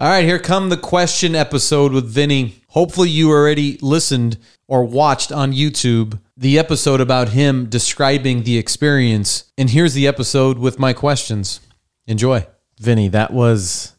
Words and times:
All 0.00 0.08
right, 0.08 0.24
here 0.24 0.38
come 0.38 0.68
the 0.68 0.76
question 0.76 1.34
episode 1.34 1.90
with 1.90 2.14
Vinney. 2.14 2.52
Hopefully, 2.68 3.10
you 3.10 3.30
already 3.30 3.78
listened 3.82 4.38
or 4.68 4.84
watched 4.84 5.32
on 5.32 5.52
YouTube 5.52 6.20
the 6.36 6.56
episode 6.56 7.00
about 7.00 7.30
him 7.30 7.66
describing 7.66 8.44
the 8.44 8.58
experience. 8.58 9.50
And 9.58 9.70
here's 9.70 9.94
the 9.94 10.06
episode 10.06 10.56
with 10.56 10.78
my 10.78 10.92
questions. 10.92 11.58
Enjoy. 12.06 12.46
Vinney, 12.80 13.10
that 13.10 13.32
was, 13.32 13.96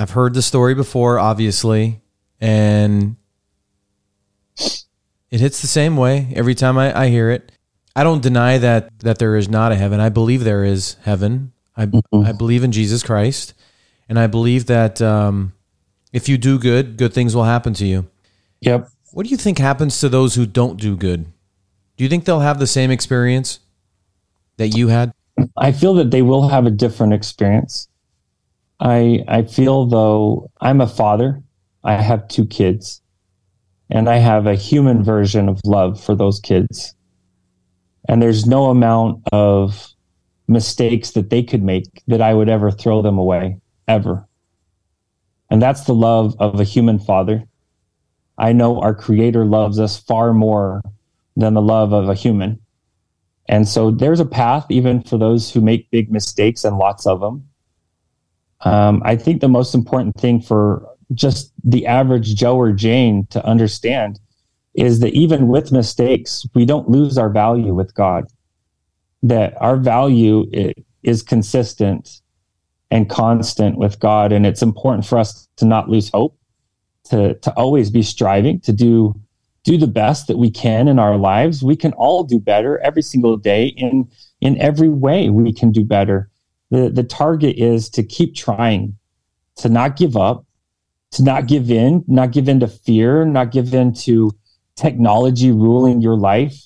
I've 0.00 0.12
heard 0.12 0.32
the 0.32 0.40
story 0.40 0.74
before, 0.74 1.18
obviously, 1.18 2.00
and 2.40 3.16
it 4.56 5.40
hits 5.40 5.60
the 5.60 5.66
same 5.66 5.98
way 5.98 6.32
every 6.34 6.54
time 6.54 6.78
I, 6.78 6.98
I 6.98 7.08
hear 7.10 7.30
it. 7.30 7.52
I 7.94 8.04
don't 8.04 8.22
deny 8.22 8.56
that 8.56 9.00
that 9.00 9.18
there 9.18 9.36
is 9.36 9.50
not 9.50 9.70
a 9.70 9.76
heaven. 9.76 10.00
I 10.00 10.08
believe 10.08 10.44
there 10.44 10.64
is 10.64 10.96
heaven. 11.02 11.52
I 11.76 11.84
Mm-hmm. 11.84 12.24
I 12.26 12.32
believe 12.32 12.64
in 12.64 12.72
Jesus 12.72 13.02
Christ, 13.02 13.52
and 14.08 14.18
I 14.18 14.26
believe 14.26 14.66
that 14.66 15.00
um, 15.02 15.52
if 16.12 16.28
you 16.28 16.38
do 16.38 16.58
good, 16.58 16.96
good 16.96 17.12
things 17.12 17.34
will 17.34 17.44
happen 17.44 17.74
to 17.74 17.86
you. 17.86 18.06
Yep. 18.60 18.88
What 19.12 19.24
do 19.24 19.30
you 19.30 19.36
think 19.36 19.58
happens 19.58 20.00
to 20.00 20.08
those 20.08 20.34
who 20.34 20.46
don't 20.46 20.80
do 20.80 20.96
good? 20.96 21.26
Do 21.96 22.04
you 22.04 22.10
think 22.10 22.24
they'll 22.24 22.40
have 22.40 22.58
the 22.58 22.66
same 22.66 22.90
experience 22.90 23.60
that 24.56 24.68
you 24.68 24.88
had? 24.88 25.12
I 25.56 25.72
feel 25.72 25.94
that 25.94 26.10
they 26.10 26.22
will 26.22 26.48
have 26.48 26.66
a 26.66 26.70
different 26.70 27.12
experience. 27.12 27.88
I 28.80 29.24
I 29.28 29.42
feel 29.42 29.86
though 29.86 30.50
I'm 30.60 30.80
a 30.80 30.86
father. 30.86 31.42
I 31.84 31.94
have 31.94 32.28
two 32.28 32.46
kids. 32.46 33.00
And 33.88 34.08
I 34.08 34.16
have 34.16 34.46
a 34.46 34.56
human 34.56 35.04
version 35.04 35.48
of 35.48 35.60
love 35.64 36.02
for 36.02 36.16
those 36.16 36.40
kids. 36.40 36.94
And 38.08 38.20
there's 38.20 38.44
no 38.44 38.66
amount 38.66 39.22
of 39.32 39.88
mistakes 40.48 41.12
that 41.12 41.30
they 41.30 41.42
could 41.42 41.62
make 41.62 42.02
that 42.08 42.20
I 42.20 42.34
would 42.34 42.48
ever 42.48 42.70
throw 42.70 43.02
them 43.02 43.18
away, 43.18 43.58
ever. 43.88 44.26
And 45.50 45.62
that's 45.62 45.84
the 45.84 45.94
love 45.94 46.34
of 46.38 46.60
a 46.60 46.64
human 46.64 46.98
father. 46.98 47.44
I 48.38 48.52
know 48.52 48.80
our 48.80 48.94
creator 48.94 49.44
loves 49.44 49.78
us 49.78 49.98
far 49.98 50.32
more 50.32 50.82
than 51.36 51.54
the 51.54 51.62
love 51.62 51.92
of 51.92 52.08
a 52.08 52.14
human. 52.14 52.60
And 53.48 53.68
so 53.68 53.90
there's 53.90 54.20
a 54.20 54.26
path 54.26 54.66
even 54.70 55.02
for 55.02 55.18
those 55.18 55.50
who 55.50 55.60
make 55.60 55.90
big 55.90 56.10
mistakes 56.10 56.64
and 56.64 56.78
lots 56.78 57.06
of 57.06 57.20
them. 57.20 57.48
Um, 58.62 59.02
I 59.04 59.16
think 59.16 59.40
the 59.40 59.48
most 59.48 59.74
important 59.74 60.16
thing 60.16 60.40
for 60.40 60.88
just 61.14 61.52
the 61.62 61.86
average 61.86 62.34
Joe 62.34 62.56
or 62.56 62.72
Jane 62.72 63.26
to 63.30 63.44
understand 63.46 64.18
is 64.74 65.00
that 65.00 65.12
even 65.12 65.48
with 65.48 65.72
mistakes, 65.72 66.46
we 66.54 66.64
don't 66.64 66.90
lose 66.90 67.16
our 67.16 67.30
value 67.30 67.74
with 67.74 67.94
God. 67.94 68.26
That 69.22 69.54
our 69.60 69.76
value 69.76 70.50
is 71.02 71.22
consistent 71.22 72.20
and 72.90 73.08
constant 73.10 73.78
with 73.78 73.98
God. 74.00 74.32
And 74.32 74.46
it's 74.46 74.62
important 74.62 75.06
for 75.06 75.18
us 75.18 75.48
to 75.56 75.64
not 75.64 75.88
lose 75.88 76.10
hope, 76.10 76.38
to, 77.04 77.34
to 77.34 77.52
always 77.52 77.90
be 77.90 78.02
striving 78.02 78.60
to 78.60 78.72
do 78.72 79.14
do 79.66 79.76
the 79.76 79.88
best 79.88 80.28
that 80.28 80.38
we 80.38 80.48
can 80.48 80.86
in 80.86 81.00
our 81.00 81.16
lives. 81.16 81.60
We 81.60 81.74
can 81.74 81.92
all 81.94 82.22
do 82.22 82.38
better 82.38 82.78
every 82.78 83.02
single 83.02 83.36
day 83.36 83.66
in 83.66 84.08
in 84.40 84.56
every 84.60 84.88
way 84.88 85.28
we 85.28 85.52
can 85.52 85.72
do 85.72 85.84
better. 85.84 86.30
The 86.70 86.88
the 86.88 87.02
target 87.02 87.58
is 87.58 87.90
to 87.90 88.04
keep 88.04 88.36
trying, 88.36 88.96
to 89.56 89.68
not 89.68 89.96
give 89.96 90.16
up, 90.16 90.46
to 91.12 91.24
not 91.24 91.48
give 91.48 91.68
in, 91.68 92.04
not 92.06 92.30
give 92.30 92.48
in 92.48 92.60
to 92.60 92.68
fear, 92.68 93.24
not 93.24 93.50
give 93.50 93.74
in 93.74 93.92
to 93.94 94.30
technology 94.76 95.50
ruling 95.50 96.00
your 96.00 96.16
life. 96.16 96.56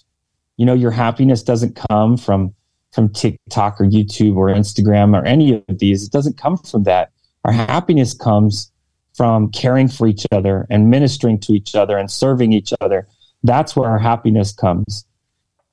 You 0.59 0.67
know, 0.67 0.75
your 0.75 0.91
happiness 0.91 1.43
doesn't 1.43 1.81
come 1.89 2.19
from 2.19 2.55
from 2.93 3.09
TikTok 3.13 3.81
or 3.81 3.85
YouTube 3.85 4.37
or 4.37 4.49
Instagram 4.49 5.19
or 5.19 5.25
any 5.25 5.63
of 5.69 5.79
these. 5.79 6.05
It 6.05 6.13
doesn't 6.13 6.37
come 6.37 6.57
from 6.57 6.85
that. 6.85 7.11
Our 7.45 7.53
happiness 7.53 8.15
comes 8.15 8.71
from 9.15 9.51
caring 9.51 9.89
for 9.89 10.07
each 10.07 10.27
other 10.33 10.67
and 10.71 10.91
ministering 10.91 11.39
to 11.41 11.53
each 11.53 11.75
other 11.75 11.97
and 11.97 12.11
serving 12.11 12.53
each 12.53 12.73
other. 12.81 13.07
That's 13.43 13.75
where 13.75 13.89
our 13.89 13.99
happiness 13.99 14.53
comes 14.53 15.05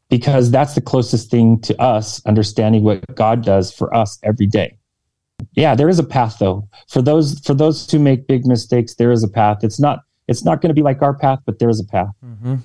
because 0.10 0.52
that's 0.52 0.76
the 0.76 0.82
closest 0.82 1.30
thing 1.30 1.60
to 1.62 1.80
us 1.82 2.26
understanding 2.26 2.84
what 2.84 3.04
God 3.16 3.44
does 3.44 3.72
for 3.72 3.94
us 3.94 4.20
every 4.24 4.48
day. 4.48 4.78
Yeah, 5.54 5.76
there 5.76 5.90
is 5.90 6.00
a 6.00 6.04
path 6.04 6.38
though. 6.40 6.68
For 6.90 7.02
those 7.02 7.40
for 7.40 7.54
those 7.54 7.90
who 7.90 8.00
make 8.00 8.28
big 8.28 8.46
mistakes, 8.46 8.96
there 8.96 9.12
is 9.12 9.24
a 9.24 9.28
path. 9.28 9.60
It's 9.64 9.80
not 9.80 10.00
it's 10.28 10.44
not 10.44 10.62
going 10.62 10.70
to 10.70 10.74
be 10.74 10.82
like 10.82 11.02
our 11.02 11.14
path, 11.14 11.40
but 11.46 11.60
there 11.60 11.70
is 11.70 11.80
a 11.80 11.86
path. 11.86 12.10
Mm-hmm. 12.26 12.56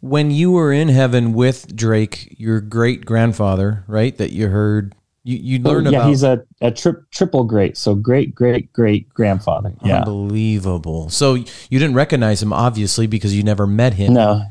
When 0.00 0.30
you 0.30 0.50
were 0.52 0.72
in 0.72 0.88
heaven 0.88 1.32
with 1.34 1.76
Drake, 1.76 2.34
your 2.38 2.60
great 2.60 3.04
grandfather, 3.04 3.84
right? 3.86 4.16
That 4.16 4.32
you 4.32 4.48
heard, 4.48 4.94
you, 5.24 5.36
you 5.36 5.58
learned 5.58 5.88
Oh, 5.88 5.90
yeah, 5.90 5.98
about. 5.98 6.08
he's 6.08 6.22
a, 6.22 6.42
a 6.62 6.70
tri- 6.70 6.92
triple 7.10 7.44
great. 7.44 7.76
So 7.76 7.94
great, 7.94 8.34
great, 8.34 8.72
great 8.72 9.08
grandfather. 9.12 9.74
Yeah. 9.84 9.98
Unbelievable. 9.98 11.10
So 11.10 11.34
you 11.34 11.44
didn't 11.78 11.94
recognize 11.94 12.42
him, 12.42 12.52
obviously, 12.52 13.06
because 13.06 13.36
you 13.36 13.42
never 13.42 13.66
met 13.66 13.92
him. 13.94 14.14
No, 14.14 14.42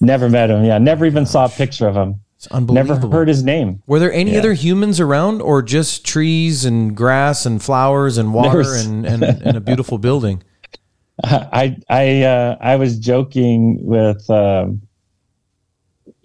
never 0.00 0.28
met 0.28 0.50
him. 0.50 0.64
Yeah, 0.64 0.78
never 0.78 1.06
even 1.06 1.24
saw 1.24 1.44
a 1.44 1.48
picture 1.48 1.86
of 1.86 1.94
him. 1.96 2.20
It's 2.36 2.48
unbelievable. 2.48 2.94
Never 2.96 3.08
heard 3.16 3.28
his 3.28 3.44
name. 3.44 3.82
Were 3.86 3.98
there 4.00 4.12
any 4.12 4.32
Yeah. 4.32 4.40
other 4.40 4.52
humans 4.54 4.98
around, 5.00 5.40
or 5.40 5.62
just 5.62 6.04
trees 6.04 6.64
and 6.66 6.94
grass 6.96 7.46
and 7.46 7.62
flowers 7.62 8.18
and 8.18 8.34
water 8.34 8.62
and, 8.74 9.06
and, 9.06 9.22
and 9.22 9.56
a 9.56 9.60
beautiful 9.60 9.96
building? 10.08 10.42
I 11.24 11.78
I 11.88 12.22
uh, 12.24 12.56
I 12.60 12.76
was 12.76 12.98
joking 12.98 13.78
with 13.80 14.28
um, 14.28 14.82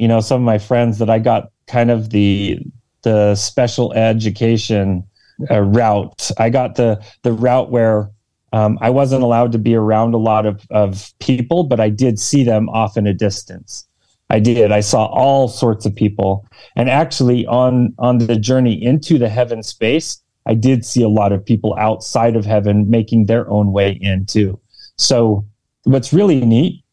you 0.02 0.08
know 0.08 0.20
some 0.20 0.42
of 0.42 0.46
my 0.46 0.58
friends 0.58 0.98
that 0.98 1.12
I 1.12 1.20
got 1.20 1.52
kind 1.68 1.92
of 1.92 2.10
the 2.10 2.60
the 3.04 3.36
special 3.36 3.94
education 3.94 5.04
uh, 5.50 5.62
route. 5.62 6.32
I 6.40 6.50
got 6.50 6.74
the 6.74 7.06
the 7.22 7.32
route 7.32 7.70
where 7.70 8.10
um, 8.52 8.80
I 8.82 8.90
wasn't 8.90 9.22
allowed 9.22 9.52
to 9.52 9.60
be 9.60 9.76
around 9.76 10.16
a 10.16 10.18
lot 10.18 10.48
of 10.48 10.66
of 10.72 11.14
people, 11.20 11.66
but 11.66 11.80
I 11.80 11.90
did 11.90 12.18
see 12.18 12.44
them 12.44 12.68
off 12.70 12.98
in 12.98 13.06
a 13.06 13.14
distance. 13.14 13.88
I 14.32 14.40
did. 14.40 14.72
I 14.72 14.80
saw 14.80 15.06
all 15.06 15.48
sorts 15.48 15.86
of 15.86 15.96
people, 15.96 16.48
and 16.76 16.90
actually 16.90 17.46
on 17.46 17.94
on 18.00 18.18
the 18.18 18.38
journey 18.38 18.84
into 18.84 19.20
the 19.20 19.30
heaven 19.30 19.62
space, 19.62 20.20
I 20.48 20.56
did 20.56 20.84
see 20.84 21.04
a 21.04 21.10
lot 21.10 21.32
of 21.32 21.46
people 21.46 21.76
outside 21.78 22.36
of 22.36 22.44
heaven 22.44 22.90
making 22.90 23.28
their 23.28 23.48
own 23.52 23.72
way 23.72 24.00
in 24.02 24.26
too. 24.26 24.60
So, 24.98 25.46
what's 25.84 26.12
really 26.12 26.44
neat, 26.44 26.84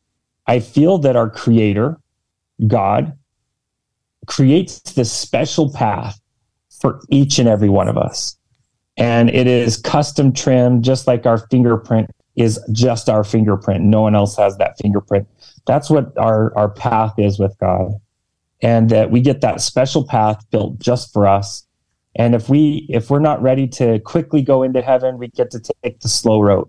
I 0.47 0.61
feel 0.61 0.99
that 0.99 1.17
our 1.17 1.31
creator, 1.31 1.99
God, 2.67 3.17
creates 4.27 4.81
this 4.93 5.11
special 5.11 5.73
path 5.73 6.21
for 6.81 7.01
each 7.11 7.39
and 7.39 7.49
every 7.49 7.69
one 7.69 7.89
of 7.89 7.97
us. 7.97 8.37
And 8.97 9.31
it 9.31 9.47
is 9.47 9.77
custom 9.77 10.33
trimmed, 10.33 10.85
just 10.85 11.07
like 11.07 11.25
our 11.25 11.39
fingerprint 11.49 12.11
is 12.37 12.61
just 12.73 13.09
our 13.09 13.25
fingerprint. 13.25 13.85
No 13.85 14.03
one 14.03 14.15
else 14.15 14.37
has 14.37 14.57
that 14.59 14.77
fingerprint. 14.81 15.29
That's 15.67 15.91
what 15.91 16.17
our, 16.19 16.57
our 16.57 16.69
path 16.69 17.15
is 17.19 17.39
with 17.39 17.57
God. 17.59 17.93
And 18.61 18.91
that 18.91 19.11
we 19.11 19.21
get 19.21 19.41
that 19.41 19.61
special 19.61 20.07
path 20.07 20.45
built 20.51 20.79
just 20.79 21.13
for 21.13 21.27
us. 21.27 21.65
And 22.17 22.35
if 22.35 22.49
we 22.49 22.87
if 22.89 23.11
we're 23.11 23.21
not 23.21 23.41
ready 23.41 23.69
to 23.69 24.01
quickly 24.01 24.43
go 24.43 24.65
into 24.65 24.83
heaven, 24.83 25.19
we 25.19 25.29
get 25.29 25.53
to 25.53 25.61
take 25.85 26.01
the 26.01 26.09
slow 26.09 26.41
road 26.41 26.69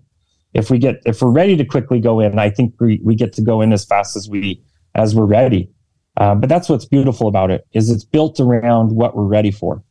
if 0.54 0.70
we 0.70 0.78
get 0.78 1.00
if 1.04 1.22
we're 1.22 1.30
ready 1.30 1.56
to 1.56 1.64
quickly 1.64 2.00
go 2.00 2.20
in 2.20 2.38
i 2.38 2.50
think 2.50 2.74
we, 2.80 3.00
we 3.04 3.14
get 3.14 3.32
to 3.32 3.42
go 3.42 3.60
in 3.60 3.72
as 3.72 3.84
fast 3.84 4.16
as 4.16 4.28
we 4.28 4.62
as 4.94 5.14
we're 5.14 5.24
ready 5.24 5.70
uh, 6.20 6.34
but 6.36 6.48
that's 6.48 6.68
what's 6.68 6.84
beautiful 6.84 7.26
about 7.26 7.50
it 7.50 7.66
is 7.72 7.90
it's 7.90 8.04
built 8.04 8.38
around 8.38 8.92
what 8.92 9.16
we're 9.16 9.24
ready 9.24 9.50
for. 9.50 9.82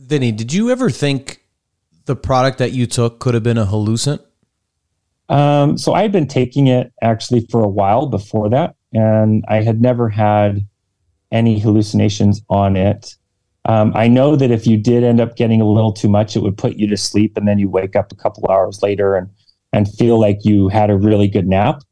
Vinney, 0.00 0.34
did 0.36 0.52
you 0.52 0.70
ever 0.70 0.88
think 0.88 1.44
the 2.04 2.14
product 2.14 2.58
that 2.58 2.72
you 2.72 2.86
took 2.86 3.18
could 3.18 3.34
have 3.34 3.42
been 3.42 3.58
a 3.58 3.64
hallucinant? 3.64 4.22
um, 5.28 5.78
so 5.78 5.94
i 5.94 6.02
had 6.02 6.10
been 6.10 6.26
taking 6.26 6.66
it 6.66 6.92
actually 7.00 7.46
for 7.48 7.62
a 7.62 7.68
while 7.68 8.06
before 8.06 8.50
that 8.50 8.74
and 8.92 9.44
i 9.48 9.62
had 9.62 9.80
never 9.80 10.08
had 10.08 10.66
any 11.30 11.60
hallucinations 11.60 12.42
on 12.50 12.76
it. 12.76 13.14
Um, 13.64 13.92
i 13.94 14.08
know 14.08 14.34
that 14.34 14.50
if 14.50 14.66
you 14.66 14.76
did 14.76 15.04
end 15.04 15.20
up 15.20 15.36
getting 15.36 15.60
a 15.60 15.64
little 15.64 15.92
too 15.92 16.08
much 16.08 16.34
it 16.34 16.42
would 16.42 16.58
put 16.58 16.74
you 16.74 16.88
to 16.88 16.96
sleep 16.96 17.36
and 17.36 17.46
then 17.46 17.60
you 17.60 17.70
wake 17.70 17.94
up 17.94 18.10
a 18.10 18.16
couple 18.16 18.50
hours 18.50 18.82
later 18.82 19.14
and 19.14 19.30
and 19.72 19.88
feel 19.88 20.20
like 20.20 20.44
you 20.44 20.68
had 20.68 20.90
a 20.90 20.96
really 20.96 21.28
good 21.28 21.48
nap. 21.48 21.82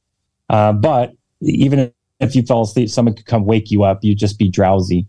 Uh, 0.48 0.72
but 0.72 1.12
even 1.40 1.92
if 2.20 2.34
you 2.34 2.42
fell 2.42 2.62
asleep, 2.62 2.90
someone 2.90 3.14
could 3.14 3.26
come 3.26 3.44
wake 3.44 3.70
you 3.70 3.82
up. 3.82 4.00
You'd 4.02 4.18
just 4.18 4.38
be 4.38 4.48
drowsy. 4.48 5.06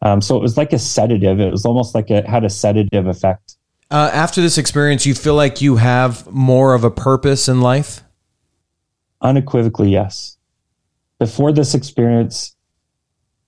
Um, 0.00 0.20
so 0.20 0.36
it 0.36 0.42
was 0.42 0.56
like 0.56 0.72
a 0.72 0.78
sedative. 0.78 1.40
It 1.40 1.50
was 1.50 1.64
almost 1.64 1.94
like 1.94 2.10
it 2.10 2.26
had 2.26 2.44
a 2.44 2.50
sedative 2.50 3.06
effect. 3.06 3.56
Uh, 3.90 4.10
after 4.12 4.40
this 4.40 4.58
experience, 4.58 5.04
you 5.04 5.14
feel 5.14 5.34
like 5.34 5.60
you 5.60 5.76
have 5.76 6.26
more 6.32 6.74
of 6.74 6.82
a 6.82 6.90
purpose 6.90 7.48
in 7.48 7.60
life? 7.60 8.02
Unequivocally, 9.20 9.90
yes. 9.90 10.38
Before 11.18 11.52
this 11.52 11.74
experience, 11.74 12.56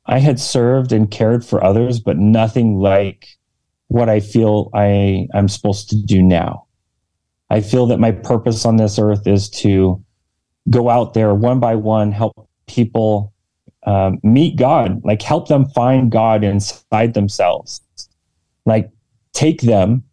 I 0.06 0.18
had 0.18 0.38
served 0.38 0.92
and 0.92 1.10
cared 1.10 1.44
for 1.44 1.64
others, 1.64 1.98
but 1.98 2.18
nothing 2.18 2.78
like 2.78 3.26
what 3.88 4.08
I 4.08 4.20
feel 4.20 4.70
I, 4.74 5.28
I'm 5.34 5.48
supposed 5.48 5.88
to 5.90 5.96
do 5.96 6.22
now. 6.22 6.66
I 7.50 7.60
feel 7.60 7.86
that 7.86 7.98
my 7.98 8.12
purpose 8.12 8.64
on 8.64 8.76
this 8.76 8.98
earth 8.98 9.26
is 9.26 9.48
to 9.50 10.04
go 10.70 10.88
out 10.88 11.14
there 11.14 11.34
one 11.34 11.58
by 11.58 11.74
one, 11.74 12.12
help 12.12 12.48
people 12.66 13.32
um, 13.86 14.18
meet 14.22 14.56
God, 14.56 15.02
like 15.04 15.22
help 15.22 15.48
them 15.48 15.66
find 15.66 16.10
God 16.10 16.44
inside 16.44 17.14
themselves, 17.14 17.80
like 18.64 18.90
take 19.32 19.60
them 19.60 20.04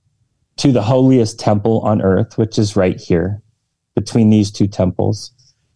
to 0.57 0.71
the 0.71 0.81
holiest 0.81 1.39
temple 1.39 1.79
on 1.81 2.01
earth, 2.01 2.37
which 2.37 2.59
is 2.59 2.75
right 2.75 2.99
here 2.99 3.41
between 3.95 4.29
these 4.29 4.51
two 4.51 4.67
temples. 4.67 5.31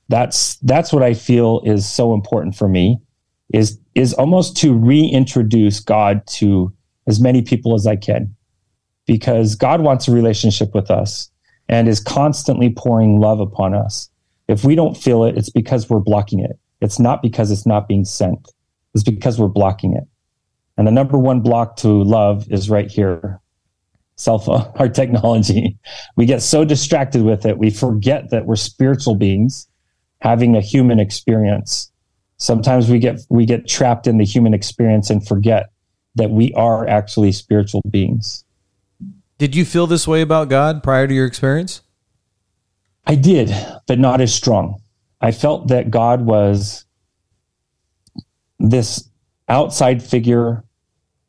That's 0.10 0.58
that's 0.58 0.94
what 0.94 1.04
I 1.04 1.14
feel 1.14 1.62
is 1.66 1.88
so 1.88 2.14
important 2.14 2.56
for 2.56 2.68
me 2.68 3.00
is 3.54 3.80
is 3.96 4.14
almost 4.14 4.58
to 4.58 4.74
reintroduce 4.74 5.80
God 5.80 6.26
to 6.28 6.74
as 7.08 7.20
many 7.20 7.42
people 7.42 7.76
as 7.76 7.88
I 7.88 7.96
can 7.96 8.36
because 9.06 9.56
God 9.56 9.82
wants 9.82 10.08
a 10.08 10.12
relationship 10.12 10.74
with 10.74 10.90
us 10.92 11.30
and 11.70 11.88
is 11.88 12.00
constantly 12.00 12.70
pouring 12.70 13.20
love 13.20 13.40
upon 13.40 13.74
us. 13.74 14.10
If 14.48 14.64
we 14.64 14.76
don't 14.76 14.96
feel 14.96 15.24
it, 15.24 15.38
it's 15.38 15.50
because 15.50 15.90
we're 15.90 16.00
blocking 16.00 16.40
it. 16.40 16.60
It's 16.82 17.00
not 17.00 17.22
because 17.22 17.52
it's 17.52 17.66
not 17.66 17.88
being 17.88 18.06
sent. 18.06 18.52
It's 18.94 19.04
because 19.04 19.40
we're 19.40 19.48
blocking 19.48 19.94
it. 19.94 20.04
And 20.78 20.88
the 20.88 20.92
number 20.92 21.18
one 21.18 21.42
block 21.42 21.78
to 21.78 22.04
love 22.04 22.52
is 22.52 22.70
right 22.70 22.90
here. 22.90 23.40
Cell 24.18 24.40
phone, 24.40 24.72
our 24.76 24.90
technology. 24.90 25.78
We 26.16 26.26
get 26.26 26.42
so 26.42 26.66
distracted 26.66 27.24
with 27.24 27.46
it, 27.46 27.58
we 27.58 27.70
forget 27.70 28.30
that 28.30 28.46
we're 28.46 28.56
spiritual 28.56 29.16
beings 29.16 29.68
having 30.20 30.56
a 30.56 30.62
human 30.62 31.00
experience. 31.00 31.92
Sometimes 32.38 32.90
we 32.90 33.00
get 33.00 33.20
we 33.30 33.46
get 33.46 33.68
trapped 33.68 34.08
in 34.08 34.18
the 34.18 34.26
human 34.26 34.54
experience 34.54 35.10
and 35.10 35.26
forget 35.26 35.70
that 36.16 36.32
we 36.32 36.54
are 36.54 36.88
actually 36.88 37.32
spiritual 37.32 37.82
beings. 37.90 38.44
Did 39.38 39.56
you 39.56 39.66
feel 39.66 39.86
this 39.86 40.08
way 40.08 40.22
about 40.22 40.50
God 40.50 40.82
prior 40.82 41.08
to 41.08 41.14
your 41.14 41.26
experience? 41.26 41.82
I 43.06 43.16
did, 43.16 43.54
but 43.86 44.00
not 44.00 44.22
as 44.22 44.34
strong. 44.34 44.82
I 45.26 45.32
felt 45.32 45.70
that 45.70 45.90
God 45.90 46.22
was 46.22 46.86
this 48.60 49.10
outside 49.50 50.04
figure 50.04 50.64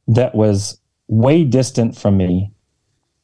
that 0.06 0.34
was 0.34 0.78
way 1.08 1.44
distant 1.44 1.96
from 1.96 2.18
me 2.18 2.52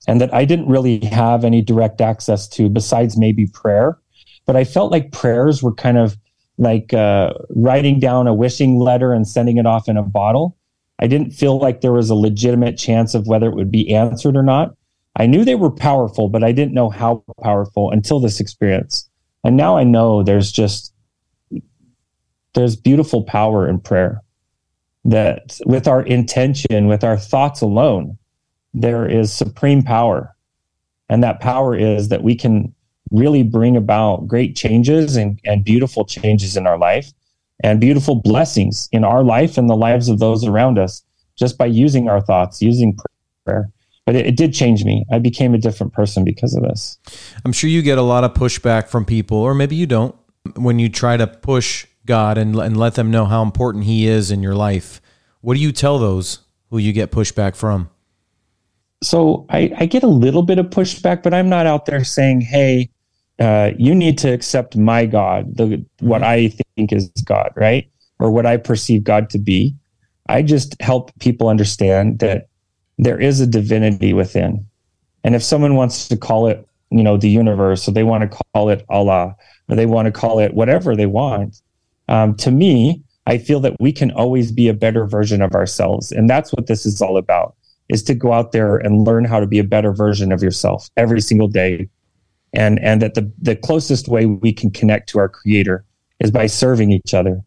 and 0.08 0.18
that 0.22 0.32
I 0.32 0.46
didn't 0.46 0.68
really 0.68 1.00
have 1.04 1.44
any 1.44 1.60
direct 1.60 2.00
access 2.00 2.48
to 2.56 2.70
besides 2.70 3.18
maybe 3.18 3.46
prayer. 3.48 3.98
But 4.46 4.56
I 4.56 4.64
felt 4.64 4.90
like 4.90 5.12
prayers 5.12 5.62
were 5.62 5.74
kind 5.74 5.98
of 5.98 6.16
like 6.56 6.94
uh, 6.94 7.34
writing 7.50 8.00
down 8.00 8.26
a 8.26 8.32
wishing 8.32 8.78
letter 8.78 9.12
and 9.12 9.28
sending 9.28 9.58
it 9.58 9.66
off 9.66 9.90
in 9.90 9.98
a 9.98 10.02
bottle. 10.02 10.56
I 10.98 11.06
didn't 11.06 11.32
feel 11.32 11.58
like 11.58 11.82
there 11.82 11.92
was 11.92 12.08
a 12.08 12.14
legitimate 12.14 12.78
chance 12.78 13.14
of 13.14 13.26
whether 13.26 13.46
it 13.50 13.56
would 13.56 13.70
be 13.70 13.94
answered 13.94 14.36
or 14.36 14.42
not. 14.42 14.74
I 15.16 15.26
knew 15.26 15.44
they 15.44 15.54
were 15.54 15.70
powerful, 15.70 16.30
but 16.30 16.42
I 16.42 16.52
didn't 16.52 16.72
know 16.72 16.88
how 16.88 17.24
powerful 17.42 17.90
until 17.90 18.20
this 18.20 18.40
experience. 18.40 19.10
And 19.44 19.56
now 19.56 19.76
I 19.76 19.84
know 19.84 20.22
there's 20.22 20.52
just 20.52 20.92
there's 22.54 22.76
beautiful 22.76 23.24
power 23.24 23.68
in 23.68 23.80
prayer. 23.80 24.22
That 25.04 25.58
with 25.66 25.88
our 25.88 26.02
intention, 26.02 26.86
with 26.86 27.02
our 27.02 27.18
thoughts 27.18 27.60
alone, 27.60 28.18
there 28.72 29.08
is 29.08 29.32
supreme 29.32 29.82
power. 29.82 30.34
And 31.08 31.24
that 31.24 31.40
power 31.40 31.74
is 31.74 32.08
that 32.08 32.22
we 32.22 32.36
can 32.36 32.74
really 33.10 33.42
bring 33.42 33.76
about 33.76 34.28
great 34.28 34.56
changes 34.56 35.16
and, 35.16 35.40
and 35.44 35.64
beautiful 35.64 36.04
changes 36.04 36.56
in 36.56 36.66
our 36.66 36.78
life 36.78 37.12
and 37.62 37.80
beautiful 37.80 38.16
blessings 38.16 38.88
in 38.92 39.04
our 39.04 39.22
life 39.22 39.58
and 39.58 39.68
the 39.68 39.76
lives 39.76 40.08
of 40.08 40.18
those 40.18 40.44
around 40.44 40.78
us 40.78 41.02
just 41.36 41.58
by 41.58 41.66
using 41.66 42.08
our 42.08 42.20
thoughts, 42.20 42.62
using 42.62 42.96
prayer. 43.44 43.70
But 44.04 44.16
it, 44.16 44.26
it, 44.26 44.36
did 44.36 44.52
change 44.52 44.84
me. 44.84 45.04
I 45.12 45.18
became 45.18 45.54
a 45.54 45.58
different 45.58 45.92
person 45.92 46.24
because 46.24 46.54
of 46.54 46.62
this. 46.62 46.98
I'm 47.44 47.52
sure 47.52 47.70
you 47.70 47.82
get 47.82 47.98
a 47.98 48.02
lot 48.02 48.24
of 48.24 48.34
pushback 48.34 48.88
from 48.88 49.04
people, 49.04 49.38
or 49.38 49.54
maybe 49.54 49.76
you 49.76 49.86
don't, 49.86 50.14
when 50.56 50.78
you 50.78 50.88
try 50.88 51.16
to 51.16 51.26
push 51.26 51.86
God 52.04 52.36
and, 52.36 52.56
and 52.56 52.76
let 52.76 52.94
them 52.94 53.10
know 53.10 53.26
how 53.26 53.42
important 53.42 53.84
He 53.84 54.08
is 54.08 54.30
in 54.30 54.42
your 54.42 54.54
life. 54.54 55.00
What 55.40 55.54
do 55.54 55.60
you 55.60 55.72
tell 55.72 55.98
those 55.98 56.40
who 56.70 56.78
you 56.78 56.92
get 56.92 57.12
pushback 57.12 57.54
from? 57.54 57.90
So 59.02 59.46
I, 59.50 59.72
I 59.76 59.86
get 59.86 60.02
a 60.02 60.08
little 60.08 60.42
bit 60.42 60.58
of 60.58 60.66
pushback, 60.66 61.22
but 61.22 61.34
I'm 61.34 61.48
not 61.48 61.66
out 61.66 61.86
there 61.86 62.04
saying, 62.04 62.40
hey, 62.42 62.88
uh, 63.38 63.72
you 63.76 63.94
need 63.94 64.18
to 64.18 64.32
accept 64.32 64.76
my 64.76 65.06
God, 65.06 65.56
the 65.56 65.84
what 66.00 66.22
mm-hmm. 66.22 66.30
I 66.30 66.64
think 66.76 66.92
is 66.92 67.08
God, 67.24 67.52
right? 67.56 67.90
Or 68.18 68.30
what 68.30 68.46
I 68.46 68.56
perceive 68.56 69.02
God 69.02 69.30
to 69.30 69.38
be. 69.38 69.74
I 70.28 70.42
just 70.42 70.80
help 70.80 71.10
people 71.18 71.48
understand 71.48 72.20
that 72.20 72.48
there 72.98 73.20
is 73.20 73.40
a 73.40 73.46
divinity 73.46 74.12
within. 74.12 74.66
And 75.24 75.34
if 75.34 75.42
someone 75.42 75.76
wants 75.76 76.08
to 76.08 76.16
call 76.16 76.46
it, 76.46 76.66
you 76.90 77.02
know, 77.02 77.16
the 77.16 77.30
universe, 77.30 77.88
or 77.88 77.92
they 77.92 78.04
want 78.04 78.30
to 78.30 78.38
call 78.52 78.68
it 78.68 78.84
Allah, 78.88 79.36
or 79.68 79.76
they 79.76 79.86
want 79.86 80.06
to 80.06 80.12
call 80.12 80.38
it 80.38 80.54
whatever 80.54 80.94
they 80.94 81.06
want, 81.06 81.62
um, 82.08 82.34
to 82.36 82.50
me, 82.50 83.02
I 83.26 83.38
feel 83.38 83.60
that 83.60 83.76
we 83.80 83.92
can 83.92 84.10
always 84.10 84.52
be 84.52 84.68
a 84.68 84.74
better 84.74 85.06
version 85.06 85.42
of 85.42 85.52
ourselves. 85.52 86.12
And 86.12 86.28
that's 86.28 86.52
what 86.52 86.66
this 86.66 86.84
is 86.84 87.00
all 87.00 87.16
about 87.16 87.54
is 87.88 88.02
to 88.04 88.14
go 88.14 88.32
out 88.32 88.52
there 88.52 88.76
and 88.76 89.06
learn 89.06 89.24
how 89.24 89.40
to 89.40 89.46
be 89.46 89.58
a 89.58 89.64
better 89.64 89.92
version 89.92 90.32
of 90.32 90.42
yourself 90.42 90.88
every 90.96 91.20
single 91.20 91.48
day 91.48 91.88
and 92.52 92.78
and 92.80 93.02
that 93.02 93.14
the 93.14 93.30
the 93.40 93.56
closest 93.56 94.08
way 94.08 94.26
we 94.26 94.52
can 94.52 94.70
connect 94.70 95.08
to 95.08 95.18
our 95.18 95.28
creator 95.28 95.84
is 96.20 96.30
by 96.30 96.46
serving 96.46 96.90
each 96.90 97.14
other 97.14 97.42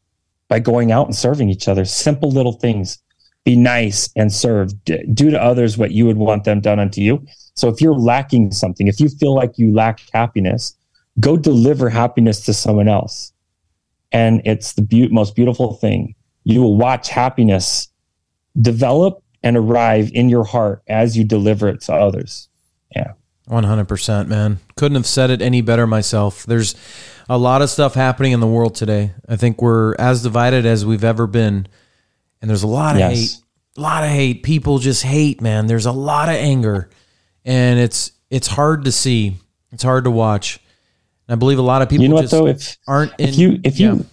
by 0.47 0.59
going 0.59 0.91
out 0.91 1.07
and 1.07 1.15
serving 1.15 1.49
each 1.49 1.67
other 1.67 1.85
simple 1.85 2.29
little 2.29 2.53
things 2.53 2.99
be 3.45 3.55
nice 3.55 4.09
and 4.15 4.33
serve 4.33 4.71
do 4.83 5.31
to 5.31 5.41
others 5.41 5.77
what 5.77 5.91
you 5.91 6.05
would 6.05 6.17
want 6.17 6.43
them 6.43 6.59
done 6.59 6.79
unto 6.79 6.99
you 6.99 7.25
so 7.53 7.69
if 7.69 7.79
you're 7.79 7.93
lacking 7.93 8.51
something 8.51 8.87
if 8.87 8.99
you 8.99 9.07
feel 9.07 9.33
like 9.33 9.57
you 9.57 9.73
lack 9.73 10.01
happiness 10.11 10.75
go 11.19 11.37
deliver 11.37 11.89
happiness 11.89 12.41
to 12.41 12.53
someone 12.53 12.87
else 12.87 13.31
and 14.11 14.41
it's 14.45 14.73
the 14.73 14.81
be- 14.81 15.07
most 15.09 15.35
beautiful 15.35 15.75
thing 15.75 16.13
you 16.43 16.61
will 16.61 16.75
watch 16.75 17.09
happiness 17.09 17.87
develop 18.61 19.23
and 19.43 19.55
arrive 19.55 20.11
in 20.13 20.27
your 20.27 20.43
heart 20.43 20.81
as 20.87 21.15
you 21.15 21.23
deliver 21.23 21.69
it 21.69 21.79
to 21.81 21.93
others 21.93 22.49
yeah 22.95 23.13
100%, 23.49 24.27
man. 24.27 24.59
Couldn't 24.75 24.95
have 24.95 25.05
said 25.05 25.29
it 25.29 25.41
any 25.41 25.61
better 25.61 25.85
myself. 25.85 26.45
There's 26.45 26.75
a 27.29 27.37
lot 27.37 27.61
of 27.61 27.69
stuff 27.69 27.93
happening 27.93 28.31
in 28.31 28.39
the 28.39 28.47
world 28.47 28.75
today. 28.75 29.11
I 29.29 29.35
think 29.35 29.61
we're 29.61 29.95
as 29.99 30.23
divided 30.23 30.65
as 30.65 30.85
we've 30.85 31.03
ever 31.03 31.27
been. 31.27 31.67
And 32.45 32.49
there's 32.51 32.61
a 32.61 32.67
lot 32.67 32.93
of 32.93 32.99
yes. 32.99 33.17
hate. 33.17 33.37
A 33.77 33.81
lot 33.81 34.03
of 34.03 34.11
hate. 34.11 34.43
People 34.43 34.77
just 34.77 35.01
hate, 35.01 35.41
man. 35.41 35.65
There's 35.65 35.87
a 35.87 35.91
lot 35.91 36.29
of 36.29 36.35
anger. 36.35 36.91
And 37.43 37.79
it's 37.79 38.11
it's 38.29 38.45
hard 38.45 38.85
to 38.85 38.91
see. 38.91 39.37
It's 39.71 39.81
hard 39.81 40.03
to 40.03 40.11
watch. 40.11 40.59
And 41.27 41.35
I 41.35 41.39
believe 41.39 41.57
a 41.57 41.63
lot 41.63 41.81
of 41.81 41.89
people 41.89 42.03
you 42.03 42.09
know 42.09 42.15
what, 42.15 42.29
though? 42.29 42.45
If, 42.45 42.77
aren't 42.87 43.13
in, 43.17 43.29
if 43.29 43.35
you 43.37 43.59
if 43.63 43.79
you 43.79 44.05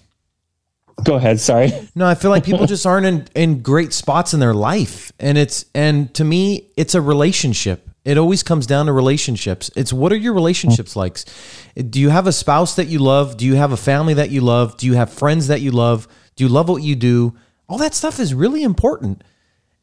go 1.05 1.17
ahead, 1.17 1.41
sorry. 1.41 1.73
No, 1.95 2.07
I 2.07 2.15
feel 2.15 2.31
like 2.31 2.43
people 2.43 2.65
just 2.75 2.87
aren't 2.87 3.05
in, 3.05 3.29
in 3.35 3.61
great 3.61 3.93
spots 3.93 4.33
in 4.33 4.41
their 4.41 4.55
life. 4.55 5.13
And 5.21 5.37
it's 5.37 5.67
and 5.75 6.13
to 6.15 6.25
me, 6.25 6.71
it's 6.79 6.95
a 6.95 7.03
relationship 7.03 7.87
it 8.05 8.19
always 8.19 8.43
comes 8.43 8.67
down 8.67 8.87
to 8.87 8.93
relationships. 8.93 9.71
It's 9.77 9.93
what 9.93 10.11
are 10.11 10.17
your 10.17 10.33
relationships 10.35 10.97
like? 10.97 11.19
Do 11.77 12.01
you 12.01 12.09
have 12.09 12.27
a 12.27 12.33
spouse 12.33 12.75
that 12.77 12.87
you 12.87 12.99
love? 12.99 13.37
Do 13.37 13.47
you 13.47 13.55
have 13.55 13.71
a 13.71 13.77
family 13.77 14.15
that 14.15 14.31
you 14.31 14.41
love? 14.41 14.77
Do 14.77 14.87
you 14.87 14.95
have 14.95 15.13
friends 15.13 15.47
that 15.49 15.61
you 15.61 15.71
love? 15.71 16.09
Do 16.35 16.45
you 16.45 16.49
love 16.49 16.69
what 16.69 16.83
you 16.83 16.97
do? 16.97 17.37
All 17.69 17.79
that 17.79 17.95
stuff 17.95 18.21
is 18.21 18.35
really 18.35 18.63
important. 18.63 19.23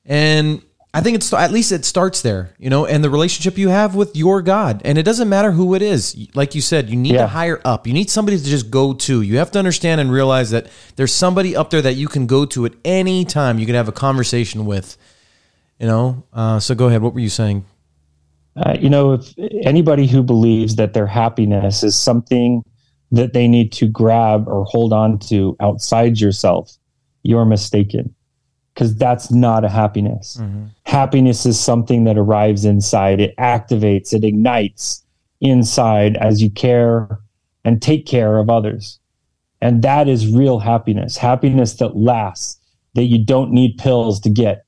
And 0.05 0.61
I 0.91 1.01
think 1.01 1.15
it's 1.15 1.31
at 1.31 1.51
least 1.51 1.71
it 1.71 1.85
starts 1.85 2.21
there, 2.21 2.55
you 2.57 2.69
know, 2.69 2.85
and 2.87 3.03
the 3.03 3.11
relationship 3.11 3.59
you 3.59 3.69
have 3.69 3.93
with 3.93 4.15
your 4.15 4.41
God. 4.41 4.81
And 4.83 4.97
it 4.97 5.03
doesn't 5.03 5.29
matter 5.29 5.51
who 5.51 5.75
it 5.75 5.83
is. 5.83 6.27
Like 6.33 6.55
you 6.55 6.61
said, 6.61 6.89
you 6.89 6.95
need 6.95 7.13
yeah. 7.13 7.21
to 7.21 7.27
hire 7.27 7.61
up. 7.63 7.85
You 7.85 7.93
need 7.93 8.09
somebody 8.09 8.37
to 8.37 8.43
just 8.43 8.71
go 8.71 8.93
to. 8.93 9.21
You 9.21 9.37
have 9.37 9.51
to 9.51 9.59
understand 9.59 10.01
and 10.01 10.11
realize 10.11 10.49
that 10.49 10.67
there's 10.95 11.13
somebody 11.13 11.55
up 11.55 11.69
there 11.69 11.83
that 11.83 11.93
you 11.93 12.07
can 12.07 12.25
go 12.25 12.45
to 12.47 12.65
at 12.65 12.73
any 12.83 13.23
time. 13.23 13.59
You 13.59 13.67
can 13.67 13.75
have 13.75 13.87
a 13.87 13.91
conversation 13.91 14.65
with, 14.65 14.97
you 15.79 15.85
know. 15.85 16.23
Uh, 16.33 16.59
so 16.59 16.73
go 16.73 16.87
ahead. 16.87 17.03
What 17.03 17.13
were 17.13 17.19
you 17.19 17.29
saying? 17.29 17.65
Uh, 18.55 18.75
you 18.79 18.89
know, 18.89 19.13
if 19.13 19.33
anybody 19.61 20.07
who 20.07 20.23
believes 20.23 20.75
that 20.77 20.93
their 20.93 21.07
happiness 21.07 21.83
is 21.83 21.95
something 21.95 22.63
that 23.11 23.33
they 23.33 23.47
need 23.47 23.71
to 23.73 23.87
grab 23.87 24.47
or 24.47 24.65
hold 24.65 24.91
on 24.91 25.19
to 25.19 25.55
outside 25.59 26.19
yourself, 26.19 26.78
you're 27.23 27.45
mistaken 27.45 28.13
because 28.73 28.95
that's 28.95 29.31
not 29.31 29.65
a 29.65 29.69
happiness. 29.69 30.37
Mm-hmm. 30.39 30.65
Happiness 30.83 31.45
is 31.45 31.59
something 31.59 32.05
that 32.05 32.17
arrives 32.17 32.65
inside, 32.65 33.19
it 33.19 33.35
activates, 33.37 34.13
it 34.13 34.23
ignites 34.23 35.03
inside 35.41 36.17
as 36.17 36.41
you 36.41 36.49
care 36.49 37.19
and 37.65 37.81
take 37.81 38.05
care 38.05 38.37
of 38.37 38.49
others. 38.49 38.99
And 39.61 39.81
that 39.81 40.07
is 40.07 40.33
real 40.33 40.59
happiness, 40.59 41.17
happiness 41.17 41.73
that 41.75 41.97
lasts, 41.97 42.59
that 42.95 43.03
you 43.03 43.23
don't 43.23 43.51
need 43.51 43.77
pills 43.77 44.19
to 44.21 44.29
get. 44.29 44.65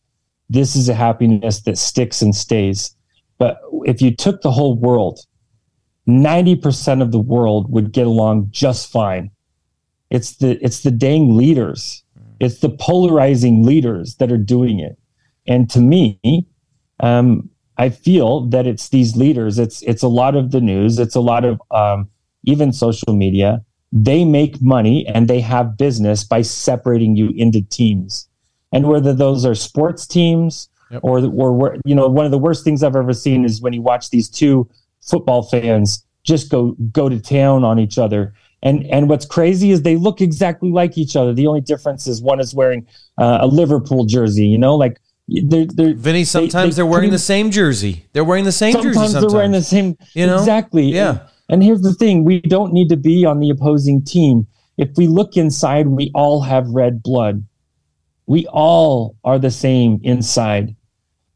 This 0.50 0.75
is 0.75 0.89
a 0.89 0.93
happiness 0.93 1.62
that 1.62 1.77
sticks 1.77 2.22
and 2.22 2.36
stays. 2.36 2.93
But 3.38 3.62
if 3.86 4.01
you 4.01 4.13
took 4.13 4.41
the 4.41 4.51
whole 4.51 4.77
world, 4.77 5.22
90% 6.08 7.01
of 7.01 7.12
the 7.12 7.20
world 7.20 7.72
would 7.72 7.93
get 7.93 8.08
along 8.08 8.50
just 8.51 8.91
fine. 8.91 9.31
It's 10.10 10.36
the 10.36 10.63
it's 10.63 10.81
the 10.81 10.91
dang 10.91 11.38
leaders. 11.38 12.00
It's 12.41 12.60
the 12.60 12.69
polarizing 12.69 13.63
leaders 13.63 14.15
that 14.15 14.31
are 14.31 14.38
doing 14.38 14.79
it. 14.79 14.98
And 15.48 15.69
to 15.71 15.79
me, 15.79 16.19
um, 17.00 17.50
I 17.77 17.89
feel 17.89 18.48
that 18.50 18.67
it's 18.67 18.89
these 18.89 19.15
leaders. 19.15 19.57
It's 19.57 19.81
it's 19.83 20.03
a 20.03 20.07
lot 20.07 20.36
of 20.36 20.51
the 20.51 20.62
news. 20.62 21.00
It's 21.00 21.15
a 21.15 21.21
lot 21.21 21.45
of 21.45 21.62
um, 21.71 22.10
even 22.43 22.74
social 22.74 23.15
media. 23.15 23.63
They 23.91 24.24
make 24.24 24.62
money 24.62 25.05
and 25.07 25.27
they 25.27 25.41
have 25.41 25.77
business 25.77 26.24
by 26.24 26.43
separating 26.43 27.15
you 27.15 27.31
into 27.36 27.62
teams. 27.62 28.27
And 28.71 28.88
whether 28.88 29.13
those 29.13 29.45
are 29.45 29.55
sports 29.55 30.07
teams 30.07 30.69
Yep. 30.91 31.01
Or, 31.03 31.19
or, 31.19 31.77
you 31.86 31.95
know, 31.95 32.07
one 32.07 32.25
of 32.25 32.31
the 32.31 32.38
worst 32.38 32.65
things 32.65 32.83
I've 32.83 32.98
ever 32.98 33.13
seen 33.13 33.45
is 33.45 33.62
when 33.62 33.71
you 33.71 33.81
watch 33.81 34.10
these 34.10 34.29
two 34.29 34.69
football 35.01 35.43
fans 35.43 36.05
just 36.24 36.51
go 36.51 36.75
go 36.91 37.10
to 37.10 37.19
town 37.19 37.63
on 37.63 37.79
each 37.79 37.98
other. 37.98 38.33
And 38.63 38.86
and 38.88 39.10
what's 39.10 39.25
crazy 39.25 39.72
is 39.72 39.82
they 39.82 39.96
look 39.96 40.22
exactly 40.22 40.70
like 40.70 40.98
each 40.98 41.15
other. 41.15 41.34
The 41.34 41.48
only 41.48 41.62
difference 41.62 42.06
is 42.08 42.22
one 42.22 42.39
is 42.39 42.53
wearing 42.53 42.86
uh, 43.18 43.39
a 43.41 43.48
Liverpool 43.48 44.06
jersey. 44.06 44.46
You 44.46 44.58
know, 44.58 44.75
like 44.75 45.00
they're, 45.27 45.65
they're 45.65 45.94
Vinney. 45.94 46.25
Sometimes 46.25 46.75
they, 46.75 46.84
are 46.84 46.86
wearing 46.86 47.10
the 47.10 47.20
same 47.20 47.50
jersey. 47.50 48.06
They're 48.13 48.24
wearing 48.24 48.46
the 48.46 48.51
same 48.51 48.74
sometimes 48.74 48.96
jersey. 48.96 49.08
Sometimes 49.08 49.32
they're 49.32 49.36
wearing 49.36 49.51
the 49.51 49.63
same. 49.63 49.98
You 50.13 50.27
know 50.27 50.38
exactly. 50.38 50.86
Yeah. 50.86 51.10
And, 51.10 51.22
and 51.50 51.63
here's 51.63 51.82
the 51.82 51.94
thing: 51.94 52.24
we 52.24 52.41
don't 52.41 52.72
need 52.72 52.89
to 52.89 52.98
be 52.98 53.25
on 53.25 53.39
the 53.39 53.50
opposing 53.50 54.03
team. 54.03 54.46
If 54.77 54.89
we 54.96 55.08
look 55.08 55.38
inside, 55.38 55.88
we 55.88 56.12
all 56.13 56.41
have 56.41 56.68
red 56.70 57.01
blood. 57.01 57.44
We 58.27 58.46
all 58.48 59.18
are 59.24 59.39
the 59.39 59.51
same 59.51 60.00
inside. 60.03 60.75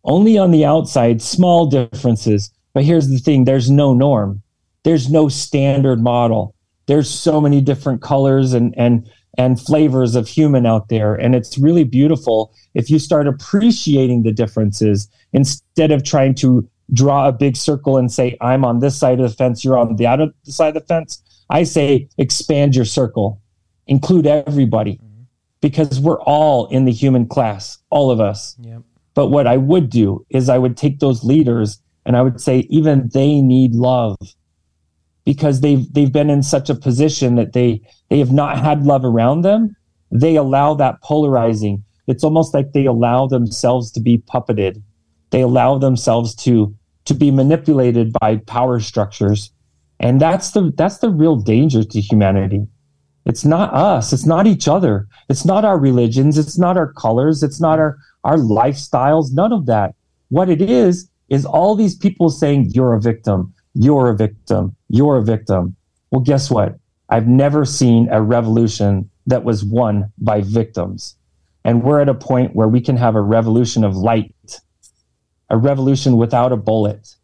Only 0.03 0.38
on 0.38 0.51
the 0.51 0.65
outside, 0.65 1.22
small 1.22 1.65
differences. 1.65 2.51
But 2.75 2.84
here's 2.84 3.10
the 3.10 3.17
thing: 3.17 3.46
there's 3.46 3.72
no 3.72 3.96
norm 3.96 4.44
there's 4.86 5.10
no 5.10 5.27
standard 5.27 6.00
model. 6.00 6.54
There's 6.88 7.10
so 7.10 7.42
many 7.42 7.62
different 7.62 8.01
colors 8.01 8.54
and 8.54 8.74
and 8.77 9.10
and 9.38 9.60
flavors 9.60 10.15
of 10.15 10.27
human 10.27 10.65
out 10.65 10.88
there 10.88 11.13
and 11.15 11.36
it's 11.36 11.58
really 11.58 11.84
beautiful 11.84 12.54
if 12.74 12.89
you 12.89 13.00
start 13.00 13.27
appreciating 13.27 14.24
the 14.24 14.32
differences 14.32 15.10
instead 15.34 15.92
of 15.92 16.04
trying 16.04 16.34
to 16.34 16.68
draw 16.94 17.27
a 17.27 17.32
big 17.32 17.58
circle 17.58 17.98
and 17.98 18.12
say 18.12 18.38
i'm 18.42 18.63
on 18.63 18.80
this 18.80 18.98
side 18.98 19.20
of 19.20 19.30
the 19.30 19.36
fence 19.36 19.65
you're 19.65 19.77
on 19.77 19.96
the 19.98 20.08
other 20.08 20.27
side 20.44 20.70
of 20.70 20.82
the 20.82 20.88
fence. 20.88 21.22
I 21.50 21.63
say 21.63 22.10
expand 22.18 22.75
your 22.75 22.86
circle. 22.86 23.42
Include 23.88 24.25
everybody. 24.25 24.94
Mm-hmm. 24.94 25.24
because 25.62 26.00
we're 26.00 26.22
all 26.22 26.68
in 26.68 26.86
the 26.86 26.92
human 26.92 27.27
class 27.27 27.77
all 27.89 28.10
of 28.12 28.20
us. 28.20 28.56
Yep. 28.60 28.82
but 29.13 29.27
what 29.27 29.48
i 29.48 29.58
would 29.58 29.89
do 29.89 30.25
is 30.30 30.50
i 30.50 30.58
would 30.58 30.77
take 30.77 31.00
those 31.00 31.24
leaders 31.24 31.80
and 32.06 32.15
i 32.15 32.22
would 32.22 32.39
say 32.39 32.60
even 32.70 33.10
they 33.13 33.42
need 33.42 33.74
love 33.74 34.15
because 35.25 35.62
they've 35.62 35.91
they've 35.94 36.13
been 36.13 36.29
in 36.29 36.44
such 36.44 36.70
a 36.70 36.75
position 36.75 37.36
that 37.36 37.53
they 37.53 37.82
they 38.10 38.20
have 38.20 38.32
not 38.32 38.60
had 38.60 38.86
love 38.86 39.03
around 39.03 39.41
them 39.41 39.75
they 40.12 40.36
allow 40.36 40.74
that 40.75 41.01
polarizing. 41.01 41.84
It's 42.08 42.24
almost 42.24 42.53
like 42.53 42.72
they 42.72 42.86
allow 42.86 43.27
themselves 43.27 43.91
to 43.91 44.00
be 44.00 44.20
puppeted. 44.20 44.82
They 45.32 45.41
allow 45.41 45.77
themselves 45.77 46.36
to 46.46 46.74
to 47.05 47.13
be 47.13 47.32
manipulated 47.32 48.13
by 48.20 48.38
power 48.38 48.79
structures. 48.79 49.51
And 50.00 50.22
that's 50.22 50.51
the 50.51 50.72
that's 50.77 51.00
the 51.00 51.10
real 51.10 51.36
danger 51.36 51.84
to 51.84 52.01
humanity. 52.01 52.67
It's 53.25 53.44
not 53.44 53.74
us. 53.74 54.13
It's 54.13 54.25
not 54.25 54.46
each 54.46 54.67
other. 54.67 55.08
It's 55.29 55.46
not 55.46 55.65
our 55.65 55.79
religions. 55.79 56.38
It's 56.38 56.58
not 56.58 56.77
our 56.77 56.94
colors. 56.94 57.41
It's 57.41 57.60
not 57.60 57.79
our 57.79 57.98
our 58.24 58.38
lifestyles. 58.38 59.34
None 59.34 59.51
of 59.51 59.65
that. 59.65 59.96
What 60.29 60.50
it 60.50 60.62
is 60.62 61.10
is 61.29 61.46
all 61.46 61.75
these 61.75 61.96
people 61.96 62.29
saying 62.29 62.70
you're 62.72 62.94
a 62.94 63.01
victim 63.01 63.53
you're 63.75 64.10
a 64.10 64.15
victim. 64.15 64.75
You're 64.89 65.17
a 65.17 65.24
victim. 65.24 65.75
Well, 66.10 66.22
guess 66.22 66.50
what? 66.50 66.79
I've 67.10 67.27
never 67.27 67.65
seen 67.65 68.08
a 68.10 68.22
revolution 68.22 69.10
that 69.27 69.44
was 69.44 69.63
won 69.63 70.12
by 70.17 70.41
victims. 70.41 71.15
And 71.63 71.84
we're 71.84 72.00
at 72.00 72.10
a 72.10 72.13
point 72.13 72.55
where 72.55 72.67
we 72.67 72.79
can 72.79 72.98
have 72.98 73.15
a 73.15 73.22
revolution 73.22 73.84
of 73.84 73.96
light, 73.96 74.62
a 75.50 75.58
revolution 75.58 76.17
without 76.17 76.51
a 76.51 76.58
bullet. 76.58 77.15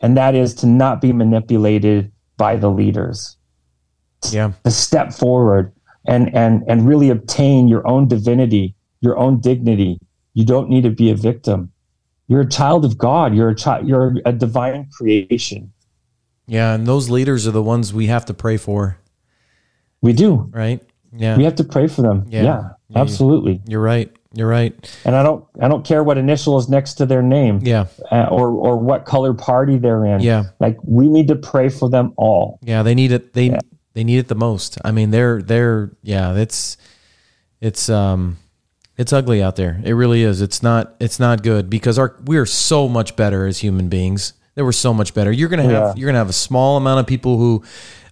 And 0.00 0.16
that 0.16 0.34
is 0.34 0.54
to 0.56 0.66
not 0.66 1.00
be 1.00 1.12
manipulated 1.12 2.12
by 2.36 2.56
the 2.56 2.70
leaders. 2.70 3.36
Yeah. 4.30 4.52
To 4.64 4.70
step 4.70 5.12
forward 5.12 5.72
and, 6.06 6.34
and, 6.34 6.64
and 6.68 6.86
really 6.86 7.08
obtain 7.08 7.68
your 7.68 7.86
own 7.86 8.08
divinity, 8.08 8.74
your 9.00 9.16
own 9.16 9.40
dignity. 9.40 9.98
You 10.34 10.44
don't 10.44 10.68
need 10.68 10.82
to 10.82 10.90
be 10.90 11.10
a 11.10 11.14
victim. 11.14 11.72
You're 12.32 12.40
a 12.40 12.48
child 12.48 12.86
of 12.86 12.96
God. 12.96 13.34
You're 13.34 13.50
a 13.50 13.54
child. 13.54 13.86
You're 13.86 14.14
a 14.24 14.32
divine 14.32 14.88
creation. 14.90 15.70
Yeah, 16.46 16.72
and 16.72 16.86
those 16.86 17.10
leaders 17.10 17.46
are 17.46 17.50
the 17.50 17.62
ones 17.62 17.92
we 17.92 18.06
have 18.06 18.24
to 18.24 18.32
pray 18.32 18.56
for. 18.56 18.96
We 20.00 20.14
do, 20.14 20.48
right? 20.50 20.82
Yeah, 21.14 21.36
we 21.36 21.44
have 21.44 21.56
to 21.56 21.64
pray 21.64 21.88
for 21.88 22.00
them. 22.00 22.24
Yeah, 22.28 22.42
yeah, 22.42 22.68
yeah 22.88 22.98
absolutely. 22.98 23.60
You're 23.66 23.82
right. 23.82 24.10
You're 24.32 24.48
right. 24.48 24.72
And 25.04 25.14
I 25.14 25.22
don't. 25.22 25.44
I 25.60 25.68
don't 25.68 25.84
care 25.84 26.02
what 26.02 26.16
initial 26.16 26.58
is 26.58 26.70
next 26.70 26.94
to 26.94 27.04
their 27.04 27.20
name. 27.20 27.60
Yeah. 27.62 27.88
Uh, 28.10 28.28
or 28.30 28.48
or 28.48 28.78
what 28.78 29.04
color 29.04 29.34
party 29.34 29.76
they're 29.76 30.06
in. 30.06 30.20
Yeah. 30.20 30.44
Like 30.58 30.78
we 30.84 31.08
need 31.08 31.28
to 31.28 31.36
pray 31.36 31.68
for 31.68 31.90
them 31.90 32.14
all. 32.16 32.58
Yeah, 32.62 32.82
they 32.82 32.94
need 32.94 33.12
it. 33.12 33.34
They 33.34 33.50
yeah. 33.50 33.60
they 33.92 34.04
need 34.04 34.20
it 34.20 34.28
the 34.28 34.34
most. 34.34 34.78
I 34.86 34.90
mean, 34.90 35.10
they're 35.10 35.42
they're 35.42 35.90
yeah. 36.00 36.34
It's 36.36 36.78
it's 37.60 37.90
um 37.90 38.38
it's 39.02 39.12
ugly 39.12 39.42
out 39.42 39.56
there. 39.56 39.80
It 39.82 39.94
really 39.94 40.22
is. 40.22 40.40
It's 40.40 40.62
not. 40.62 40.94
It's 41.00 41.18
not 41.18 41.42
good 41.42 41.68
because 41.68 41.98
our 41.98 42.14
we 42.24 42.36
are 42.36 42.46
so 42.46 42.88
much 42.88 43.16
better 43.16 43.46
as 43.46 43.58
human 43.58 43.88
beings. 43.88 44.34
They 44.54 44.62
were 44.62 44.72
so 44.72 44.94
much 44.94 45.12
better. 45.12 45.32
You're 45.32 45.48
gonna 45.48 45.64
have 45.64 45.72
yeah. 45.72 45.94
you're 45.96 46.06
gonna 46.06 46.18
have 46.18 46.28
a 46.28 46.32
small 46.32 46.76
amount 46.76 47.00
of 47.00 47.06
people 47.08 47.36
who, 47.36 47.64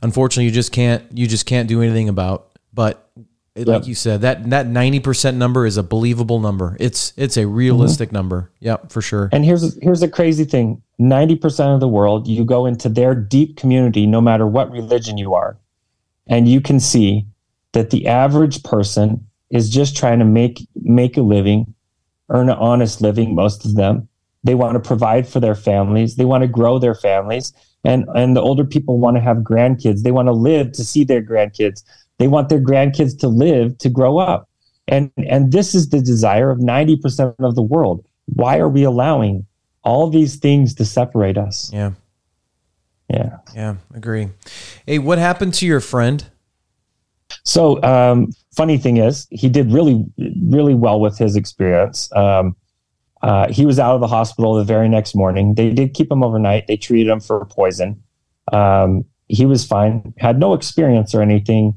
unfortunately, 0.02 0.46
you 0.46 0.50
just 0.50 0.72
can't 0.72 1.04
you 1.16 1.28
just 1.28 1.46
can't 1.46 1.68
do 1.68 1.80
anything 1.80 2.08
about. 2.08 2.58
But 2.74 3.08
it, 3.54 3.68
yep. 3.68 3.68
like 3.68 3.86
you 3.86 3.94
said, 3.94 4.22
that 4.22 4.50
that 4.50 4.66
ninety 4.66 4.98
percent 4.98 5.36
number 5.36 5.64
is 5.64 5.76
a 5.76 5.84
believable 5.84 6.40
number. 6.40 6.76
It's 6.80 7.12
it's 7.16 7.36
a 7.36 7.46
realistic 7.46 8.08
mm-hmm. 8.08 8.16
number. 8.16 8.50
Yep, 8.58 8.90
for 8.90 9.00
sure. 9.00 9.28
And 9.30 9.44
here's 9.44 9.80
here's 9.80 10.02
a 10.02 10.08
crazy 10.08 10.44
thing: 10.44 10.82
ninety 10.98 11.36
percent 11.36 11.70
of 11.70 11.78
the 11.78 11.88
world, 11.88 12.26
you 12.26 12.44
go 12.44 12.66
into 12.66 12.88
their 12.88 13.14
deep 13.14 13.56
community, 13.56 14.06
no 14.06 14.20
matter 14.20 14.44
what 14.44 14.72
religion 14.72 15.18
you 15.18 15.34
are, 15.34 15.56
and 16.26 16.48
you 16.48 16.60
can 16.60 16.80
see 16.80 17.26
that 17.74 17.90
the 17.90 18.08
average 18.08 18.64
person 18.64 19.24
is 19.50 19.68
just 19.68 19.96
trying 19.96 20.18
to 20.18 20.24
make 20.24 20.66
make 20.76 21.16
a 21.16 21.22
living, 21.22 21.74
earn 22.28 22.48
an 22.48 22.56
honest 22.56 23.00
living. 23.00 23.34
Most 23.34 23.64
of 23.64 23.74
them, 23.74 24.08
they 24.44 24.54
want 24.54 24.74
to 24.74 24.86
provide 24.86 25.28
for 25.28 25.40
their 25.40 25.54
families. 25.54 26.16
They 26.16 26.24
want 26.24 26.42
to 26.42 26.48
grow 26.48 26.78
their 26.78 26.94
families, 26.94 27.52
and 27.84 28.04
and 28.14 28.36
the 28.36 28.40
older 28.40 28.64
people 28.64 28.98
want 28.98 29.16
to 29.16 29.22
have 29.22 29.38
grandkids. 29.38 30.02
They 30.02 30.12
want 30.12 30.28
to 30.28 30.32
live 30.32 30.72
to 30.72 30.84
see 30.84 31.04
their 31.04 31.22
grandkids. 31.22 31.82
They 32.18 32.28
want 32.28 32.48
their 32.48 32.60
grandkids 32.60 33.18
to 33.20 33.28
live 33.28 33.78
to 33.78 33.88
grow 33.88 34.18
up, 34.18 34.48
and 34.88 35.10
and 35.16 35.52
this 35.52 35.74
is 35.74 35.88
the 35.88 36.00
desire 36.00 36.50
of 36.50 36.60
ninety 36.60 36.96
percent 36.96 37.34
of 37.40 37.54
the 37.54 37.62
world. 37.62 38.04
Why 38.26 38.58
are 38.58 38.68
we 38.68 38.84
allowing 38.84 39.46
all 39.82 40.08
these 40.10 40.36
things 40.36 40.74
to 40.74 40.84
separate 40.84 41.38
us? 41.38 41.70
Yeah. 41.72 41.92
Yeah. 43.08 43.38
Yeah, 43.54 43.76
agree. 43.94 44.28
Hey, 44.86 44.98
what 44.98 45.18
happened 45.18 45.54
to 45.54 45.66
your 45.66 45.80
friend? 45.80 46.24
So, 47.44 47.82
um, 47.82 48.32
funny 48.60 48.76
thing 48.76 48.98
is, 48.98 49.26
he 49.30 49.48
did 49.48 49.72
really, 49.72 50.04
really 50.42 50.74
well 50.74 51.00
with 51.00 51.16
his 51.16 51.34
experience. 51.34 52.14
Um, 52.14 52.54
uh, 53.22 53.50
he 53.50 53.64
was 53.64 53.78
out 53.78 53.94
of 53.94 54.02
the 54.02 54.06
hospital 54.06 54.52
the 54.52 54.64
very 54.64 54.86
next 54.86 55.14
morning. 55.14 55.54
They 55.54 55.70
did 55.70 55.94
keep 55.94 56.12
him 56.12 56.22
overnight. 56.22 56.66
They 56.66 56.76
treated 56.76 57.10
him 57.10 57.20
for 57.20 57.42
poison. 57.46 58.02
Um, 58.52 59.06
he 59.28 59.46
was 59.46 59.64
fine, 59.64 60.12
had 60.18 60.38
no 60.38 60.52
experience 60.52 61.14
or 61.14 61.22
anything. 61.22 61.72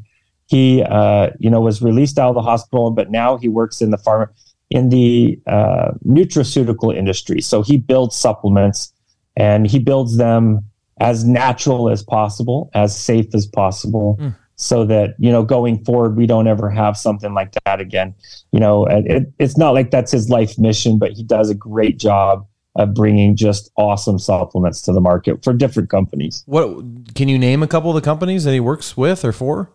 He, 0.47 0.83
uh, 0.83 1.29
you 1.39 1.49
know, 1.49 1.61
was 1.61 1.81
released 1.81 2.19
out 2.19 2.27
of 2.27 2.35
the 2.35 2.41
hospital, 2.41 2.91
but 2.91 3.09
now 3.09 3.37
he 3.37 3.47
works 3.47 3.81
in 3.81 3.91
the 3.91 3.97
farm 3.97 4.29
in 4.69 4.89
the 4.89 5.39
uh, 5.47 5.91
nutraceutical 6.05 6.93
industry. 6.93 7.39
So 7.39 7.61
he 7.61 7.77
builds 7.77 8.17
supplements 8.17 8.91
and 9.37 9.67
he 9.67 9.79
builds 9.79 10.17
them 10.17 10.59
as 10.99 11.23
natural 11.23 11.89
as 11.89 12.03
possible, 12.03 12.69
as 12.73 12.93
safe 12.93 13.33
as 13.33 13.47
possible. 13.47 14.17
Mm 14.19 14.35
so 14.55 14.85
that 14.85 15.15
you 15.19 15.31
know 15.31 15.43
going 15.43 15.83
forward 15.83 16.15
we 16.15 16.27
don't 16.27 16.47
ever 16.47 16.69
have 16.69 16.97
something 16.97 17.33
like 17.33 17.53
that 17.65 17.79
again. 17.79 18.13
You 18.51 18.59
know 18.59 18.85
it, 18.85 19.31
it's 19.39 19.57
not 19.57 19.71
like 19.71 19.91
that's 19.91 20.11
his 20.11 20.29
life 20.29 20.57
mission 20.57 20.99
but 20.99 21.11
he 21.11 21.23
does 21.23 21.49
a 21.49 21.55
great 21.55 21.97
job 21.97 22.45
of 22.75 22.93
bringing 22.93 23.35
just 23.35 23.71
awesome 23.77 24.17
supplements 24.17 24.81
to 24.81 24.91
the 24.91 25.01
market 25.01 25.43
for 25.43 25.53
different 25.53 25.89
companies. 25.89 26.43
What 26.47 26.83
can 27.13 27.27
you 27.27 27.37
name 27.37 27.61
a 27.61 27.67
couple 27.67 27.91
of 27.91 27.95
the 27.95 28.01
companies 28.01 28.43
that 28.45 28.53
he 28.53 28.59
works 28.59 28.97
with 28.97 29.23
or 29.23 29.31
for? 29.31 29.71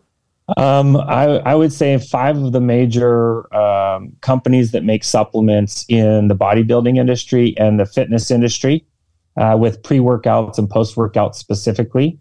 Um, 0.56 0.96
I, 0.96 1.40
I 1.44 1.54
would 1.54 1.72
say 1.72 1.98
five 1.98 2.38
of 2.38 2.52
the 2.52 2.60
major 2.60 3.54
um, 3.54 4.16
companies 4.22 4.72
that 4.72 4.82
make 4.82 5.04
supplements 5.04 5.84
in 5.88 6.28
the 6.28 6.34
bodybuilding 6.34 6.96
industry 6.96 7.54
and 7.58 7.78
the 7.78 7.84
fitness 7.84 8.30
industry 8.30 8.84
uh, 9.36 9.56
with 9.58 9.82
pre-workouts 9.82 10.58
and 10.58 10.68
post-workouts 10.68 11.34
specifically 11.34 12.18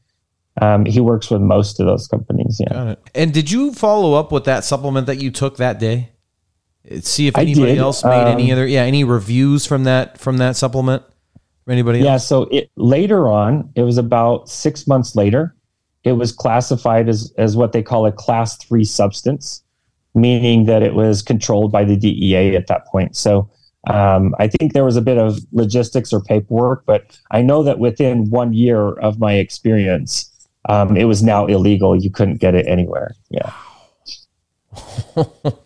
um, 0.62 0.86
he 0.86 1.00
works 1.00 1.30
with 1.30 1.42
most 1.42 1.80
of 1.80 1.86
those 1.86 2.08
companies. 2.08 2.60
Yeah. 2.60 2.96
And 3.14 3.34
did 3.34 3.52
you 3.52 3.74
follow 3.74 4.14
up 4.14 4.32
with 4.32 4.46
that 4.46 4.64
supplement 4.64 5.08
that 5.08 5.22
you 5.22 5.32
took 5.32 5.58
that 5.58 5.80
day? 5.80 6.12
See 7.02 7.28
if 7.28 7.38
anybody 7.38 7.78
else 7.78 8.04
made 8.04 8.24
um, 8.24 8.28
any 8.28 8.52
other 8.52 8.66
yeah 8.66 8.84
any 8.84 9.04
reviews 9.04 9.66
from 9.66 9.84
that 9.84 10.18
from 10.20 10.38
that 10.38 10.56
supplement. 10.56 11.04
Anybody? 11.68 12.00
Yeah. 12.00 12.14
Else? 12.14 12.26
So 12.26 12.44
it 12.44 12.72
later 12.78 13.28
on, 13.28 13.70
it 13.76 13.84
was 13.84 13.98
about 13.98 14.48
six 14.48 14.88
months 14.88 15.16
later. 15.16 15.54
It 16.06 16.14
was 16.14 16.32
classified 16.32 17.10
as 17.10 17.34
as 17.38 17.58
what 17.58 17.74
they 17.74 17.84
call 17.84 18.06
a 18.06 18.12
class 18.12 18.58
three 18.58 18.86
substance, 18.86 19.64
meaning 20.16 20.66
that 20.66 20.82
it 20.82 20.94
was 20.94 21.22
controlled 21.22 21.74
by 21.74 21.84
the 21.84 21.98
DEA 21.98 22.56
at 22.56 22.68
that 22.68 22.86
point. 22.88 23.18
So 23.18 23.50
um, 23.90 24.34
I 24.40 24.48
think 24.48 24.72
there 24.72 24.86
was 24.86 24.96
a 24.96 25.02
bit 25.02 25.18
of 25.18 25.40
logistics 25.52 26.14
or 26.14 26.22
paperwork, 26.22 26.86
but 26.86 27.20
I 27.32 27.42
know 27.42 27.64
that 27.64 27.80
within 27.80 28.30
one 28.30 28.54
year 28.54 28.94
of 28.94 29.20
my 29.20 29.34
experience, 29.34 30.32
um, 30.68 30.96
it 30.98 31.06
was 31.06 31.24
now 31.24 31.46
illegal. 31.46 31.96
You 31.96 32.12
couldn't 32.12 32.40
get 32.40 32.56
it 32.56 32.68
anywhere. 32.68 33.16
Yeah. 33.30 33.54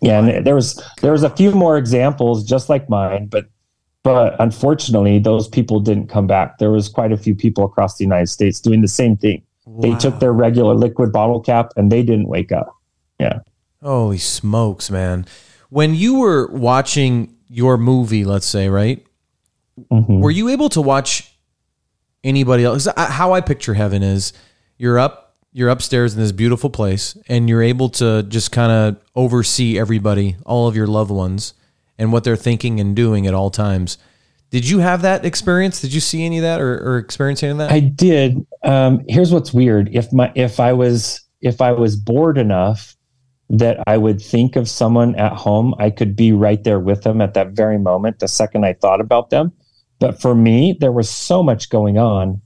yeah, 0.00 0.20
and 0.20 0.46
there 0.46 0.54
was 0.54 0.82
there 1.02 1.12
was 1.12 1.22
a 1.22 1.30
few 1.30 1.52
more 1.52 1.76
examples 1.76 2.44
just 2.44 2.68
like 2.68 2.88
mine, 2.88 3.26
but 3.26 3.46
But 4.02 4.34
unfortunately, 4.40 5.18
those 5.20 5.48
people 5.48 5.78
didn't 5.78 6.08
come 6.08 6.26
back. 6.26 6.58
There 6.58 6.70
was 6.70 6.88
quite 6.88 7.12
a 7.12 7.16
few 7.16 7.34
people 7.34 7.64
across 7.64 7.98
the 7.98 8.04
United 8.04 8.28
States 8.28 8.60
doing 8.60 8.80
the 8.80 8.88
same 8.88 9.16
thing. 9.16 9.42
Wow. 9.64 9.80
They 9.82 9.94
took 9.96 10.18
their 10.18 10.32
regular 10.32 10.74
liquid 10.74 11.12
bottle 11.12 11.40
cap 11.40 11.72
and 11.76 11.92
they 11.92 12.02
didn't 12.02 12.26
wake 12.26 12.50
up. 12.50 12.74
Yeah. 13.20 13.40
Holy 13.80 14.18
smokes, 14.18 14.90
man. 14.90 15.26
When 15.68 15.94
you 15.94 16.18
were 16.18 16.48
watching 16.48 17.36
your 17.48 17.76
movie, 17.76 18.24
let's 18.24 18.46
say, 18.46 18.68
right? 18.68 19.06
Mm-hmm. 19.90 20.20
Were 20.20 20.30
you 20.30 20.48
able 20.48 20.68
to 20.70 20.80
watch 20.80 21.36
anybody 22.24 22.64
else? 22.64 22.88
How 22.96 23.32
I 23.34 23.40
picture 23.40 23.74
heaven 23.74 24.02
is 24.02 24.32
you're 24.82 24.98
up, 24.98 25.36
you're 25.52 25.68
upstairs 25.68 26.12
in 26.12 26.20
this 26.20 26.32
beautiful 26.32 26.68
place, 26.68 27.16
and 27.28 27.48
you're 27.48 27.62
able 27.62 27.88
to 27.88 28.24
just 28.24 28.50
kind 28.50 28.72
of 28.72 29.00
oversee 29.14 29.78
everybody, 29.78 30.36
all 30.44 30.66
of 30.66 30.74
your 30.74 30.88
loved 30.88 31.12
ones 31.12 31.54
and 31.98 32.12
what 32.12 32.24
they're 32.24 32.34
thinking 32.34 32.80
and 32.80 32.96
doing 32.96 33.28
at 33.28 33.32
all 33.32 33.48
times. 33.48 33.96
Did 34.50 34.68
you 34.68 34.80
have 34.80 35.02
that 35.02 35.24
experience? 35.24 35.80
Did 35.80 35.94
you 35.94 36.00
see 36.00 36.26
any 36.26 36.38
of 36.38 36.42
that 36.42 36.60
or, 36.60 36.74
or 36.84 36.98
experience 36.98 37.44
any 37.44 37.52
of 37.52 37.58
that? 37.58 37.70
I 37.70 37.78
did. 37.78 38.44
Um, 38.64 39.04
here's 39.06 39.32
what's 39.32 39.54
weird. 39.54 39.88
If 39.92 40.12
my 40.12 40.32
if 40.34 40.58
I 40.58 40.72
was 40.72 41.20
if 41.40 41.60
I 41.60 41.70
was 41.70 41.94
bored 41.94 42.36
enough 42.36 42.96
that 43.50 43.78
I 43.86 43.98
would 43.98 44.20
think 44.20 44.56
of 44.56 44.68
someone 44.68 45.14
at 45.14 45.32
home, 45.32 45.76
I 45.78 45.90
could 45.90 46.16
be 46.16 46.32
right 46.32 46.62
there 46.64 46.80
with 46.80 47.02
them 47.02 47.20
at 47.20 47.34
that 47.34 47.50
very 47.50 47.78
moment, 47.78 48.18
the 48.18 48.26
second 48.26 48.64
I 48.64 48.72
thought 48.72 49.00
about 49.00 49.30
them. 49.30 49.52
But 50.00 50.20
for 50.20 50.34
me, 50.34 50.76
there 50.80 50.90
was 50.90 51.08
so 51.08 51.40
much 51.40 51.70
going 51.70 51.98
on 51.98 52.41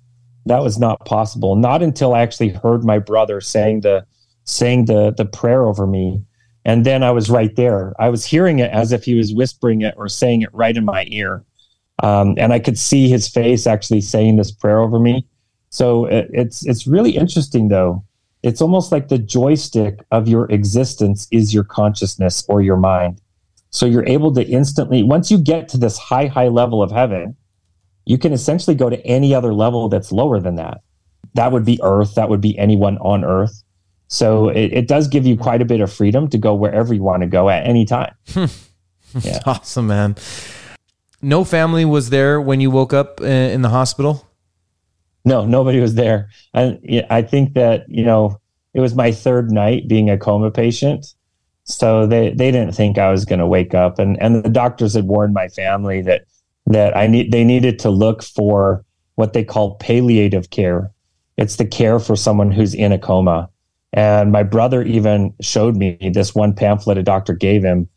that 0.47 0.63
was 0.63 0.79
not 0.79 1.05
possible. 1.05 1.57
Not 1.57 1.83
until 1.83 2.15
I 2.15 2.23
actually 2.23 2.49
heard 2.49 2.85
my 2.85 2.99
brother 2.99 3.41
saying 3.41 3.83
the 3.83 4.07
saying 4.45 4.87
the 4.87 5.13
the 5.13 5.25
prayer 5.25 5.65
over 5.67 5.87
me 5.87 6.23
and 6.67 6.85
then 6.85 7.05
I 7.05 7.13
was 7.13 7.31
right 7.31 7.55
there. 7.55 7.95
I 7.97 8.09
was 8.09 8.25
hearing 8.25 8.59
it 8.59 8.73
as 8.73 8.91
if 8.91 9.05
he 9.05 9.15
was 9.15 9.33
whispering 9.33 9.83
it 9.83 9.95
or 9.97 10.09
saying 10.09 10.43
it 10.43 10.53
right 10.53 10.77
in 10.77 10.85
my 10.85 11.07
ear. 11.07 11.45
Um, 12.03 12.35
and 12.39 12.53
I 12.53 12.59
could 12.59 12.77
see 12.77 13.09
his 13.09 13.29
face 13.29 13.69
actually 13.69 14.01
saying 14.01 14.37
this 14.37 14.51
prayer 14.51 14.81
over 14.81 14.99
me. 14.99 15.25
So 15.71 16.07
it, 16.07 16.29
it's 16.33 16.67
it's 16.67 16.85
really 16.85 17.13
interesting 17.17 17.69
though. 17.69 18.05
It's 18.43 18.61
almost 18.61 18.91
like 18.91 19.07
the 19.07 19.19
joystick 19.19 20.01
of 20.11 20.27
your 20.27 20.51
existence 20.51 21.29
is 21.31 21.55
your 21.55 21.63
consciousness 21.63 22.45
or 22.49 22.61
your 22.63 22.77
mind. 22.77 23.21
So 23.71 23.87
you're 23.87 24.07
able 24.07 24.35
to 24.35 24.45
instantly 24.45 25.05
once 25.05 25.31
you 25.31 25.39
get 25.39 25.69
to 25.69 25.79
this 25.79 25.97
high 25.97 26.27
high 26.27 26.49
level 26.49 26.83
of 26.83 26.91
heaven, 26.91 27.37
you 28.07 28.17
can 28.17 28.33
essentially 28.33 28.75
go 28.75 28.89
to 28.89 29.05
any 29.05 29.35
other 29.35 29.53
level 29.53 29.89
that's 29.89 30.13
lower 30.13 30.41
than 30.41 30.55
that. 30.55 30.81
That 31.35 31.53
would 31.53 31.65
be 31.65 31.79
earth, 31.83 32.15
that 32.15 32.31
would 32.31 32.41
be 32.41 32.57
anyone 32.57 32.97
on 32.99 33.25
earth. 33.25 33.63
So 34.09 34.49
it, 34.49 34.73
it 34.73 34.89
does 34.89 35.09
give 35.09 35.27
you 35.27 35.37
quite 35.37 35.61
a 35.61 35.65
bit 35.65 35.81
of 35.81 35.93
freedom 35.93 36.29
to 36.31 36.39
go 36.39 36.55
wherever 36.55 36.95
you 36.95 37.03
want 37.03 37.23
to 37.23 37.27
go 37.27 37.51
at 37.51 37.67
any 37.67 37.85
time. 37.85 38.15
yeah. 39.21 39.41
Awesome, 39.45 39.89
man. 39.89 40.15
No 41.21 41.45
family 41.45 41.85
was 41.85 42.11
there 42.11 42.41
when 42.41 42.61
you 42.61 42.71
woke 42.71 42.93
up 42.93 43.21
uh, 43.21 43.25
in 43.25 43.63
the 43.63 43.71
hospital? 43.71 44.27
No, 45.25 45.45
nobody 45.45 45.81
was 45.81 45.97
there. 45.97 46.31
And 46.55 46.79
I 47.11 47.23
think 47.23 47.55
that, 47.55 47.89
you 47.89 48.05
know, 48.05 48.41
it 48.75 48.81
was 48.81 48.95
my 48.95 49.11
third 49.11 49.51
night 49.51 49.89
being 49.89 50.09
a 50.09 50.17
coma 50.17 50.53
patient. 50.53 51.07
So 51.65 52.07
they, 52.07 52.31
they 52.31 52.53
didn't 52.53 52.77
think 52.77 52.97
I 52.97 53.11
was 53.11 53.25
going 53.25 53.41
to 53.41 53.47
wake 53.47 53.75
up. 53.75 53.99
And, 53.99 54.23
and 54.23 54.45
the 54.45 54.49
doctors 54.49 54.95
had 54.95 55.07
warned 55.07 55.35
my 55.35 55.49
family 55.49 56.01
that, 56.03 56.27
that 56.67 56.97
I 56.97 57.07
need, 57.07 57.33
they 57.33 57.45
needed 57.45 57.79
to 57.81 57.91
look 57.91 58.23
for 58.23 58.85
what 59.15 59.33
they 59.33 59.45
call 59.45 59.77
palliative 59.77 60.51
care. 60.51 60.91
It's 61.37 61.57
the 61.57 61.67
care 61.67 61.99
for 61.99 62.17
someone 62.17 62.51
who's 62.51 62.75
in 62.75 62.93
a 62.93 62.99
coma. 62.99 63.49
And 63.93 64.33
my 64.33 64.43
brother 64.43 64.83
even 64.83 65.35
showed 65.41 65.77
me 65.77 65.99
this 66.13 66.35
one 66.35 66.55
pamphlet 66.55 66.99
a 66.99 67.03
doctor 67.03 67.33
gave 67.33 67.63
him. 67.63 67.89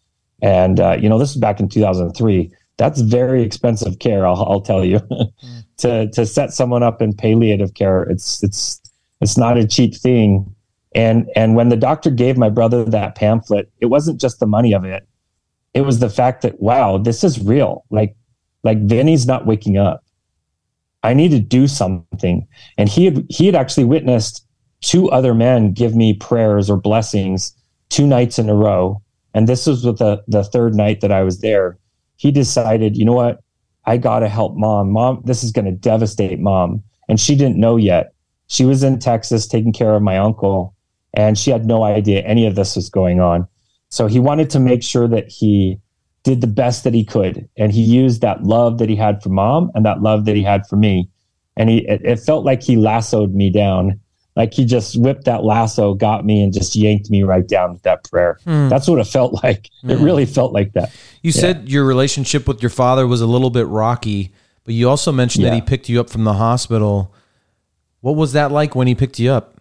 And, 0.42 0.80
uh, 0.80 0.98
you 1.00 1.10
know, 1.10 1.18
this 1.18 1.34
was 1.34 1.42
back 1.42 1.60
in 1.60 1.68
2003. 1.68 2.52
That's 2.78 3.02
very 3.02 3.44
expensive 3.44 4.00
care, 4.00 4.26
I'll, 4.26 4.42
I'll 4.46 4.62
tell 4.62 4.86
you. 4.86 5.00
mm. 5.12 5.64
to, 5.78 6.10
to 6.12 6.26
set 6.26 6.54
someone 6.54 6.84
up 6.84 7.02
in 7.02 7.14
palliative 7.14 7.74
care, 7.74 8.04
it's, 8.04 8.42
it's, 8.44 8.82
it's 9.20 9.38
not 9.38 9.58
a 9.58 9.68
cheap 9.68 9.96
thing. 9.96 10.56
And, 10.96 11.30
and 11.36 11.56
when 11.56 11.70
the 11.70 11.76
doctor 11.76 12.10
gave 12.10 12.38
my 12.38 12.50
brother 12.50 12.86
that 12.86 13.16
pamphlet, 13.16 13.70
it 13.82 13.88
wasn't 13.88 14.22
just 14.22 14.40
the 14.40 14.48
money 14.48 14.74
of 14.74 14.86
it. 14.86 15.06
It 15.74 15.82
was 15.82 16.00
the 16.00 16.10
fact 16.10 16.42
that, 16.44 16.62
wow, 16.62 16.98
this 16.98 17.24
is 17.24 17.44
real. 17.44 17.86
Like, 17.90 18.16
like 18.64 18.86
Vinney's 18.86 19.26
not 19.26 19.46
waking 19.46 19.78
up. 19.78 20.04
I 21.04 21.14
need 21.14 21.32
to 21.32 21.40
do 21.40 21.68
something. 21.68 22.48
And 22.78 22.90
he 22.90 23.06
had, 23.06 23.26
he 23.30 23.46
had 23.46 23.56
actually 23.56 23.86
witnessed 23.86 24.46
two 24.82 25.10
other 25.12 25.34
men 25.34 25.74
give 25.74 25.96
me 25.96 26.14
prayers 26.14 26.70
or 26.70 26.78
blessings 26.78 27.56
two 27.90 28.08
nights 28.08 28.40
in 28.40 28.50
a 28.50 28.56
row. 28.56 29.02
And 29.34 29.48
this 29.48 29.68
was 29.68 29.86
with 29.86 29.98
the, 29.98 30.24
the 30.28 30.44
third 30.44 30.76
night 30.76 31.02
that 31.02 31.12
I 31.12 31.24
was 31.24 31.42
there. 31.42 31.78
He 32.16 32.32
decided, 32.32 32.98
you 32.98 33.06
know 33.06 33.14
what? 33.14 33.42
I 33.86 33.98
got 33.98 34.20
to 34.20 34.30
help 34.30 34.56
mom. 34.56 34.92
Mom, 34.92 35.22
this 35.26 35.44
is 35.44 35.52
to 35.52 35.72
devastate 35.72 36.40
mom. 36.40 36.84
And 37.08 37.20
she 37.20 37.36
didn't 37.36 37.58
know 37.58 37.78
yet. 37.78 38.14
She 38.48 38.66
was 38.66 38.84
in 38.84 39.00
Texas 39.00 39.48
taking 39.48 39.74
care 39.74 39.94
of 39.94 40.02
my 40.02 40.18
uncle, 40.18 40.76
and 41.14 41.38
she 41.38 41.52
had 41.52 41.66
no 41.66 41.84
idea 41.84 42.22
any 42.22 42.48
of 42.48 42.56
this 42.56 42.76
was 42.76 42.90
going 42.90 43.20
on. 43.20 43.48
So 43.90 44.08
he 44.08 44.20
wanted 44.20 44.50
to 44.52 44.60
make 44.60 44.84
sure 44.84 45.08
that 45.08 45.28
he 45.30 45.80
did 46.30 46.42
the 46.42 46.48
best 46.48 46.84
that 46.84 46.94
he 46.94 47.04
could. 47.04 47.48
And 47.58 47.72
he 47.72 47.82
used 47.82 48.22
that 48.22 48.44
love 48.44 48.78
that 48.78 48.90
he 48.90 48.96
had 48.96 49.22
for 49.24 49.30
mom 49.30 49.72
and 49.74 49.86
that 49.86 50.02
love 50.02 50.26
that 50.26 50.36
he 50.36 50.44
had 50.44 50.68
for 50.68 50.76
me. 50.76 51.10
And 51.58 51.70
he, 51.70 51.88
it, 51.88 52.02
it 52.04 52.20
felt 52.20 52.46
like 52.46 52.64
he 52.64 52.78
lassoed 52.78 53.34
me 53.34 53.50
down 53.50 54.00
like 54.40 54.54
he 54.54 54.64
just 54.64 54.96
whipped 54.98 55.26
that 55.26 55.44
lasso, 55.44 55.94
got 55.94 56.26
me, 56.26 56.42
and 56.42 56.54
just 56.54 56.74
yanked 56.74 57.10
me 57.10 57.24
right 57.24 57.46
down 57.46 57.74
with 57.74 57.82
that 57.82 58.10
prayer. 58.10 58.40
Mm. 58.46 58.70
That's 58.70 58.88
what 58.88 58.98
it 58.98 59.04
felt 59.06 59.44
like. 59.44 59.70
Mm. 59.84 59.92
It 59.92 59.98
hmm. 59.98 60.04
really 60.06 60.26
felt 60.26 60.54
like 60.54 60.72
that. 60.74 60.94
You 61.22 61.32
yeah. 61.32 61.42
said 61.42 61.68
your 61.68 61.84
relationship 61.84 62.48
with 62.48 62.62
your 62.62 62.70
father 62.70 63.06
was 63.06 63.20
a 63.20 63.26
little 63.26 63.50
bit 63.50 63.68
rocky, 63.68 64.32
but 64.64 64.74
you 64.74 64.88
also 64.88 65.12
mentioned 65.12 65.44
yeah. 65.44 65.50
that 65.50 65.56
he 65.56 65.62
picked 65.62 65.90
you 65.90 66.00
up 66.00 66.10
from 66.10 66.24
the 66.24 66.36
hospital. 66.36 67.14
What 68.00 68.16
was 68.16 68.32
that 68.32 68.50
like 68.50 68.76
when 68.76 68.88
he 68.88 68.96
picked 68.96 69.20
you 69.20 69.32
up? 69.32 69.56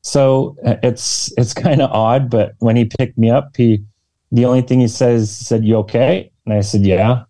So 0.00 0.56
uh, 0.64 0.76
it's 0.82 1.30
it's 1.36 1.52
kind 1.64 1.82
of 1.82 1.90
odd, 1.90 2.30
but 2.30 2.54
when 2.60 2.76
he 2.76 2.86
picked 2.86 3.18
me 3.18 3.28
up, 3.28 3.54
he 3.58 3.84
the 4.32 4.44
only 4.44 4.62
thing 4.62 4.80
he 4.80 4.88
says 4.88 5.38
he 5.38 5.44
said, 5.44 5.64
"You 5.64 5.76
okay?" 5.78 6.30
And 6.44 6.54
I 6.54 6.60
said, 6.60 6.82
"Yeah." 6.82 7.24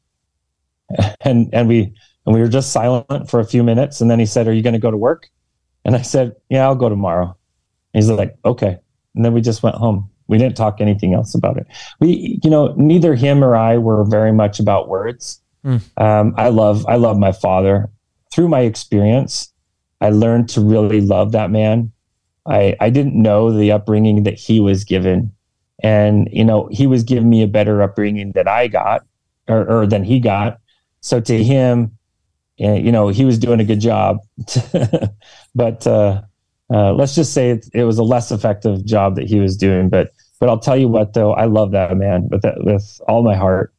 And 1.23 1.51
and 1.53 1.67
we 1.67 1.93
and 2.25 2.35
we 2.35 2.41
were 2.41 2.49
just 2.49 2.71
silent 2.73 3.29
for 3.29 3.41
a 3.41 3.45
few 3.45 3.65
minutes, 3.65 4.01
and 4.01 4.09
then 4.09 4.21
he 4.21 4.27
said, 4.27 4.47
"Are 4.47 4.53
you 4.53 4.63
going 4.63 4.75
to 4.75 4.79
go 4.79 4.91
to 4.91 4.97
work?" 4.97 5.29
And 5.87 5.95
I 5.95 6.03
said, 6.03 6.35
Yeah, 6.51 6.65
I'll 6.65 6.75
go 6.75 6.89
tomorrow. 6.89 7.37
And 7.95 8.03
he's 8.03 8.11
like, 8.11 8.37
Okay. 8.45 8.77
And 9.15 9.25
then 9.25 9.33
we 9.33 9.41
just 9.41 9.63
went 9.63 9.77
home. 9.77 10.11
We 10.27 10.37
didn't 10.37 10.57
talk 10.57 10.81
anything 10.81 11.15
else 11.15 11.35
about 11.35 11.57
it. 11.57 11.67
We, 12.01 12.41
you 12.43 12.51
know, 12.51 12.75
neither 12.77 13.15
him 13.15 13.43
or 13.43 13.55
I 13.55 13.79
were 13.79 14.05
very 14.05 14.33
much 14.33 14.59
about 14.59 14.89
words. 14.89 15.41
Mm. 15.65 15.81
Um, 15.97 16.35
I 16.37 16.49
love, 16.49 16.85
I 16.89 16.97
love 16.97 17.17
my 17.19 17.31
father. 17.31 17.89
Through 18.35 18.49
my 18.49 18.61
experience, 18.63 19.53
I 20.01 20.11
learned 20.11 20.49
to 20.51 20.61
really 20.61 21.01
love 21.01 21.31
that 21.33 21.53
man. 21.53 21.93
I, 22.45 22.77
I 22.81 22.91
didn't 22.91 23.15
know 23.15 23.57
the 23.57 23.71
upbringing 23.71 24.25
that 24.25 24.35
he 24.35 24.59
was 24.59 24.83
given. 24.83 25.33
And, 25.83 26.29
you 26.33 26.45
know, 26.45 26.69
he 26.71 26.87
was 26.87 27.03
giving 27.03 27.29
me 27.29 27.43
a 27.43 27.49
better 27.49 27.83
upbringing 27.83 28.33
that 28.33 28.49
I 28.49 28.69
got 28.69 29.03
or, 29.49 29.83
or 29.83 29.87
than 29.87 30.05
he 30.05 30.21
got. 30.21 30.59
So 31.01 31.21
to 31.21 31.45
him, 31.45 31.97
eh, 32.59 32.77
you 32.77 32.91
know, 32.91 33.09
he 33.09 33.25
was 33.25 33.39
doing 33.39 33.61
a 33.61 33.65
good 33.65 33.81
job. 33.81 34.19
but 35.55 35.87
uh, 35.87 36.23
uh, 36.73 36.93
let's 36.95 37.15
just 37.15 37.33
say 37.33 37.51
it, 37.51 37.69
it, 37.73 37.85
was 37.85 37.99
a 37.99 38.03
less 38.03 38.31
effective 38.33 38.85
job 38.85 39.17
that 39.17 39.27
he 39.27 39.39
was 39.39 39.57
doing. 39.57 39.89
But 39.89 40.13
but 40.39 40.49
I'll 40.49 40.59
tell 40.59 40.77
you 40.77 40.89
what, 40.89 41.15
though, 41.15 41.33
I 41.33 41.47
love 41.47 41.71
that 41.71 41.97
man 41.97 42.29
with 42.29 42.43
that, 42.43 42.63
with 42.63 43.01
all 43.09 43.23
my 43.23 43.37
heart, 43.37 43.73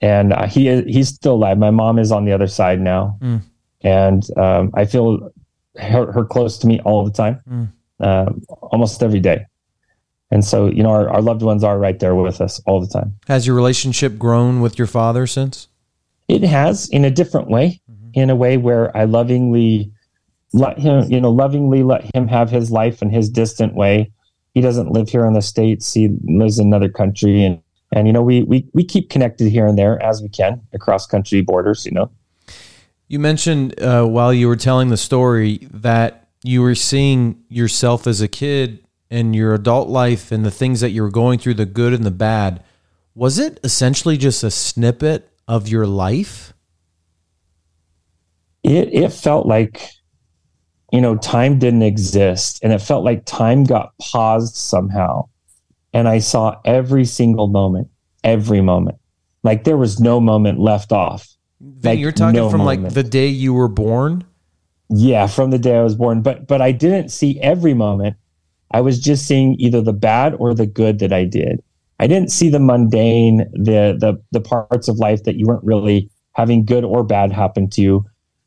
and 0.00 0.32
uh, 0.32 0.46
he 0.46 0.68
is, 0.68 0.84
he's 0.86 1.08
still 1.08 1.34
alive. 1.34 1.58
My 1.58 1.70
mom 1.70 1.98
is 1.98 2.12
on 2.12 2.24
the 2.24 2.32
other 2.32 2.46
side 2.46 2.80
now, 2.80 3.18
mm. 3.20 3.42
and 3.82 4.22
um, 4.38 4.70
I 4.74 4.86
feel 4.86 5.32
her, 5.76 6.12
her, 6.12 6.24
close 6.24 6.58
to 6.58 6.66
me 6.66 6.80
all 6.80 7.04
the 7.04 7.10
time, 7.10 7.40
mm. 7.48 8.44
almost 8.62 9.02
every 9.02 9.20
day. 9.20 9.44
And 10.32 10.42
so, 10.42 10.66
you 10.66 10.82
know, 10.82 10.88
our, 10.88 11.10
our 11.10 11.20
loved 11.20 11.42
ones 11.42 11.62
are 11.62 11.78
right 11.78 12.00
there 12.00 12.14
with 12.14 12.40
us 12.40 12.58
all 12.64 12.80
the 12.80 12.86
time. 12.86 13.14
Has 13.28 13.46
your 13.46 13.54
relationship 13.54 14.18
grown 14.18 14.62
with 14.62 14.78
your 14.78 14.86
father 14.86 15.26
since? 15.26 15.68
It 16.26 16.42
has 16.42 16.88
in 16.88 17.04
a 17.04 17.10
different 17.10 17.48
way, 17.48 17.82
mm-hmm. 17.90 18.10
in 18.14 18.30
a 18.30 18.34
way 18.34 18.56
where 18.56 18.96
I 18.96 19.04
lovingly 19.04 19.92
let 20.54 20.78
him, 20.78 21.04
you 21.12 21.20
know, 21.20 21.30
lovingly 21.30 21.82
let 21.82 22.14
him 22.14 22.28
have 22.28 22.50
his 22.50 22.70
life 22.70 23.02
in 23.02 23.10
his 23.10 23.28
distant 23.28 23.74
way. 23.74 24.10
He 24.54 24.62
doesn't 24.62 24.90
live 24.90 25.10
here 25.10 25.26
in 25.26 25.34
the 25.34 25.42
states. 25.42 25.92
He 25.92 26.08
lives 26.24 26.58
in 26.58 26.66
another 26.66 26.88
country, 26.88 27.44
and 27.44 27.60
and 27.92 28.06
you 28.06 28.12
know, 28.14 28.22
we 28.22 28.42
we 28.44 28.66
we 28.72 28.84
keep 28.84 29.10
connected 29.10 29.50
here 29.50 29.66
and 29.66 29.78
there 29.78 30.02
as 30.02 30.22
we 30.22 30.30
can 30.30 30.62
across 30.72 31.06
country 31.06 31.42
borders. 31.42 31.84
You 31.84 31.92
know. 31.92 32.10
You 33.08 33.18
mentioned 33.18 33.78
uh, 33.82 34.04
while 34.04 34.32
you 34.32 34.48
were 34.48 34.56
telling 34.56 34.88
the 34.88 34.96
story 34.96 35.68
that 35.70 36.28
you 36.42 36.62
were 36.62 36.74
seeing 36.74 37.44
yourself 37.48 38.06
as 38.06 38.22
a 38.22 38.28
kid 38.28 38.81
and 39.12 39.36
your 39.36 39.52
adult 39.52 39.88
life 39.88 40.32
and 40.32 40.44
the 40.44 40.50
things 40.50 40.80
that 40.80 40.90
you 40.90 41.02
were 41.02 41.10
going 41.10 41.38
through, 41.38 41.54
the 41.54 41.66
good 41.66 41.92
and 41.92 42.02
the 42.02 42.10
bad. 42.10 42.64
Was 43.14 43.38
it 43.38 43.60
essentially 43.62 44.16
just 44.16 44.42
a 44.42 44.50
snippet 44.50 45.30
of 45.46 45.68
your 45.68 45.86
life? 45.86 46.54
It 48.62 48.88
it 48.94 49.12
felt 49.12 49.46
like 49.46 49.90
you 50.92 51.00
know, 51.00 51.16
time 51.16 51.58
didn't 51.58 51.82
exist 51.82 52.60
and 52.62 52.72
it 52.72 52.80
felt 52.80 53.04
like 53.04 53.24
time 53.24 53.64
got 53.64 53.92
paused 53.98 54.54
somehow. 54.54 55.28
And 55.94 56.06
I 56.06 56.18
saw 56.18 56.60
every 56.64 57.06
single 57.06 57.48
moment, 57.48 57.88
every 58.24 58.60
moment. 58.60 58.98
Like 59.42 59.64
there 59.64 59.76
was 59.76 60.00
no 60.00 60.20
moment 60.20 60.58
left 60.58 60.92
off. 60.92 61.28
Like, 61.82 61.98
you're 61.98 62.12
talking 62.12 62.36
no 62.36 62.50
from 62.50 62.58
moment. 62.58 62.84
like 62.84 62.94
the 62.94 63.02
day 63.02 63.26
you 63.26 63.54
were 63.54 63.68
born? 63.68 64.24
Yeah, 64.88 65.26
from 65.26 65.50
the 65.50 65.58
day 65.58 65.76
I 65.76 65.82
was 65.82 65.94
born. 65.96 66.22
But 66.22 66.46
but 66.46 66.60
I 66.60 66.72
didn't 66.72 67.10
see 67.10 67.40
every 67.40 67.74
moment. 67.74 68.16
I 68.72 68.80
was 68.80 68.98
just 68.98 69.26
seeing 69.26 69.56
either 69.58 69.80
the 69.80 69.92
bad 69.92 70.34
or 70.38 70.54
the 70.54 70.66
good 70.66 70.98
that 71.00 71.12
I 71.12 71.24
did. 71.24 71.62
I 72.00 72.06
didn't 72.06 72.32
see 72.32 72.48
the 72.48 72.58
mundane, 72.58 73.38
the 73.52 73.96
the 73.98 74.20
the 74.32 74.40
parts 74.40 74.88
of 74.88 74.98
life 74.98 75.24
that 75.24 75.36
you 75.36 75.46
weren't 75.46 75.64
really 75.64 76.10
having 76.32 76.64
good 76.64 76.84
or 76.84 77.04
bad 77.04 77.32
happen 77.32 77.68
to 77.70 77.82
you. 77.82 78.04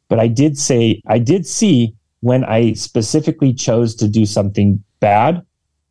But 0.09 0.19
I 0.19 0.27
did 0.27 0.57
say 0.57 1.01
I 1.07 1.19
did 1.19 1.45
see 1.45 1.95
when 2.21 2.43
I 2.43 2.73
specifically 2.73 3.53
chose 3.53 3.95
to 3.95 4.07
do 4.07 4.25
something 4.25 4.83
bad 4.99 5.41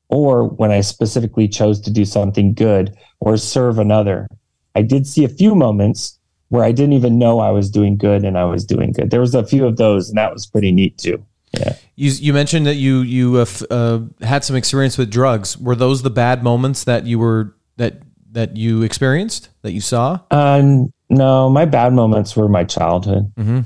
or 0.08 0.48
when 0.48 0.70
I 0.70 0.80
specifically 0.80 1.48
chose 1.48 1.80
to 1.80 1.90
do 1.90 2.04
something 2.04 2.54
good 2.54 2.94
or 3.20 3.36
serve 3.36 3.78
another. 3.78 4.28
I 4.74 4.82
did 4.82 5.06
see 5.06 5.24
a 5.24 5.28
few 5.28 5.54
moments 5.54 6.18
where 6.48 6.64
I 6.64 6.72
didn't 6.72 6.92
even 6.92 7.18
know 7.18 7.40
I 7.40 7.50
was 7.50 7.70
doing 7.70 7.96
good 7.96 8.24
and 8.24 8.36
I 8.36 8.44
was 8.44 8.64
doing 8.64 8.92
good. 8.92 9.10
There 9.10 9.20
was 9.20 9.34
a 9.34 9.46
few 9.46 9.66
of 9.66 9.76
those, 9.76 10.08
and 10.08 10.18
that 10.18 10.32
was 10.32 10.46
pretty 10.46 10.72
neat 10.72 10.98
too. 10.98 11.24
Yeah. 11.58 11.76
You 11.96 12.10
you 12.10 12.32
mentioned 12.32 12.66
that 12.66 12.74
you 12.74 13.00
you 13.00 13.36
uh, 13.36 13.46
uh, 13.70 14.00
had 14.20 14.44
some 14.44 14.56
experience 14.56 14.98
with 14.98 15.10
drugs. 15.10 15.56
Were 15.58 15.76
those 15.76 16.02
the 16.02 16.10
bad 16.10 16.42
moments 16.42 16.84
that 16.84 17.06
you 17.06 17.18
were 17.18 17.54
that 17.76 18.02
that 18.32 18.56
you 18.56 18.82
experienced 18.82 19.50
that 19.62 19.72
you 19.72 19.80
saw? 19.80 20.20
Uh, 20.30 20.86
no, 21.08 21.48
my 21.48 21.64
bad 21.64 21.92
moments 21.92 22.36
were 22.36 22.48
my 22.48 22.64
childhood. 22.64 23.32
Mm-hmm. 23.36 23.60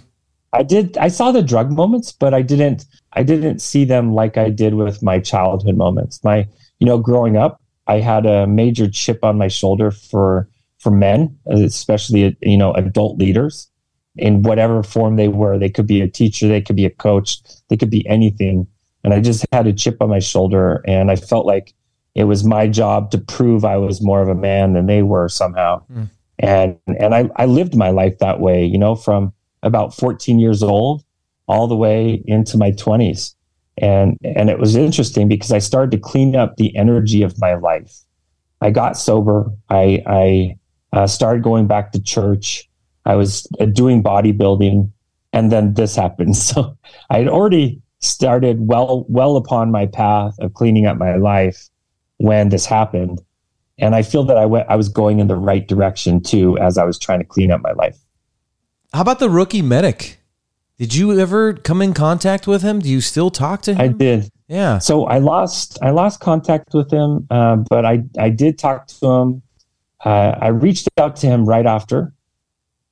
I 0.53 0.63
did 0.63 0.97
I 0.99 1.09
saw 1.09 1.33
the 1.33 1.43
drug 1.43 1.71
moments, 1.71 2.13
but 2.13 2.35
I 2.35 2.43
didn't 2.43 2.85
I 3.13 3.23
didn't 3.23 3.61
see 3.61 3.85
them 3.85 4.15
like 4.15 4.37
I 4.37 4.51
did 4.51 4.75
with 4.75 5.03
my 5.03 5.19
childhood 5.21 5.77
moments. 5.77 6.23
My 6.25 6.47
you 6.81 6.87
know 6.87 6.99
growing 6.99 7.37
up, 7.37 7.61
I 7.87 8.01
had 8.01 8.27
a 8.27 8.47
major 8.47 8.89
chip 8.89 9.25
on 9.25 9.39
my 9.39 9.49
shoulder 9.49 9.91
for 9.91 10.49
for 10.79 10.91
men, 10.91 11.39
especially 11.47 12.37
you 12.41 12.57
know 12.57 12.73
adult 12.75 13.19
leaders 13.19 13.68
in 14.19 14.43
whatever 14.43 14.83
form 14.83 15.17
they 15.17 15.29
were. 15.29 15.59
They 15.59 15.71
could 15.71 15.87
be 15.87 16.01
a 16.01 16.09
teacher, 16.09 16.49
they 16.49 16.61
could 16.61 16.77
be 16.77 16.87
a 16.87 16.91
coach, 16.91 17.41
they 17.69 17.77
could 17.77 17.91
be 17.91 18.07
anything. 18.09 18.67
And 19.05 19.15
I 19.15 19.21
just 19.21 19.47
had 19.53 19.67
a 19.67 19.73
chip 19.73 20.03
on 20.03 20.09
my 20.09 20.19
shoulder, 20.19 20.83
and 20.87 21.11
I 21.11 21.17
felt 21.17 21.47
like 21.47 21.73
it 22.15 22.25
was 22.25 22.45
my 22.45 22.67
job 22.67 23.11
to 23.13 23.19
prove 23.19 23.65
I 23.65 23.77
was 23.77 24.03
more 24.03 24.21
of 24.21 24.29
a 24.29 24.35
man 24.35 24.73
than 24.73 24.87
they 24.87 25.03
were 25.03 25.29
somehow. 25.29 25.85
Mm. 25.93 26.11
And 26.41 26.79
and 26.87 27.15
I, 27.15 27.31
I 27.37 27.47
lived 27.47 27.77
my 27.77 27.91
life 27.91 28.19
that 28.19 28.41
way, 28.41 28.65
you 28.65 28.79
know, 28.79 28.95
from 28.95 29.33
about 29.63 29.95
14 29.95 30.39
years 30.39 30.63
old 30.63 31.05
all 31.47 31.67
the 31.67 31.77
way 31.77 32.23
into 32.27 32.59
my 32.59 32.73
20s. 32.73 33.35
And 33.77 34.19
and 34.25 34.51
it 34.51 34.59
was 34.59 34.75
interesting 34.75 35.29
because 35.29 35.53
I 35.53 35.59
started 35.59 35.93
to 35.93 35.99
clean 35.99 36.35
up 36.35 36.57
the 36.57 36.77
energy 36.77 37.23
of 37.23 37.39
my 37.41 37.55
life. 37.55 37.95
I 38.61 38.71
got 38.71 38.97
sober. 38.97 39.51
I 39.71 40.03
I 40.07 40.57
uh, 40.93 41.07
started 41.07 41.43
going 41.43 41.67
back 41.67 41.93
to 41.93 42.03
church. 42.03 42.68
I 43.09 43.17
was 43.17 43.47
uh, 43.59 43.65
doing 43.65 44.03
bodybuilding, 44.03 44.91
and 45.33 45.51
then 45.51 45.75
this 45.75 45.97
happened. 45.97 46.37
So 46.49 46.77
I 47.11 47.19
had 47.19 47.29
already 47.29 47.83
started 48.01 48.69
well 48.69 49.05
well 49.09 49.37
upon 49.37 49.73
my 49.73 49.87
path 49.87 50.35
of 50.39 50.55
cleaning 50.55 50.87
up 50.87 50.97
my 50.97 51.17
life 51.17 51.69
when 52.19 52.51
this 52.51 52.67
happened, 52.67 53.21
and 53.79 53.97
I 53.97 54.03
feel 54.03 54.25
that 54.25 54.37
I 54.37 54.47
went 54.47 54.69
I 54.69 54.77
was 54.77 54.89
going 54.89 55.19
in 55.19 55.27
the 55.27 55.37
right 55.37 55.67
direction 55.67 56.23
too 56.23 56.57
as 56.59 56.79
I 56.79 56.85
was 56.85 56.99
trying 56.99 57.19
to 57.19 57.25
clean 57.25 57.51
up 57.51 57.61
my 57.63 57.73
life. 57.73 57.99
How 58.93 59.01
about 59.01 59.19
the 59.19 59.31
rookie 59.31 59.63
medic? 59.63 60.21
Did 60.79 60.95
you 60.95 61.19
ever 61.19 61.55
come 61.55 61.83
in 61.83 61.93
contact 61.93 62.47
with 62.47 62.63
him? 62.63 62.79
Do 62.79 62.89
you 62.89 63.01
still 63.01 63.31
talk 63.31 63.63
to 63.63 63.75
him? 63.75 63.81
I 63.81 63.89
did. 63.89 64.31
Yeah. 64.47 64.79
So 64.79 65.07
I 65.07 65.19
lost 65.19 65.79
I 65.83 65.91
lost 65.91 66.21
contact 66.21 66.73
with 66.73 66.93
him, 66.93 67.27
uh, 67.31 67.57
but 67.57 67.85
I 67.85 68.05
I 68.19 68.29
did 68.31 68.59
talk 68.59 68.87
to 68.87 69.07
him 69.07 69.43
uh, 70.05 70.35
I 70.41 70.49
reached 70.49 70.89
out 70.97 71.17
to 71.17 71.27
him 71.27 71.45
right 71.45 71.67
after, 71.67 72.13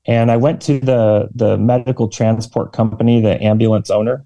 and 0.07 0.31
I 0.31 0.37
went 0.37 0.61
to 0.63 0.79
the 0.81 1.29
the 1.35 1.59
medical 1.59 2.09
transport 2.09 2.73
company, 2.73 3.21
the 3.21 3.43
ambulance 3.43 3.91
owner, 3.91 4.25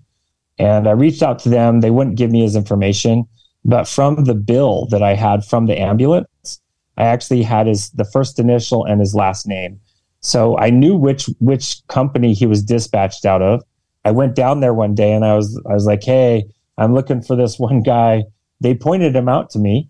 and 0.58 0.88
I 0.88 0.92
reached 0.92 1.22
out 1.22 1.38
to 1.40 1.48
them. 1.48 1.80
They 1.80 1.90
wouldn't 1.90 2.16
give 2.16 2.30
me 2.30 2.42
his 2.42 2.56
information, 2.56 3.26
but 3.64 3.88
from 3.88 4.24
the 4.24 4.34
bill 4.34 4.86
that 4.90 5.02
I 5.02 5.14
had 5.14 5.44
from 5.44 5.66
the 5.66 5.78
ambulance, 5.78 6.60
I 6.96 7.04
actually 7.04 7.42
had 7.42 7.66
his 7.66 7.90
the 7.90 8.04
first 8.04 8.38
initial 8.38 8.84
and 8.84 9.00
his 9.00 9.14
last 9.14 9.46
name. 9.46 9.80
So 10.20 10.58
I 10.58 10.70
knew 10.70 10.96
which 10.96 11.28
which 11.40 11.86
company 11.88 12.34
he 12.34 12.46
was 12.46 12.62
dispatched 12.62 13.24
out 13.24 13.42
of. 13.42 13.62
I 14.04 14.10
went 14.10 14.34
down 14.34 14.60
there 14.60 14.74
one 14.74 14.94
day 14.94 15.12
and 15.12 15.24
I 15.24 15.34
was 15.34 15.60
I 15.68 15.74
was 15.74 15.86
like, 15.86 16.04
"Hey, 16.04 16.44
I'm 16.78 16.94
looking 16.94 17.22
for 17.22 17.36
this 17.36 17.58
one 17.68 17.82
guy." 17.82 18.24
They 18.62 18.74
pointed 18.74 19.16
him 19.16 19.26
out 19.26 19.48
to 19.50 19.58
me 19.58 19.88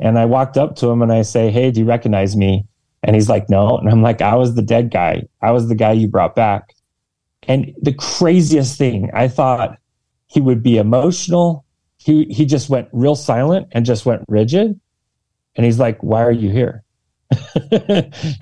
and 0.00 0.18
I 0.18 0.24
walked 0.24 0.56
up 0.56 0.76
to 0.76 0.88
him 0.88 1.02
and 1.02 1.12
I 1.12 1.22
say, 1.22 1.50
Hey, 1.50 1.70
do 1.70 1.80
you 1.80 1.86
recognize 1.86 2.36
me? 2.36 2.66
And 3.02 3.14
he's 3.14 3.28
like, 3.28 3.48
No. 3.48 3.76
And 3.78 3.88
I'm 3.88 4.02
like, 4.02 4.22
I 4.22 4.34
was 4.34 4.54
the 4.54 4.62
dead 4.62 4.90
guy. 4.90 5.24
I 5.42 5.52
was 5.52 5.68
the 5.68 5.74
guy 5.74 5.92
you 5.92 6.08
brought 6.08 6.34
back. 6.34 6.74
And 7.46 7.74
the 7.80 7.94
craziest 7.94 8.76
thing, 8.76 9.10
I 9.14 9.28
thought 9.28 9.78
he 10.26 10.40
would 10.40 10.62
be 10.62 10.76
emotional. 10.76 11.64
He 11.96 12.24
he 12.24 12.44
just 12.44 12.68
went 12.68 12.88
real 12.92 13.16
silent 13.16 13.68
and 13.72 13.86
just 13.86 14.06
went 14.06 14.24
rigid. 14.28 14.78
And 15.56 15.64
he's 15.64 15.78
like, 15.78 16.02
Why 16.02 16.22
are 16.22 16.32
you 16.32 16.50
here? 16.50 16.84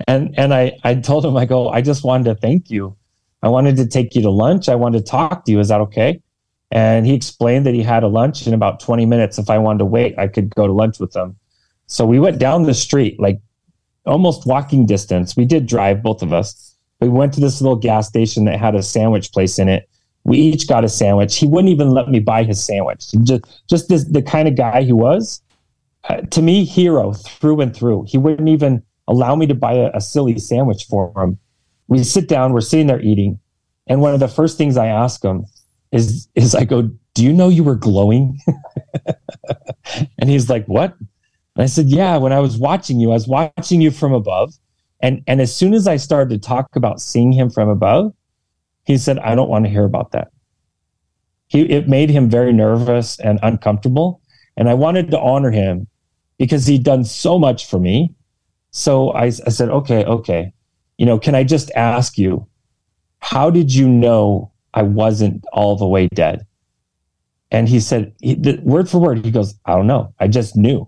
and 0.07 0.33
and 0.37 0.53
I, 0.53 0.77
I 0.83 0.95
told 0.95 1.25
him, 1.25 1.35
I 1.35 1.45
go, 1.45 1.69
I 1.69 1.81
just 1.81 2.03
wanted 2.03 2.25
to 2.25 2.35
thank 2.35 2.69
you. 2.69 2.95
I 3.43 3.49
wanted 3.49 3.75
to 3.77 3.87
take 3.87 4.15
you 4.15 4.21
to 4.23 4.29
lunch. 4.29 4.69
I 4.69 4.75
wanted 4.75 5.05
to 5.05 5.11
talk 5.11 5.45
to 5.45 5.51
you. 5.51 5.59
Is 5.59 5.67
that 5.67 5.81
okay? 5.81 6.21
And 6.71 7.05
he 7.05 7.13
explained 7.13 7.65
that 7.65 7.73
he 7.73 7.83
had 7.83 8.03
a 8.03 8.07
lunch 8.07 8.45
in 8.45 8.53
about 8.53 8.79
20 8.79 9.05
minutes. 9.05 9.37
If 9.37 9.49
I 9.49 9.57
wanted 9.57 9.79
to 9.79 9.85
wait, 9.85 10.17
I 10.17 10.27
could 10.27 10.53
go 10.53 10.67
to 10.67 10.73
lunch 10.73 10.99
with 10.99 11.15
him. 11.15 11.37
So 11.85 12.05
we 12.05 12.19
went 12.19 12.39
down 12.39 12.63
the 12.63 12.73
street, 12.73 13.19
like 13.19 13.39
almost 14.07 14.45
walking 14.45 14.85
distance. 14.85 15.35
We 15.35 15.45
did 15.45 15.67
drive, 15.67 16.01
both 16.01 16.21
of 16.21 16.33
us. 16.33 16.75
We 16.99 17.09
went 17.09 17.33
to 17.33 17.41
this 17.41 17.61
little 17.61 17.75
gas 17.75 18.07
station 18.07 18.45
that 18.45 18.59
had 18.59 18.75
a 18.75 18.81
sandwich 18.81 19.31
place 19.31 19.59
in 19.59 19.69
it. 19.69 19.89
We 20.23 20.37
each 20.37 20.67
got 20.67 20.83
a 20.83 20.89
sandwich. 20.89 21.37
He 21.37 21.45
wouldn't 21.45 21.71
even 21.71 21.91
let 21.91 22.09
me 22.09 22.19
buy 22.19 22.43
his 22.43 22.61
sandwich. 22.63 23.11
Just, 23.23 23.43
just 23.69 23.87
this, 23.87 24.03
the 24.05 24.21
kind 24.21 24.47
of 24.47 24.55
guy 24.55 24.81
he 24.81 24.93
was. 24.93 25.41
Uh, 26.09 26.21
to 26.21 26.41
me, 26.41 26.63
hero 26.63 27.13
through 27.13 27.61
and 27.61 27.75
through. 27.75 28.05
He 28.07 28.17
wouldn't 28.17 28.49
even 28.49 28.83
allow 29.07 29.35
me 29.35 29.47
to 29.47 29.55
buy 29.55 29.73
a, 29.73 29.91
a 29.93 30.01
silly 30.01 30.37
sandwich 30.39 30.85
for 30.85 31.13
him. 31.15 31.37
We 31.87 32.03
sit 32.03 32.27
down. 32.27 32.53
We're 32.53 32.61
sitting 32.61 32.87
there 32.87 33.01
eating, 33.01 33.39
and 33.87 34.01
one 34.01 34.13
of 34.13 34.19
the 34.19 34.27
first 34.27 34.57
things 34.57 34.77
I 34.77 34.87
ask 34.87 35.23
him 35.23 35.45
is, 35.91 36.27
is 36.35 36.53
I 36.53 36.65
go, 36.65 36.89
"Do 37.13 37.23
you 37.23 37.31
know 37.31 37.49
you 37.49 37.63
were 37.63 37.75
glowing?" 37.75 38.39
and 40.19 40.29
he's 40.29 40.49
like, 40.49 40.65
"What?" 40.65 40.95
And 41.57 41.63
I 41.63 41.65
said, 41.65 41.87
Yeah, 41.87 42.17
when 42.17 42.31
I 42.31 42.39
was 42.39 42.55
watching 42.55 42.99
you, 42.99 43.09
I 43.09 43.15
was 43.15 43.27
watching 43.27 43.81
you 43.81 43.89
from 43.89 44.13
above. 44.13 44.53
And, 45.01 45.23
and 45.27 45.41
as 45.41 45.55
soon 45.55 45.73
as 45.73 45.87
I 45.87 45.97
started 45.97 46.29
to 46.29 46.47
talk 46.47 46.75
about 46.75 47.01
seeing 47.01 47.31
him 47.31 47.49
from 47.49 47.67
above, 47.67 48.13
he 48.85 48.97
said, 48.97 49.17
I 49.19 49.33
don't 49.33 49.49
want 49.49 49.65
to 49.65 49.71
hear 49.71 49.83
about 49.83 50.11
that. 50.11 50.29
He, 51.47 51.61
it 51.61 51.87
made 51.87 52.11
him 52.11 52.29
very 52.29 52.53
nervous 52.53 53.19
and 53.19 53.39
uncomfortable. 53.41 54.21
And 54.55 54.69
I 54.69 54.75
wanted 54.75 55.09
to 55.11 55.19
honor 55.19 55.51
him 55.51 55.87
because 56.37 56.67
he'd 56.67 56.83
done 56.83 57.03
so 57.03 57.39
much 57.39 57.67
for 57.67 57.79
me. 57.79 58.13
So 58.69 59.11
I, 59.11 59.25
I 59.25 59.29
said, 59.31 59.69
okay, 59.69 60.05
okay. 60.05 60.53
You 60.97 61.05
know, 61.07 61.17
can 61.17 61.33
I 61.33 61.43
just 61.43 61.71
ask 61.71 62.17
you, 62.17 62.47
how 63.19 63.49
did 63.49 63.73
you 63.73 63.87
know 63.87 64.51
I 64.75 64.83
wasn't 64.83 65.43
all 65.53 65.75
the 65.75 65.87
way 65.87 66.07
dead? 66.13 66.45
And 67.49 67.67
he 67.67 67.79
said, 67.79 68.13
he, 68.21 68.35
word 68.63 68.89
for 68.89 68.99
word, 68.99 69.25
he 69.25 69.31
goes, 69.31 69.55
I 69.65 69.75
don't 69.75 69.87
know. 69.87 70.13
I 70.19 70.27
just 70.27 70.55
knew. 70.55 70.87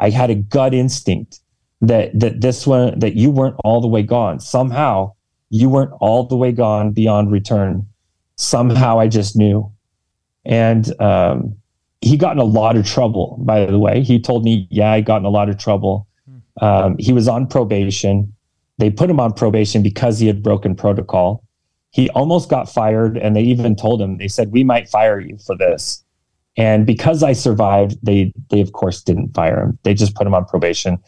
I 0.00 0.10
had 0.10 0.30
a 0.30 0.34
gut 0.34 0.74
instinct 0.74 1.40
that 1.80 2.18
that 2.18 2.40
this 2.40 2.66
one 2.66 2.98
that 2.98 3.14
you 3.14 3.30
weren't 3.30 3.56
all 3.64 3.80
the 3.80 3.88
way 3.88 4.02
gone. 4.02 4.40
Somehow 4.40 5.12
you 5.50 5.68
weren't 5.68 5.92
all 6.00 6.24
the 6.24 6.36
way 6.36 6.52
gone 6.52 6.92
beyond 6.92 7.30
return. 7.30 7.86
Somehow 8.36 8.98
I 8.98 9.08
just 9.08 9.36
knew. 9.36 9.70
And 10.44 11.00
um, 11.00 11.56
he 12.00 12.16
got 12.16 12.32
in 12.32 12.38
a 12.38 12.44
lot 12.44 12.76
of 12.76 12.86
trouble, 12.86 13.36
by 13.40 13.66
the 13.66 13.78
way. 13.78 14.02
He 14.02 14.18
told 14.20 14.44
me, 14.44 14.66
yeah, 14.70 14.90
I 14.90 15.00
got 15.02 15.18
in 15.18 15.26
a 15.26 15.30
lot 15.30 15.48
of 15.48 15.58
trouble. 15.58 16.06
Um, 16.60 16.96
he 16.98 17.12
was 17.12 17.28
on 17.28 17.46
probation. 17.46 18.32
They 18.78 18.90
put 18.90 19.10
him 19.10 19.20
on 19.20 19.32
probation 19.34 19.82
because 19.82 20.18
he 20.18 20.26
had 20.26 20.42
broken 20.42 20.74
protocol. 20.74 21.44
He 21.90 22.08
almost 22.10 22.48
got 22.48 22.68
fired, 22.68 23.18
and 23.18 23.34
they 23.34 23.42
even 23.42 23.76
told 23.76 24.00
him, 24.00 24.16
they 24.16 24.28
said, 24.28 24.52
we 24.52 24.64
might 24.64 24.88
fire 24.88 25.20
you 25.20 25.36
for 25.44 25.56
this. 25.56 26.04
And 26.56 26.86
because 26.86 27.22
I 27.22 27.32
survived, 27.32 27.96
they 28.02 28.32
they 28.50 28.60
of 28.60 28.72
course 28.72 29.02
didn't 29.02 29.34
fire 29.34 29.62
him. 29.62 29.78
They 29.82 29.94
just 29.94 30.14
put 30.14 30.26
him 30.26 30.34
on 30.34 30.44
probation. 30.44 30.98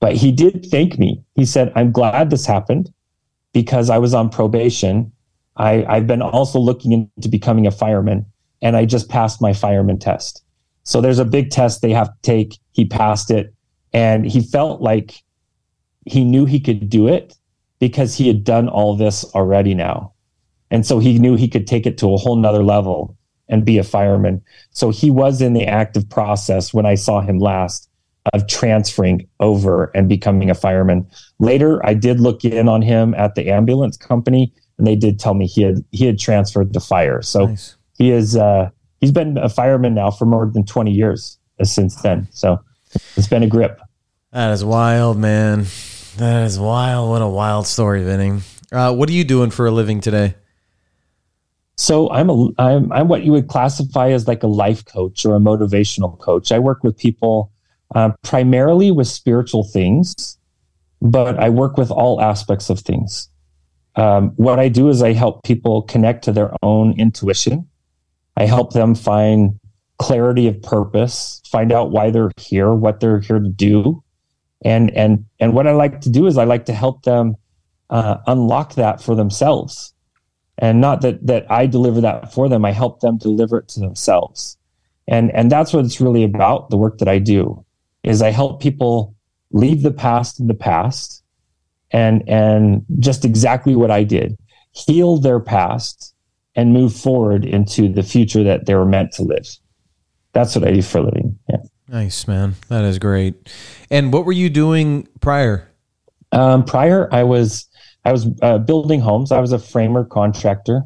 But 0.00 0.14
he 0.14 0.32
did 0.32 0.66
thank 0.70 0.98
me. 0.98 1.22
He 1.34 1.44
said, 1.44 1.72
"I'm 1.74 1.92
glad 1.92 2.30
this 2.30 2.46
happened 2.46 2.92
because 3.52 3.90
I 3.90 3.98
was 3.98 4.14
on 4.14 4.28
probation. 4.30 5.12
I, 5.56 5.84
I've 5.86 6.06
been 6.06 6.22
also 6.22 6.58
looking 6.58 6.92
into 6.92 7.28
becoming 7.28 7.66
a 7.66 7.70
fireman, 7.70 8.26
and 8.60 8.76
I 8.76 8.84
just 8.84 9.08
passed 9.08 9.40
my 9.40 9.52
fireman 9.52 9.98
test. 9.98 10.42
So 10.82 11.00
there's 11.00 11.18
a 11.18 11.24
big 11.24 11.50
test 11.50 11.80
they 11.80 11.92
have 11.92 12.08
to 12.08 12.18
take. 12.22 12.58
He 12.72 12.84
passed 12.84 13.30
it, 13.30 13.54
and 13.92 14.26
he 14.26 14.40
felt 14.40 14.82
like 14.82 15.22
he 16.04 16.24
knew 16.24 16.44
he 16.44 16.60
could 16.60 16.88
do 16.88 17.08
it 17.08 17.34
because 17.78 18.14
he 18.14 18.26
had 18.28 18.44
done 18.44 18.68
all 18.68 18.96
this 18.96 19.24
already 19.34 19.74
now. 19.74 20.12
And 20.70 20.86
so 20.86 20.98
he 20.98 21.18
knew 21.18 21.36
he 21.36 21.48
could 21.48 21.66
take 21.66 21.86
it 21.86 21.98
to 21.98 22.12
a 22.12 22.16
whole 22.16 22.36
nother 22.36 22.62
level 22.62 23.16
and 23.48 23.64
be 23.64 23.78
a 23.78 23.84
fireman. 23.84 24.42
So 24.70 24.90
he 24.90 25.10
was 25.10 25.40
in 25.40 25.52
the 25.52 25.66
active 25.66 26.08
process 26.08 26.74
when 26.74 26.86
I 26.86 26.94
saw 26.94 27.20
him 27.20 27.38
last 27.38 27.88
of 28.32 28.46
transferring 28.48 29.28
over 29.40 29.90
and 29.94 30.08
becoming 30.08 30.50
a 30.50 30.54
fireman. 30.54 31.06
Later, 31.38 31.84
I 31.86 31.94
did 31.94 32.20
look 32.20 32.44
in 32.44 32.68
on 32.68 32.82
him 32.82 33.14
at 33.14 33.34
the 33.34 33.48
ambulance 33.50 33.96
company, 33.96 34.52
and 34.78 34.86
they 34.86 34.96
did 34.96 35.18
tell 35.18 35.34
me 35.34 35.46
he 35.46 35.62
had 35.62 35.84
he 35.92 36.06
had 36.06 36.18
transferred 36.18 36.72
to 36.72 36.80
fire. 36.80 37.22
So 37.22 37.46
nice. 37.46 37.76
he 37.98 38.10
is 38.10 38.36
uh, 38.36 38.70
he's 39.00 39.12
been 39.12 39.38
a 39.38 39.48
fireman 39.48 39.94
now 39.94 40.10
for 40.10 40.26
more 40.26 40.50
than 40.52 40.64
twenty 40.64 40.92
years 40.92 41.38
since 41.62 41.96
then. 42.02 42.28
So 42.32 42.60
it's 43.16 43.28
been 43.28 43.42
a 43.42 43.48
grip. 43.48 43.80
That 44.32 44.52
is 44.52 44.64
wild, 44.64 45.18
man. 45.18 45.66
That 46.16 46.44
is 46.44 46.58
wild. 46.58 47.10
What 47.10 47.22
a 47.22 47.28
wild 47.28 47.66
story, 47.66 48.02
Vinney. 48.02 48.42
Uh, 48.72 48.92
what 48.92 49.08
are 49.08 49.12
you 49.12 49.24
doing 49.24 49.50
for 49.50 49.66
a 49.66 49.70
living 49.70 50.00
today? 50.00 50.34
So 51.76 52.10
I'm 52.10 52.30
a 52.30 52.48
I'm 52.58 52.90
I'm 52.90 53.08
what 53.08 53.22
you 53.22 53.32
would 53.32 53.48
classify 53.48 54.08
as 54.08 54.26
like 54.26 54.42
a 54.42 54.48
life 54.48 54.84
coach 54.84 55.26
or 55.26 55.36
a 55.36 55.38
motivational 55.38 56.18
coach. 56.18 56.50
I 56.50 56.58
work 56.58 56.82
with 56.82 56.96
people 56.96 57.52
uh, 57.94 58.12
primarily 58.22 58.90
with 58.90 59.08
spiritual 59.08 59.62
things, 59.62 60.38
but 61.02 61.38
I 61.38 61.50
work 61.50 61.76
with 61.76 61.90
all 61.90 62.20
aspects 62.20 62.70
of 62.70 62.80
things. 62.80 63.28
Um, 63.94 64.30
what 64.36 64.58
I 64.58 64.68
do 64.68 64.88
is 64.88 65.02
I 65.02 65.12
help 65.12 65.44
people 65.44 65.82
connect 65.82 66.24
to 66.24 66.32
their 66.32 66.52
own 66.62 66.98
intuition. 66.98 67.68
I 68.36 68.46
help 68.46 68.72
them 68.72 68.94
find 68.94 69.58
clarity 69.98 70.46
of 70.48 70.60
purpose, 70.62 71.40
find 71.46 71.72
out 71.72 71.90
why 71.90 72.10
they're 72.10 72.32
here, 72.38 72.74
what 72.74 73.00
they're 73.00 73.20
here 73.20 73.38
to 73.38 73.48
do, 73.48 74.02
and 74.64 74.90
and 74.92 75.26
and 75.40 75.52
what 75.52 75.66
I 75.66 75.72
like 75.72 76.00
to 76.02 76.10
do 76.10 76.26
is 76.26 76.38
I 76.38 76.44
like 76.44 76.64
to 76.66 76.74
help 76.74 77.02
them 77.02 77.36
uh, 77.90 78.16
unlock 78.26 78.74
that 78.74 79.02
for 79.02 79.14
themselves 79.14 79.92
and 80.58 80.80
not 80.80 81.02
that 81.02 81.26
that 81.26 81.50
I 81.50 81.66
deliver 81.66 82.00
that 82.00 82.32
for 82.32 82.48
them. 82.48 82.64
I 82.64 82.72
help 82.72 83.00
them 83.00 83.18
deliver 83.18 83.58
it 83.58 83.68
to 83.68 83.80
themselves, 83.80 84.56
and 85.06 85.30
and 85.32 85.50
that's 85.50 85.72
what 85.72 85.84
it's 85.84 86.00
really 86.00 86.24
about. 86.24 86.70
The 86.70 86.76
work 86.76 86.98
that 86.98 87.08
I 87.08 87.18
do 87.18 87.64
is 88.02 88.22
I 88.22 88.30
help 88.30 88.60
people 88.60 89.14
leave 89.50 89.82
the 89.82 89.92
past 89.92 90.40
in 90.40 90.46
the 90.46 90.54
past, 90.54 91.22
and 91.90 92.26
and 92.28 92.84
just 92.98 93.24
exactly 93.24 93.76
what 93.76 93.90
I 93.90 94.04
did, 94.04 94.38
heal 94.72 95.18
their 95.18 95.40
past 95.40 96.14
and 96.54 96.72
move 96.72 96.94
forward 96.94 97.44
into 97.44 97.92
the 97.92 98.02
future 98.02 98.42
that 98.42 98.64
they 98.66 98.74
were 98.74 98.86
meant 98.86 99.12
to 99.12 99.22
live. 99.22 99.46
That's 100.32 100.56
what 100.56 100.66
I 100.66 100.72
do 100.72 100.82
for 100.82 100.98
a 100.98 101.02
living. 101.02 101.38
Yeah. 101.48 101.58
Nice, 101.88 102.26
man. 102.26 102.56
That 102.68 102.84
is 102.84 102.98
great. 102.98 103.34
And 103.90 104.12
what 104.12 104.24
were 104.24 104.32
you 104.32 104.50
doing 104.50 105.06
prior? 105.20 105.70
Um, 106.32 106.64
prior, 106.64 107.08
I 107.12 107.22
was 107.22 107.68
I 108.06 108.12
was 108.12 108.28
uh, 108.40 108.58
building 108.58 109.00
homes. 109.00 109.32
I 109.32 109.40
was 109.40 109.50
a 109.50 109.58
framer 109.58 110.04
contractor. 110.04 110.82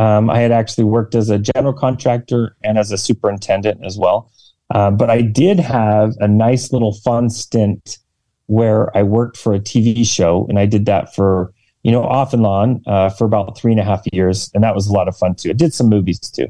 Um, 0.00 0.28
I 0.28 0.40
had 0.40 0.50
actually 0.50 0.84
worked 0.84 1.14
as 1.14 1.30
a 1.30 1.38
general 1.38 1.72
contractor 1.72 2.56
and 2.64 2.76
as 2.78 2.90
a 2.90 2.98
superintendent 2.98 3.84
as 3.84 3.96
well. 3.96 4.32
Uh, 4.74 4.90
but 4.90 5.08
I 5.08 5.22
did 5.22 5.60
have 5.60 6.14
a 6.18 6.26
nice 6.26 6.72
little 6.72 6.92
fun 6.92 7.30
stint 7.30 7.98
where 8.46 8.94
I 8.96 9.04
worked 9.04 9.36
for 9.36 9.54
a 9.54 9.60
TV 9.60 10.04
show, 10.04 10.46
and 10.48 10.58
I 10.58 10.66
did 10.66 10.86
that 10.86 11.14
for 11.14 11.52
you 11.84 11.92
know 11.92 12.02
off 12.02 12.34
and 12.34 12.44
on 12.44 12.82
uh, 12.86 13.10
for 13.10 13.24
about 13.24 13.56
three 13.56 13.70
and 13.70 13.80
a 13.80 13.84
half 13.84 14.02
years, 14.12 14.50
and 14.52 14.64
that 14.64 14.74
was 14.74 14.88
a 14.88 14.92
lot 14.92 15.06
of 15.06 15.16
fun 15.16 15.36
too. 15.36 15.50
I 15.50 15.52
did 15.52 15.72
some 15.72 15.88
movies 15.88 16.18
too. 16.18 16.48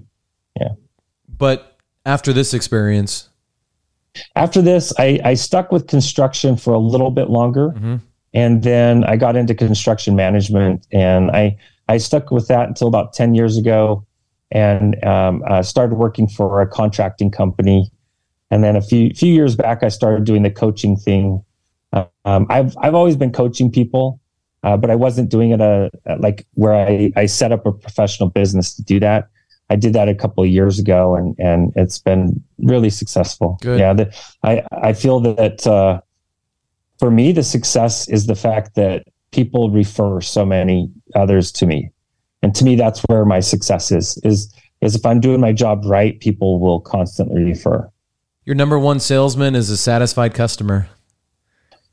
Yeah. 0.59 0.71
But 1.37 1.79
after 2.07 2.33
this 2.33 2.55
experience, 2.55 3.29
after 4.35 4.62
this, 4.62 4.92
I, 4.99 5.21
I 5.23 5.35
stuck 5.35 5.71
with 5.71 5.87
construction 5.87 6.57
for 6.57 6.73
a 6.73 6.79
little 6.79 7.11
bit 7.11 7.29
longer. 7.29 7.68
Mm-hmm. 7.71 7.97
And 8.35 8.62
then 8.62 9.05
I 9.05 9.17
got 9.17 9.37
into 9.37 9.55
construction 9.55 10.14
management 10.14 10.87
and 10.93 11.31
I, 11.31 11.57
I 11.88 11.99
stuck 11.99 12.31
with 12.31 12.49
that 12.49 12.69
until 12.69 12.88
about 12.88 13.12
10 13.14 13.35
years 13.35 13.57
ago 13.57 14.07
and 14.51 15.03
um, 15.05 15.43
uh, 15.47 15.62
started 15.62 15.97
working 15.97 16.29
for 16.29 16.61
a 16.61 16.67
contracting 16.67 17.31
company. 17.31 17.91
And 18.51 18.64
then 18.64 18.77
a 18.77 18.83
few 18.83 19.11
few 19.11 19.33
years 19.33 19.57
back, 19.57 19.83
I 19.83 19.88
started 19.88 20.25
doing 20.25 20.43
the 20.43 20.51
coaching 20.51 20.97
thing. 20.97 21.45
Um, 21.93 22.47
I've 22.49 22.75
I've 22.81 22.95
always 22.95 23.14
been 23.14 23.31
coaching 23.33 23.71
people, 23.71 24.21
uh, 24.62 24.77
but 24.77 24.91
I 24.91 24.95
wasn't 24.95 25.31
doing 25.31 25.51
it 25.51 25.61
a, 25.61 25.91
a, 26.07 26.17
like 26.17 26.47
where 26.55 26.75
I, 26.75 27.12
I 27.14 27.27
set 27.27 27.53
up 27.53 27.67
a 27.67 27.73
professional 27.73 28.31
business 28.31 28.75
to 28.77 28.83
do 28.83 29.01
that. 29.01 29.29
I 29.71 29.77
did 29.77 29.93
that 29.93 30.09
a 30.09 30.14
couple 30.14 30.43
of 30.43 30.49
years 30.49 30.79
ago, 30.79 31.14
and 31.14 31.38
and 31.38 31.75
it's 31.77 31.99
been 31.99 32.43
really 32.59 32.88
successful. 32.88 33.59
Good. 33.61 33.81
Yeah, 33.81 33.93
the, 33.93 34.14
I 34.43 34.62
I 34.73 34.95
feel 34.95 35.21
that 35.21 35.67
uh, 35.67 36.01
for 36.99 37.11
me, 37.11 37.33
the 37.33 37.43
success 37.43 38.09
is 38.09 38.27
the 38.27 38.35
fact 38.35 38.75
that 38.75 39.07
people 39.31 39.71
refer 39.71 40.21
so 40.21 40.45
many 40.45 40.91
others 41.15 41.53
to 41.53 41.67
me. 41.67 41.91
And 42.43 42.55
to 42.55 42.65
me, 42.65 42.77
that's 42.77 43.01
where 43.03 43.25
my 43.25 43.41
success 43.41 43.91
is, 43.91 44.19
is, 44.25 44.53
is 44.81 44.95
if 44.95 45.05
I'm 45.05 45.21
doing 45.21 45.41
my 45.41 45.53
job 45.53 45.85
right, 45.85 46.19
people 46.21 46.61
will 46.61 46.81
constantly 46.81 47.43
refer. 47.43 47.91
Your 48.45 48.55
number 48.55 48.79
one 48.79 49.01
salesman 49.01 49.55
is 49.55 49.71
a 49.71 49.77
satisfied 49.77 50.35
customer. 50.35 50.89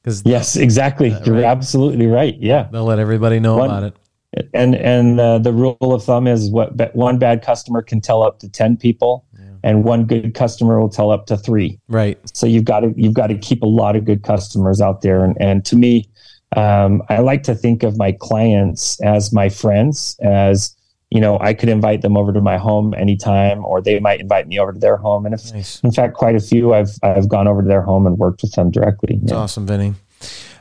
Cause 0.04 0.22
Yes, 0.24 0.56
exactly. 0.56 1.12
Uh, 1.12 1.24
You're 1.26 1.44
absolutely 1.44 2.06
right. 2.08 2.36
Yeah. 2.40 2.70
They'll 2.72 2.86
let 2.86 3.00
everybody 3.00 3.40
know 3.40 3.58
one, 3.58 3.70
about 3.70 3.84
it. 3.84 4.50
And, 4.54 4.76
and 4.76 5.20
uh, 5.20 5.40
the 5.40 5.52
rule 5.52 5.78
of 5.82 6.04
thumb 6.04 6.28
is 6.28 6.52
what 6.52 6.96
one 6.96 7.18
bad 7.18 7.44
customer 7.44 7.82
can 7.82 8.02
tell 8.02 8.22
up 8.22 8.40
to 8.40 8.50
10 8.50 8.78
people 8.78 9.25
and 9.66 9.84
one 9.84 10.06
good 10.06 10.36
customer 10.36 10.80
will 10.80 10.90
tell 10.90 11.12
up 11.12 11.26
to 11.26 11.36
three. 11.36 11.80
Right. 11.90 12.20
So 12.34 12.46
you've 12.46 12.64
got 12.64 12.82
to 12.82 12.94
you've 12.96 13.16
got 13.16 13.28
to 13.28 13.38
keep 13.38 13.64
a 13.64 13.68
lot 13.68 13.98
of 13.98 14.06
good 14.06 14.24
customers 14.24 14.80
out 14.80 15.02
there, 15.02 15.26
and 15.26 15.36
and 15.42 15.66
to 15.66 15.76
me, 15.76 16.08
um, 16.56 17.02
I 17.10 17.20
like 17.20 17.44
to 17.44 17.56
think 17.56 17.84
of 17.84 17.98
my 17.98 18.14
clients 18.14 19.02
as 19.02 19.34
my 19.34 19.50
friends, 19.50 20.18
as 20.22 20.74
you 21.10 21.20
know, 21.20 21.40
I 21.40 21.54
could 21.54 21.70
invite 21.70 22.02
them 22.02 22.16
over 22.16 22.32
to 22.32 22.42
my 22.42 22.58
home 22.58 22.94
anytime, 22.94 23.66
or 23.66 23.82
they 23.82 24.00
might 24.00 24.20
invite 24.20 24.48
me 24.48 24.60
over 24.60 24.72
to 24.72 24.80
their 24.80 24.98
home. 24.98 25.26
And 25.26 25.34
if, 25.34 25.54
nice. 25.54 25.80
in 25.82 25.92
fact, 25.92 26.14
quite 26.14 26.36
a 26.36 26.40
few, 26.40 26.74
I've 26.74 26.92
I've 27.02 27.28
gone 27.28 27.48
over 27.48 27.64
to 27.64 27.68
their 27.68 27.82
home 27.82 28.06
and 28.06 28.18
worked 28.18 28.44
with 28.44 28.54
them 28.54 28.70
directly. 28.70 29.18
That's 29.20 29.32
yeah. 29.32 29.38
awesome, 29.40 29.68
Vinney. 29.68 29.96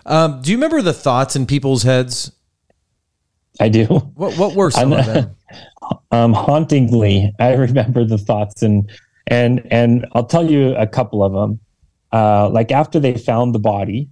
Um, 0.06 0.40
do 0.42 0.50
you 0.50 0.56
remember 0.56 0.80
the 0.80 0.92
thoughts 0.94 1.36
in 1.36 1.46
people's 1.46 1.82
heads? 1.82 2.32
I 3.60 3.68
do. 3.68 3.84
What 3.86 4.36
what 4.36 4.54
were 4.54 4.70
some 4.70 4.92
of 4.92 5.06
them? 5.06 5.36
um, 6.10 6.32
hauntingly, 6.32 7.32
I 7.38 7.54
remember 7.54 8.04
the 8.04 8.18
thoughts 8.18 8.62
and 8.62 8.90
and 9.26 9.66
and 9.70 10.06
I'll 10.12 10.26
tell 10.26 10.50
you 10.50 10.74
a 10.76 10.86
couple 10.86 11.22
of 11.22 11.32
them. 11.32 11.60
Uh, 12.12 12.48
like 12.48 12.70
after 12.70 13.00
they 13.00 13.16
found 13.16 13.54
the 13.54 13.58
body, 13.58 14.08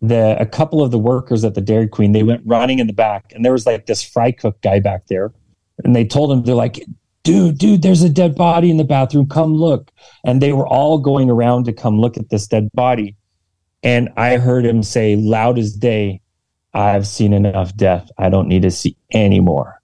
the 0.00 0.40
a 0.40 0.46
couple 0.46 0.82
of 0.82 0.90
the 0.90 0.98
workers 0.98 1.44
at 1.44 1.54
the 1.54 1.60
Dairy 1.60 1.88
Queen 1.88 2.12
they 2.12 2.22
went 2.22 2.42
running 2.44 2.78
in 2.78 2.86
the 2.86 2.92
back, 2.92 3.32
and 3.34 3.44
there 3.44 3.52
was 3.52 3.66
like 3.66 3.86
this 3.86 4.02
fry 4.02 4.30
cook 4.30 4.60
guy 4.62 4.80
back 4.80 5.06
there, 5.08 5.32
and 5.84 5.94
they 5.94 6.04
told 6.04 6.30
him 6.30 6.44
they're 6.44 6.54
like, 6.54 6.84
"Dude, 7.24 7.58
dude, 7.58 7.82
there's 7.82 8.02
a 8.02 8.08
dead 8.08 8.34
body 8.34 8.70
in 8.70 8.76
the 8.76 8.84
bathroom. 8.84 9.26
Come 9.26 9.54
look!" 9.54 9.90
And 10.24 10.40
they 10.40 10.52
were 10.52 10.66
all 10.66 10.98
going 10.98 11.30
around 11.30 11.64
to 11.64 11.72
come 11.72 12.00
look 12.00 12.16
at 12.16 12.30
this 12.30 12.46
dead 12.46 12.68
body, 12.74 13.16
and 13.82 14.08
I 14.16 14.36
heard 14.36 14.64
him 14.64 14.82
say 14.82 15.16
loud 15.16 15.58
as 15.58 15.72
day, 15.72 16.20
"I've 16.74 17.06
seen 17.06 17.32
enough 17.32 17.76
death. 17.76 18.10
I 18.18 18.28
don't 18.28 18.48
need 18.48 18.62
to 18.62 18.70
see 18.70 18.96
any 19.10 19.40
more." 19.40 19.78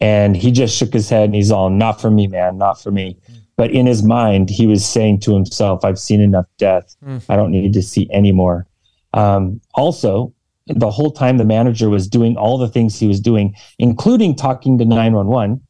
And 0.00 0.36
he 0.36 0.52
just 0.52 0.76
shook 0.76 0.92
his 0.92 1.08
head 1.08 1.24
and 1.24 1.34
he's 1.34 1.50
all, 1.50 1.70
not 1.70 2.00
for 2.00 2.10
me, 2.10 2.28
man, 2.28 2.56
not 2.56 2.80
for 2.80 2.90
me. 2.90 3.18
But 3.56 3.72
in 3.72 3.86
his 3.86 4.04
mind, 4.04 4.48
he 4.48 4.66
was 4.66 4.86
saying 4.86 5.20
to 5.20 5.34
himself, 5.34 5.84
I've 5.84 5.98
seen 5.98 6.20
enough 6.20 6.46
death. 6.58 6.94
Mm. 7.04 7.22
I 7.28 7.34
don't 7.34 7.50
need 7.50 7.72
to 7.72 7.82
see 7.82 8.08
any 8.12 8.30
more. 8.30 8.66
Um, 9.14 9.60
also, 9.74 10.32
the 10.66 10.90
whole 10.90 11.10
time 11.10 11.38
the 11.38 11.44
manager 11.44 11.90
was 11.90 12.06
doing 12.06 12.36
all 12.36 12.58
the 12.58 12.68
things 12.68 12.98
he 12.98 13.08
was 13.08 13.20
doing, 13.20 13.56
including 13.78 14.36
talking 14.36 14.78
to 14.78 14.84
911, 14.84 15.60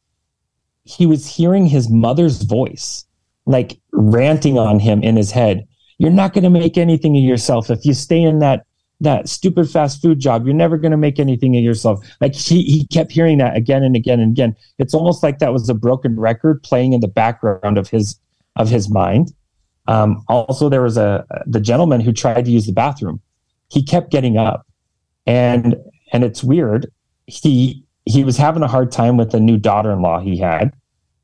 he 0.83 1.07
was 1.07 1.25
hearing 1.25 1.65
his 1.65 1.89
mother's 1.89 2.43
voice, 2.43 3.05
like 3.47 3.79
ranting 3.91 4.59
on 4.59 4.79
him 4.79 5.01
in 5.01 5.15
his 5.15 5.31
head. 5.31 5.67
You're 5.97 6.11
not 6.11 6.33
going 6.33 6.43
to 6.43 6.49
make 6.49 6.77
anything 6.77 7.17
of 7.17 7.23
yourself 7.23 7.71
if 7.71 7.85
you 7.85 7.95
stay 7.95 8.21
in 8.21 8.39
that 8.39 8.65
that 9.01 9.29
stupid 9.29 9.69
fast 9.69 10.01
food 10.01 10.19
job. 10.19 10.45
You're 10.45 10.55
never 10.55 10.77
going 10.77 10.91
to 10.91 10.97
make 10.97 11.19
anything 11.19 11.55
of 11.55 11.63
yourself. 11.63 12.05
Like 12.19 12.35
he, 12.35 12.63
he 12.63 12.85
kept 12.87 13.11
hearing 13.11 13.37
that 13.37 13.55
again 13.55 13.83
and 13.83 13.95
again 13.95 14.19
and 14.19 14.31
again. 14.31 14.55
It's 14.77 14.93
almost 14.93 15.23
like 15.23 15.39
that 15.39 15.53
was 15.53 15.69
a 15.69 15.73
broken 15.73 16.19
record 16.19 16.61
playing 16.63 16.93
in 16.93 17.01
the 17.01 17.07
background 17.07 17.77
of 17.77 17.89
his 17.89 18.19
of 18.55 18.69
his 18.69 18.89
mind. 18.89 19.33
Um, 19.87 20.23
also, 20.27 20.69
there 20.69 20.81
was 20.81 20.97
a 20.97 21.25
the 21.45 21.61
gentleman 21.61 22.01
who 22.01 22.11
tried 22.11 22.45
to 22.45 22.51
use 22.51 22.65
the 22.65 22.73
bathroom. 22.73 23.21
He 23.69 23.83
kept 23.83 24.11
getting 24.11 24.37
up, 24.37 24.67
and 25.25 25.75
and 26.11 26.23
it's 26.23 26.43
weird. 26.43 26.91
He 27.25 27.83
he 28.05 28.23
was 28.23 28.37
having 28.37 28.63
a 28.63 28.67
hard 28.67 28.91
time 28.91 29.17
with 29.17 29.31
the 29.31 29.39
new 29.39 29.57
daughter-in-law 29.57 30.19
he 30.21 30.37
had, 30.37 30.73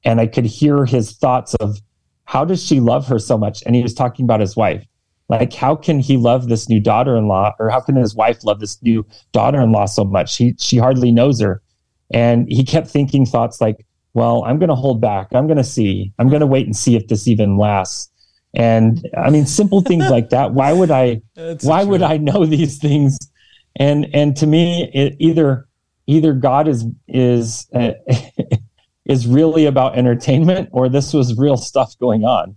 and 0.04 0.22
I 0.22 0.28
could 0.28 0.46
hear 0.46 0.86
his 0.86 1.12
thoughts 1.12 1.56
of 1.56 1.78
how 2.24 2.46
does 2.46 2.64
she 2.64 2.80
love 2.80 3.08
her 3.08 3.20
so 3.20 3.38
much. 3.38 3.62
And 3.66 3.76
he 3.76 3.84
was 3.84 3.94
talking 3.94 4.24
about 4.24 4.40
his 4.40 4.56
wife 4.56 4.86
like, 5.28 5.54
how 5.54 5.76
can 5.76 6.00
he 6.00 6.18
love 6.18 6.48
this 6.48 6.70
new 6.70 6.80
daughter-in-law, 6.80 7.56
or 7.60 7.70
how 7.70 7.80
can 7.80 7.96
his 7.96 8.16
wife 8.16 8.44
love 8.44 8.60
this 8.60 8.82
new 8.84 9.06
daughter-in-law 9.32 9.88
so 9.88 10.04
much? 10.04 10.38
He 10.38 10.56
she 10.60 10.78
hardly 10.78 11.12
knows 11.12 11.42
her, 11.42 11.62
and 12.14 12.48
he 12.48 12.64
kept 12.64 12.88
thinking 12.88 13.26
thoughts 13.26 13.60
like, 13.60 13.86
"Well, 14.14 14.44
I'm 14.46 14.60
going 14.60 14.70
to 14.70 14.76
hold 14.76 15.02
back. 15.02 15.30
I'm 15.34 15.48
going 15.48 15.58
to 15.58 15.64
see. 15.64 16.14
I'm 16.20 16.30
going 16.30 16.42
to 16.42 16.48
wait 16.48 16.68
and 16.68 16.76
see 16.76 16.96
if 16.96 17.08
this 17.08 17.28
even 17.28 17.58
lasts." 17.58 18.12
And 18.54 19.08
I 19.18 19.32
mean, 19.32 19.48
simple 19.48 19.82
things 19.82 20.10
like 20.10 20.30
that. 20.30 20.54
Why 20.54 20.74
would 20.74 20.92
I? 20.92 21.22
why 21.62 21.84
would 21.84 22.04
I 22.04 22.18
know 22.18 22.46
these 22.46 22.78
things? 22.78 23.18
And 23.76 24.08
and 24.14 24.36
to 24.38 24.48
me, 24.48 24.92
it, 24.94 25.16
either 25.20 25.68
either 26.06 26.34
God 26.34 26.68
is 26.68 26.86
is 27.08 27.68
uh, 27.74 27.94
is 29.06 29.26
really 29.26 29.66
about 29.66 29.98
entertainment, 29.98 30.70
or 30.72 30.88
this 30.88 31.14
was 31.14 31.36
real 31.36 31.58
stuff 31.58 31.98
going 31.98 32.26
on 32.26 32.56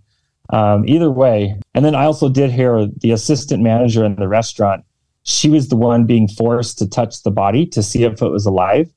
Um, 0.51 0.87
either 0.87 1.11
way. 1.11 1.59
And 1.75 1.85
then 1.85 1.95
I 1.95 2.05
also 2.05 2.27
did 2.27 2.51
hear 2.51 2.87
the 2.87 3.11
assistant 3.11 3.61
manager 3.61 4.03
in 4.03 4.15
the 4.15 4.27
restaurant. 4.27 4.83
She 5.23 5.49
was 5.49 5.69
the 5.69 5.75
one 5.75 6.05
being 6.05 6.27
forced 6.27 6.79
to 6.79 6.89
touch 6.89 7.21
the 7.21 7.31
body 7.31 7.65
to 7.67 7.83
see 7.83 8.03
if 8.03 8.21
it 8.21 8.29
was 8.29 8.45
alive. 8.45 8.89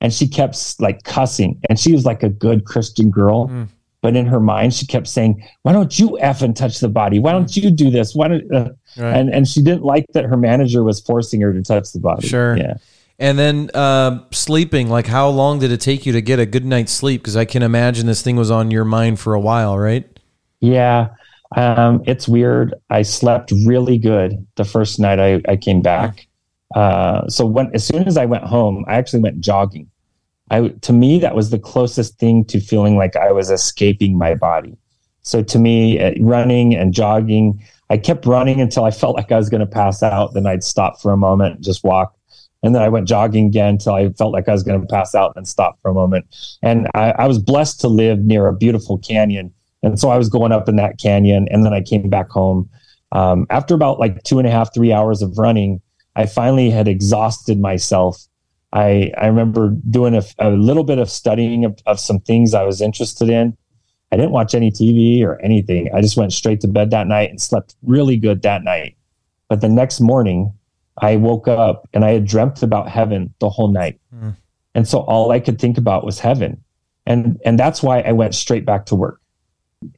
And 0.00 0.12
she 0.12 0.26
kept 0.26 0.80
like 0.80 1.04
cussing. 1.04 1.60
And 1.68 1.78
she 1.78 1.92
was 1.92 2.04
like 2.04 2.22
a 2.22 2.28
good 2.28 2.64
Christian 2.64 3.10
girl. 3.10 3.48
Mm. 3.48 3.68
But 4.02 4.14
in 4.14 4.26
her 4.26 4.40
mind, 4.40 4.74
she 4.74 4.86
kept 4.86 5.08
saying, 5.08 5.42
Why 5.62 5.72
don't 5.72 5.98
you 5.98 6.18
effing 6.22 6.54
touch 6.54 6.80
the 6.80 6.88
body? 6.88 7.18
Why 7.18 7.32
don't 7.32 7.56
you 7.56 7.70
do 7.70 7.90
this? 7.90 8.14
Why 8.14 8.28
don't, 8.28 8.54
uh, 8.54 8.70
right. 8.96 9.16
and, 9.16 9.30
and 9.30 9.48
she 9.48 9.62
didn't 9.62 9.82
like 9.82 10.06
that 10.12 10.24
her 10.24 10.36
manager 10.36 10.84
was 10.84 11.00
forcing 11.00 11.40
her 11.40 11.52
to 11.52 11.62
touch 11.62 11.92
the 11.92 12.00
body. 12.00 12.26
Sure. 12.26 12.56
Yeah. 12.56 12.74
And 13.18 13.38
then 13.38 13.70
uh, 13.72 14.24
sleeping, 14.30 14.90
like 14.90 15.06
how 15.06 15.28
long 15.28 15.58
did 15.58 15.72
it 15.72 15.80
take 15.80 16.04
you 16.04 16.12
to 16.12 16.20
get 16.20 16.38
a 16.38 16.46
good 16.46 16.66
night's 16.66 16.92
sleep? 16.92 17.22
Because 17.22 17.36
I 17.36 17.46
can 17.46 17.62
imagine 17.62 18.06
this 18.06 18.22
thing 18.22 18.36
was 18.36 18.50
on 18.50 18.70
your 18.70 18.84
mind 18.84 19.18
for 19.18 19.34
a 19.34 19.40
while, 19.40 19.78
right? 19.78 20.06
Yeah, 20.66 21.10
um, 21.54 22.02
it's 22.06 22.26
weird. 22.26 22.74
I 22.90 23.02
slept 23.02 23.52
really 23.64 23.98
good 23.98 24.44
the 24.56 24.64
first 24.64 24.98
night 24.98 25.20
I, 25.20 25.40
I 25.48 25.56
came 25.56 25.80
back. 25.80 26.26
Uh, 26.74 27.28
so 27.28 27.46
when 27.46 27.70
as 27.72 27.86
soon 27.86 28.08
as 28.08 28.16
I 28.16 28.24
went 28.26 28.42
home, 28.42 28.84
I 28.88 28.96
actually 28.96 29.22
went 29.22 29.40
jogging. 29.40 29.88
I 30.50 30.68
to 30.68 30.92
me 30.92 31.20
that 31.20 31.36
was 31.36 31.50
the 31.50 31.58
closest 31.58 32.18
thing 32.18 32.44
to 32.46 32.60
feeling 32.60 32.96
like 32.96 33.14
I 33.14 33.30
was 33.30 33.50
escaping 33.50 34.18
my 34.18 34.34
body. 34.34 34.76
So 35.22 35.42
to 35.42 35.58
me, 35.58 36.00
uh, 36.00 36.14
running 36.20 36.74
and 36.74 36.92
jogging, 36.92 37.62
I 37.90 37.96
kept 37.96 38.26
running 38.26 38.60
until 38.60 38.84
I 38.84 38.90
felt 38.90 39.16
like 39.16 39.30
I 39.30 39.36
was 39.36 39.48
going 39.48 39.60
to 39.60 39.66
pass 39.66 40.02
out. 40.02 40.34
Then 40.34 40.46
I'd 40.46 40.64
stop 40.64 41.00
for 41.00 41.12
a 41.12 41.16
moment, 41.16 41.56
and 41.56 41.64
just 41.64 41.84
walk, 41.84 42.16
and 42.64 42.74
then 42.74 42.82
I 42.82 42.88
went 42.88 43.06
jogging 43.06 43.46
again 43.46 43.74
until 43.74 43.94
I 43.94 44.08
felt 44.10 44.32
like 44.32 44.48
I 44.48 44.52
was 44.52 44.64
going 44.64 44.80
to 44.80 44.86
pass 44.86 45.14
out 45.14 45.32
and 45.36 45.46
stop 45.46 45.80
for 45.80 45.90
a 45.92 45.94
moment. 45.94 46.26
And 46.62 46.88
I, 46.94 47.12
I, 47.12 47.26
was 47.28 47.38
blessed 47.38 47.80
to 47.82 47.88
live 47.88 48.18
near 48.20 48.48
a 48.48 48.52
beautiful 48.52 48.98
canyon. 48.98 49.52
And 49.86 50.00
so 50.00 50.10
I 50.10 50.18
was 50.18 50.28
going 50.28 50.50
up 50.50 50.68
in 50.68 50.74
that 50.76 50.98
canyon 50.98 51.46
and 51.50 51.64
then 51.64 51.72
I 51.72 51.80
came 51.80 52.10
back 52.10 52.28
home. 52.28 52.68
Um, 53.12 53.46
after 53.50 53.72
about 53.72 54.00
like 54.00 54.20
two 54.24 54.38
and 54.38 54.46
a 54.46 54.50
half, 54.50 54.74
three 54.74 54.92
hours 54.92 55.22
of 55.22 55.38
running, 55.38 55.80
I 56.16 56.26
finally 56.26 56.70
had 56.70 56.88
exhausted 56.88 57.60
myself. 57.60 58.20
I, 58.72 59.12
I 59.16 59.28
remember 59.28 59.76
doing 59.88 60.16
a, 60.16 60.22
a 60.40 60.50
little 60.50 60.82
bit 60.82 60.98
of 60.98 61.08
studying 61.08 61.64
of, 61.64 61.78
of 61.86 62.00
some 62.00 62.18
things 62.18 62.52
I 62.52 62.64
was 62.64 62.80
interested 62.80 63.28
in. 63.28 63.56
I 64.10 64.16
didn't 64.16 64.32
watch 64.32 64.56
any 64.56 64.72
TV 64.72 65.22
or 65.22 65.40
anything. 65.40 65.88
I 65.94 66.00
just 66.00 66.16
went 66.16 66.32
straight 66.32 66.60
to 66.62 66.68
bed 66.68 66.90
that 66.90 67.06
night 67.06 67.30
and 67.30 67.40
slept 67.40 67.76
really 67.82 68.16
good 68.16 68.42
that 68.42 68.64
night. 68.64 68.96
But 69.48 69.60
the 69.60 69.68
next 69.68 70.00
morning, 70.00 70.52
I 71.00 71.14
woke 71.14 71.46
up 71.46 71.88
and 71.92 72.04
I 72.04 72.10
had 72.10 72.26
dreamt 72.26 72.64
about 72.64 72.88
heaven 72.88 73.32
the 73.38 73.50
whole 73.50 73.68
night. 73.68 74.00
Mm. 74.12 74.36
And 74.74 74.88
so 74.88 75.00
all 75.00 75.30
I 75.30 75.38
could 75.38 75.60
think 75.60 75.78
about 75.78 76.04
was 76.04 76.18
heaven. 76.18 76.64
And 77.06 77.40
and 77.44 77.56
that's 77.56 77.84
why 77.84 78.00
I 78.00 78.10
went 78.10 78.34
straight 78.34 78.66
back 78.66 78.86
to 78.86 78.96
work. 78.96 79.20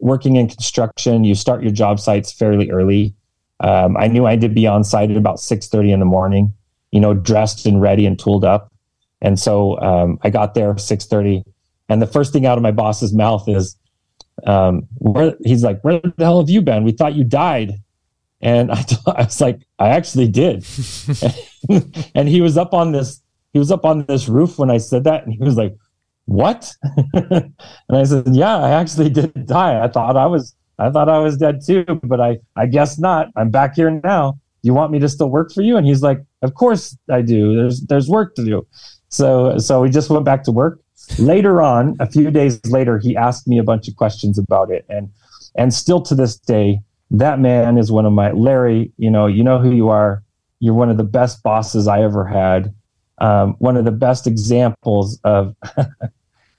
Working 0.01 0.37
in 0.37 0.49
construction, 0.49 1.25
you 1.25 1.35
start 1.35 1.63
your 1.63 1.73
job 1.73 2.01
sites 2.01 2.33
fairly 2.33 2.71
early. 2.71 3.15
Um, 3.61 3.97
I 3.97 4.07
knew 4.07 4.27
I 4.27 4.31
had 4.31 4.41
to 4.43 4.49
be 4.49 4.67
on 4.67 4.85
site 4.85 5.11
at 5.11 5.17
about 5.17 5.39
6:30 5.39 5.93
in 5.93 6.01
the 6.01 6.07
morning, 6.07 6.53
you 6.93 7.01
know, 7.01 7.15
dressed 7.15 7.67
and 7.67 7.81
ready 7.81 8.07
and 8.07 8.19
tooled 8.19 8.45
up. 8.45 8.73
And 9.21 9.39
so 9.39 9.81
um, 9.81 10.19
I 10.23 10.31
got 10.31 10.55
there 10.55 10.75
6:30, 10.75 11.45
and 11.89 12.01
the 12.01 12.07
first 12.07 12.33
thing 12.33 12.47
out 12.47 12.59
of 12.59 12.63
my 12.63 12.71
boss's 12.71 13.13
mouth 13.13 13.49
is, 13.49 13.77
um, 14.47 14.87
where, 14.99 15.35
he's 15.45 15.65
like, 15.65 15.81
"Where 15.83 16.01
the 16.01 16.25
hell 16.25 16.41
have 16.41 16.51
you 16.51 16.63
been? 16.63 16.85
We 16.85 16.93
thought 16.93 17.15
you 17.15 17.25
died." 17.25 17.75
And 18.41 18.71
I, 18.73 18.85
I 19.07 19.25
was 19.25 19.41
like, 19.41 19.61
I 19.79 19.89
actually 19.89 20.29
did. 20.29 20.65
and 22.15 22.29
he 22.29 22.41
was 22.41 22.57
up 22.57 22.75
on 22.75 22.93
this, 22.93 23.21
he 23.53 23.59
was 23.59 23.71
up 23.71 23.85
on 23.85 24.05
this 24.07 24.29
roof 24.29 24.59
when 24.59 24.71
I 24.71 24.79
said 24.79 25.05
that. 25.05 25.25
And 25.25 25.33
he 25.33 25.43
was 25.43 25.57
like, 25.57 25.77
what? 26.29 26.71
and 27.15 27.55
I 27.91 28.05
said, 28.05 28.29
yeah, 28.33 28.59
I 28.59 28.71
actually 28.71 29.09
did 29.09 29.47
die. 29.47 29.83
I 29.83 29.89
thought 29.89 30.15
I 30.15 30.27
was, 30.27 30.55
I 30.79 30.91
thought 30.91 31.09
I 31.09 31.19
was 31.19 31.39
dead 31.39 31.61
too, 31.67 31.85
but 32.03 32.21
I, 32.21 32.39
I 32.55 32.67
guess 32.67 32.99
not. 32.99 33.29
I'm 33.35 33.51
back 33.51 33.75
here 33.75 33.91
now. 33.91 34.33
Do 34.33 34.67
you 34.67 34.75
want 34.75 34.93
me 34.93 34.99
to 34.99 35.09
still 35.09 35.31
work 35.31 35.53
for 35.53 35.63
you? 35.63 35.79
And 35.79 35.87
he's 35.87 36.03
like, 36.03 36.23
of 36.43 36.53
course 36.53 36.97
I 37.11 37.23
do. 37.23 37.57
There's, 37.57 37.81
there's 37.87 38.09
work 38.11 38.35
to 38.35 38.45
do. 38.45 38.67
So, 39.09 39.57
so 39.57 39.81
we 39.81 39.89
just 39.89 40.11
went 40.11 40.27
back 40.27 40.45
to 40.45 40.53
work. 40.53 40.81
Later 41.19 41.63
on, 41.63 41.97
a 41.99 42.07
few 42.07 42.31
days 42.31 42.61
later, 42.67 42.99
he 42.99 43.17
asked 43.17 43.49
me 43.49 43.57
a 43.57 43.63
bunch 43.63 43.89
of 43.89 43.97
questions 43.97 44.39
about 44.39 44.71
it. 44.71 44.85
And, 44.91 45.09
and 45.55 45.73
still 45.73 46.03
to 46.03 46.15
this 46.15 46.37
day, 46.37 46.81
that 47.11 47.41
man 47.41 47.79
is 47.79 47.91
one 47.91 48.05
of 48.05 48.13
my 48.13 48.33
Larry. 48.33 48.93
You 48.99 49.11
know, 49.11 49.27
you 49.27 49.43
know 49.43 49.59
who 49.59 49.75
you 49.75 49.89
are. 49.89 50.23
You're 50.61 50.75
one 50.75 50.91
of 50.91 50.99
the 50.99 51.05
best 51.05 51.43
bosses 51.43 51.89
I 51.89 52.03
ever 52.03 52.27
had. 52.27 52.75
Um, 53.17 53.57
one 53.61 53.79
of 53.79 53.87
the 53.87 53.93
best 53.93 54.27
examples 54.27 55.19
of 55.25 55.57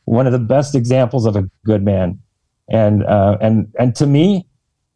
one 0.09 0.25
of 0.25 0.33
the 0.33 0.39
best 0.39 0.73
examples 0.73 1.27
of 1.27 1.35
a 1.35 1.43
good 1.65 1.83
man, 1.83 2.19
and 2.67 3.03
uh, 3.05 3.37
and 3.39 3.71
and 3.77 3.95
to 3.95 4.07
me, 4.07 4.47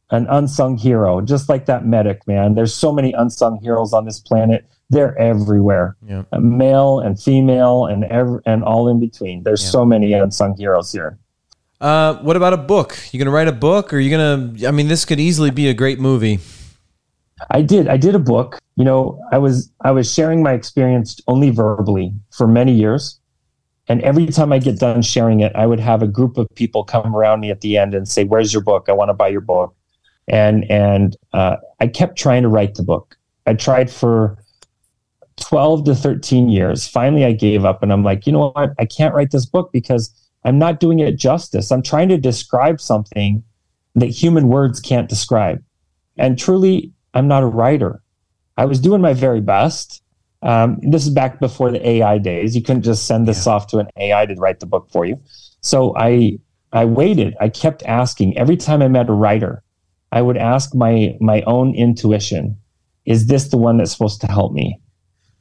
an 0.09 0.25
unsung 0.27 0.75
hero. 0.75 1.21
Just 1.21 1.49
like 1.49 1.67
that 1.67 1.85
medic, 1.85 2.25
man. 2.25 2.55
There's 2.55 2.73
so 2.73 2.91
many 2.91 3.13
unsung 3.13 3.59
heroes 3.61 3.93
on 3.93 4.05
this 4.05 4.19
planet. 4.19 4.65
They're 4.89 5.17
everywhere, 5.19 5.95
yeah. 6.07 6.23
Uh, 6.31 6.39
male 6.39 6.99
and 6.99 7.21
female, 7.21 7.85
and 7.85 8.05
ev- 8.05 8.41
and 8.45 8.63
all 8.63 8.89
in 8.89 8.99
between. 8.99 9.43
There's 9.43 9.63
yeah. 9.63 9.69
so 9.69 9.85
many 9.85 10.13
unsung 10.13 10.57
heroes 10.57 10.91
here. 10.91 11.19
Uh, 11.79 12.15
what 12.23 12.35
about 12.35 12.53
a 12.53 12.57
book? 12.57 12.97
You 13.11 13.19
gonna 13.19 13.31
write 13.31 13.47
a 13.47 13.53
book, 13.53 13.93
or 13.93 13.99
you 13.99 14.09
gonna? 14.09 14.67
I 14.67 14.71
mean, 14.71 14.87
this 14.87 15.05
could 15.05 15.19
easily 15.19 15.51
be 15.51 15.67
a 15.67 15.75
great 15.75 15.99
movie. 15.99 16.39
I 17.51 17.61
did. 17.61 17.87
I 17.87 17.97
did 17.97 18.15
a 18.15 18.19
book. 18.19 18.57
You 18.77 18.83
know, 18.83 19.21
I 19.31 19.37
was 19.37 19.71
I 19.81 19.91
was 19.91 20.11
sharing 20.11 20.41
my 20.41 20.53
experience 20.53 21.19
only 21.27 21.51
verbally 21.51 22.13
for 22.31 22.47
many 22.47 22.73
years, 22.73 23.19
and 23.87 24.01
every 24.01 24.27
time 24.27 24.53
I 24.53 24.59
get 24.59 24.79
done 24.79 25.01
sharing 25.01 25.41
it, 25.41 25.51
I 25.55 25.65
would 25.65 25.79
have 25.79 26.01
a 26.01 26.07
group 26.07 26.37
of 26.37 26.47
people 26.55 26.83
come 26.83 27.15
around 27.15 27.41
me 27.41 27.51
at 27.51 27.61
the 27.61 27.77
end 27.77 27.93
and 27.93 28.07
say, 28.07 28.23
"Where's 28.23 28.53
your 28.53 28.63
book? 28.63 28.85
I 28.87 28.93
want 28.93 29.09
to 29.09 29.13
buy 29.13 29.27
your 29.27 29.41
book." 29.41 29.75
And 30.27 30.69
and 30.71 31.17
uh, 31.33 31.57
I 31.79 31.87
kept 31.87 32.17
trying 32.17 32.43
to 32.43 32.49
write 32.49 32.75
the 32.75 32.83
book. 32.83 33.17
I 33.45 33.53
tried 33.53 33.91
for 33.91 34.37
12 35.37 35.85
to 35.85 35.95
13 35.95 36.49
years. 36.49 36.87
Finally, 36.87 37.25
I 37.25 37.33
gave 37.33 37.65
up, 37.65 37.83
and 37.83 37.91
I'm 37.91 38.03
like, 38.03 38.25
you 38.25 38.31
know 38.31 38.51
what? 38.55 38.71
I 38.79 38.85
can't 38.85 39.13
write 39.13 39.31
this 39.31 39.45
book 39.45 39.71
because 39.73 40.11
I'm 40.45 40.57
not 40.57 40.79
doing 40.79 40.99
it 40.99 41.17
justice. 41.17 41.71
I'm 41.71 41.81
trying 41.81 42.09
to 42.09 42.17
describe 42.17 42.79
something 42.79 43.43
that 43.95 44.07
human 44.07 44.47
words 44.47 44.79
can't 44.79 45.09
describe. 45.09 45.63
And 46.17 46.37
truly, 46.37 46.91
I'm 47.13 47.27
not 47.27 47.43
a 47.43 47.47
writer. 47.47 48.01
I 48.57 48.65
was 48.65 48.79
doing 48.79 49.01
my 49.01 49.13
very 49.13 49.41
best. 49.41 50.01
Um, 50.43 50.79
this 50.81 51.05
is 51.05 51.09
back 51.09 51.39
before 51.39 51.71
the 51.71 51.87
AI 51.87 52.17
days. 52.17 52.55
You 52.55 52.61
couldn't 52.61 52.83
just 52.83 53.07
send 53.07 53.27
this 53.27 53.45
yeah. 53.45 53.53
off 53.53 53.67
to 53.67 53.79
an 53.79 53.87
AI 53.97 54.25
to 54.25 54.35
write 54.35 54.59
the 54.59 54.65
book 54.65 54.89
for 54.91 55.05
you. 55.05 55.19
So 55.61 55.95
I 55.97 56.39
I 56.71 56.85
waited. 56.85 57.35
I 57.39 57.49
kept 57.49 57.83
asking 57.83 58.37
every 58.37 58.57
time 58.57 58.81
I 58.81 58.87
met 58.87 59.09
a 59.09 59.13
writer. 59.13 59.63
I 60.11 60.21
would 60.21 60.37
ask 60.37 60.75
my 60.75 61.17
my 61.19 61.41
own 61.43 61.73
intuition, 61.75 62.57
is 63.05 63.27
this 63.27 63.47
the 63.49 63.57
one 63.57 63.77
that's 63.77 63.91
supposed 63.91 64.21
to 64.21 64.27
help 64.27 64.53
me? 64.53 64.79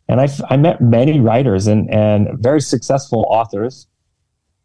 And 0.09 0.21
I, 0.21 0.29
I 0.51 0.57
met 0.57 0.81
many 0.81 1.21
writers 1.21 1.67
and, 1.67 1.93
and 1.93 2.29
very 2.39 2.61
successful 2.61 3.25
authors 3.31 3.87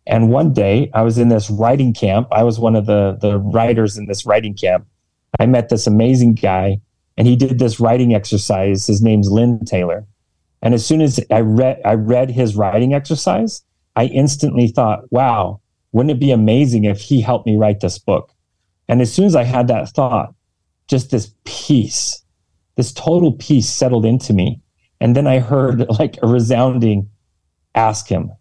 and 0.07 0.29
one 0.29 0.53
day 0.53 0.89
I 0.93 1.01
was 1.01 1.17
in 1.17 1.27
this 1.27 1.49
writing 1.49 1.93
camp. 1.93 2.29
I 2.31 2.43
was 2.43 2.59
one 2.59 2.75
of 2.75 2.85
the, 2.85 3.17
the 3.19 3.37
writers 3.37 3.97
in 3.97 4.07
this 4.07 4.25
writing 4.25 4.55
camp. 4.55 4.87
I 5.37 5.45
met 5.45 5.67
this 5.67 5.85
amazing 5.85 6.35
guy 6.35 6.79
and 7.17 7.27
he 7.27 7.35
did 7.35 7.59
this 7.59 7.79
writing 7.79 8.15
exercise. 8.15 8.87
His 8.87 9.01
name's 9.01 9.29
Lynn 9.29 9.65
Taylor. 9.65 10.07
And 10.61 10.73
as 10.73 10.85
soon 10.85 11.01
as 11.01 11.19
I 11.31 11.41
read, 11.41 11.81
I 11.85 11.93
read 11.93 12.31
his 12.31 12.55
writing 12.55 12.93
exercise, 12.93 13.63
I 13.95 14.05
instantly 14.05 14.67
thought, 14.67 15.11
wow, 15.11 15.61
wouldn't 15.91 16.11
it 16.11 16.19
be 16.19 16.31
amazing 16.31 16.85
if 16.85 17.01
he 17.01 17.21
helped 17.21 17.45
me 17.45 17.55
write 17.55 17.79
this 17.79 17.99
book? 17.99 18.31
And 18.87 19.01
as 19.01 19.13
soon 19.13 19.25
as 19.25 19.35
I 19.35 19.43
had 19.43 19.67
that 19.67 19.89
thought, 19.89 20.33
just 20.87 21.11
this 21.11 21.33
peace, 21.43 22.23
this 22.75 22.93
total 22.93 23.33
peace 23.33 23.69
settled 23.69 24.05
into 24.05 24.33
me. 24.33 24.61
And 24.99 25.15
then 25.15 25.27
I 25.27 25.39
heard 25.39 25.87
like 25.99 26.17
a 26.21 26.27
resounding 26.27 27.09
ask 27.75 28.07
him, 28.07 28.31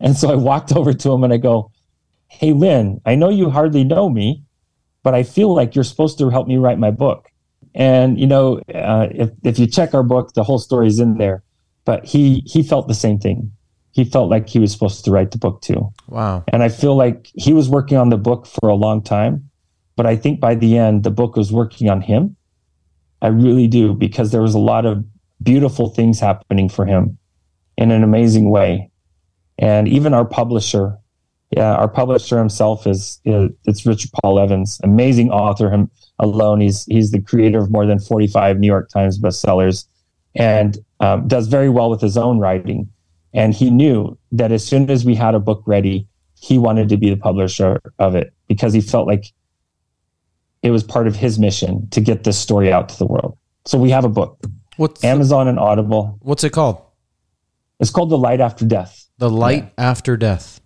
and 0.00 0.16
so 0.16 0.30
I 0.30 0.36
walked 0.36 0.72
over 0.72 0.92
to 0.92 1.12
him 1.12 1.24
and 1.24 1.32
I 1.32 1.38
go, 1.38 1.70
Hey, 2.28 2.52
Lynn, 2.52 3.00
I 3.06 3.14
know 3.14 3.30
you 3.30 3.50
hardly 3.50 3.84
know 3.84 4.08
me, 4.08 4.44
but 5.02 5.14
I 5.14 5.22
feel 5.22 5.54
like 5.54 5.74
you're 5.74 5.84
supposed 5.84 6.18
to 6.18 6.28
help 6.28 6.46
me 6.46 6.56
write 6.56 6.78
my 6.78 6.90
book. 6.90 7.30
And, 7.78 8.20
you 8.20 8.26
know, 8.26 8.58
uh, 8.74 9.08
if, 9.10 9.30
if 9.44 9.58
you 9.58 9.66
check 9.66 9.94
our 9.94 10.02
book, 10.02 10.34
the 10.34 10.44
whole 10.44 10.58
story 10.58 10.86
is 10.88 11.00
in 11.00 11.16
there. 11.16 11.42
But 11.86 12.04
he, 12.04 12.42
he 12.44 12.62
felt 12.62 12.88
the 12.88 12.94
same 12.94 13.18
thing. 13.18 13.50
He 13.92 14.04
felt 14.04 14.28
like 14.28 14.48
he 14.48 14.58
was 14.58 14.70
supposed 14.70 15.04
to 15.06 15.10
write 15.10 15.30
the 15.30 15.38
book 15.38 15.62
too. 15.62 15.90
Wow. 16.08 16.44
And 16.48 16.62
I 16.62 16.68
feel 16.68 16.94
like 16.94 17.30
he 17.34 17.54
was 17.54 17.70
working 17.70 17.96
on 17.96 18.10
the 18.10 18.18
book 18.18 18.46
for 18.46 18.68
a 18.68 18.74
long 18.74 19.02
time. 19.02 19.48
But 19.96 20.04
I 20.04 20.16
think 20.16 20.38
by 20.38 20.54
the 20.54 20.76
end, 20.76 21.04
the 21.04 21.10
book 21.10 21.36
was 21.36 21.50
working 21.50 21.88
on 21.88 22.02
him. 22.02 22.36
I 23.22 23.28
really 23.28 23.66
do, 23.66 23.94
because 23.94 24.30
there 24.30 24.42
was 24.42 24.54
a 24.54 24.60
lot 24.60 24.84
of 24.84 25.02
beautiful 25.42 25.88
things 25.88 26.20
happening 26.20 26.68
for 26.68 26.84
him 26.84 27.16
in 27.78 27.90
an 27.90 28.02
amazing 28.02 28.50
way 28.50 28.90
and 29.58 29.88
even 29.88 30.14
our 30.14 30.24
publisher 30.24 30.96
yeah 31.50 31.74
our 31.74 31.88
publisher 31.88 32.38
himself 32.38 32.86
is, 32.86 33.20
is 33.24 33.50
it's 33.64 33.86
richard 33.86 34.10
paul 34.20 34.38
evans 34.38 34.80
amazing 34.82 35.30
author 35.30 35.70
him 35.70 35.90
alone 36.18 36.60
he's 36.60 36.84
he's 36.86 37.10
the 37.10 37.20
creator 37.20 37.58
of 37.58 37.70
more 37.70 37.86
than 37.86 37.98
45 37.98 38.58
new 38.58 38.66
york 38.66 38.88
times 38.88 39.18
bestsellers 39.18 39.86
and 40.34 40.78
um, 41.00 41.28
does 41.28 41.46
very 41.46 41.68
well 41.68 41.90
with 41.90 42.00
his 42.00 42.16
own 42.16 42.38
writing 42.38 42.88
and 43.32 43.54
he 43.54 43.70
knew 43.70 44.18
that 44.32 44.52
as 44.52 44.64
soon 44.64 44.90
as 44.90 45.04
we 45.04 45.14
had 45.14 45.34
a 45.34 45.40
book 45.40 45.62
ready 45.66 46.06
he 46.40 46.58
wanted 46.58 46.88
to 46.88 46.96
be 46.96 47.10
the 47.10 47.16
publisher 47.16 47.80
of 47.98 48.14
it 48.14 48.32
because 48.46 48.72
he 48.72 48.80
felt 48.80 49.06
like 49.06 49.26
it 50.62 50.70
was 50.70 50.82
part 50.82 51.06
of 51.06 51.16
his 51.16 51.38
mission 51.38 51.88
to 51.90 52.00
get 52.00 52.24
this 52.24 52.38
story 52.38 52.72
out 52.72 52.88
to 52.88 52.98
the 52.98 53.06
world. 53.06 53.36
So 53.64 53.78
we 53.78 53.90
have 53.90 54.04
a 54.04 54.08
book, 54.08 54.42
What's 54.76 55.04
Amazon 55.04 55.48
and 55.48 55.58
Audible. 55.58 56.18
what's 56.22 56.44
it 56.44 56.50
called? 56.50 56.82
It's 57.80 57.90
called 57.90 58.10
The 58.10 58.18
Light 58.18 58.40
After 58.40 58.64
Death. 58.64 59.08
The 59.18 59.30
light 59.30 59.72
after 59.76 60.16
death. 60.16 60.60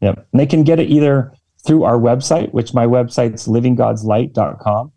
Yep. 0.00 0.26
And 0.32 0.40
they 0.40 0.46
can 0.46 0.64
get 0.64 0.80
it 0.80 0.90
either 0.90 1.32
through 1.66 1.84
our 1.84 1.98
website, 1.98 2.52
which 2.52 2.72
my 2.72 2.86
website's 2.86 3.48
livinggodslight.com. 3.48 4.92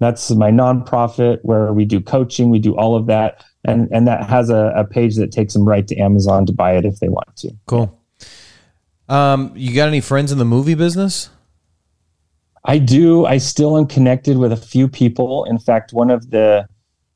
That's 0.00 0.30
my 0.30 0.50
nonprofit 0.50 1.38
where 1.42 1.72
we 1.72 1.84
do 1.84 2.00
coaching, 2.00 2.50
we 2.50 2.58
do 2.58 2.76
all 2.76 2.96
of 2.96 3.06
that. 3.06 3.44
And, 3.64 3.88
and 3.90 4.06
that 4.06 4.28
has 4.28 4.50
a, 4.50 4.72
a 4.76 4.84
page 4.84 5.16
that 5.16 5.32
takes 5.32 5.54
them 5.54 5.66
right 5.66 5.86
to 5.88 5.96
Amazon 5.96 6.46
to 6.46 6.52
buy 6.52 6.76
it 6.76 6.84
if 6.84 7.00
they 7.00 7.08
want 7.08 7.36
to. 7.38 7.50
Cool. 7.66 8.00
Um, 9.08 9.52
you 9.54 9.74
got 9.74 9.88
any 9.88 10.00
friends 10.00 10.30
in 10.30 10.38
the 10.38 10.44
movie 10.44 10.74
business? 10.74 11.30
I 12.64 12.78
do. 12.78 13.24
I 13.24 13.38
still 13.38 13.78
am 13.78 13.86
connected 13.86 14.36
with 14.36 14.52
a 14.52 14.56
few 14.56 14.88
people. 14.88 15.44
In 15.44 15.58
fact, 15.58 15.92
one 15.92 16.10
of 16.10 16.30
the 16.30 16.68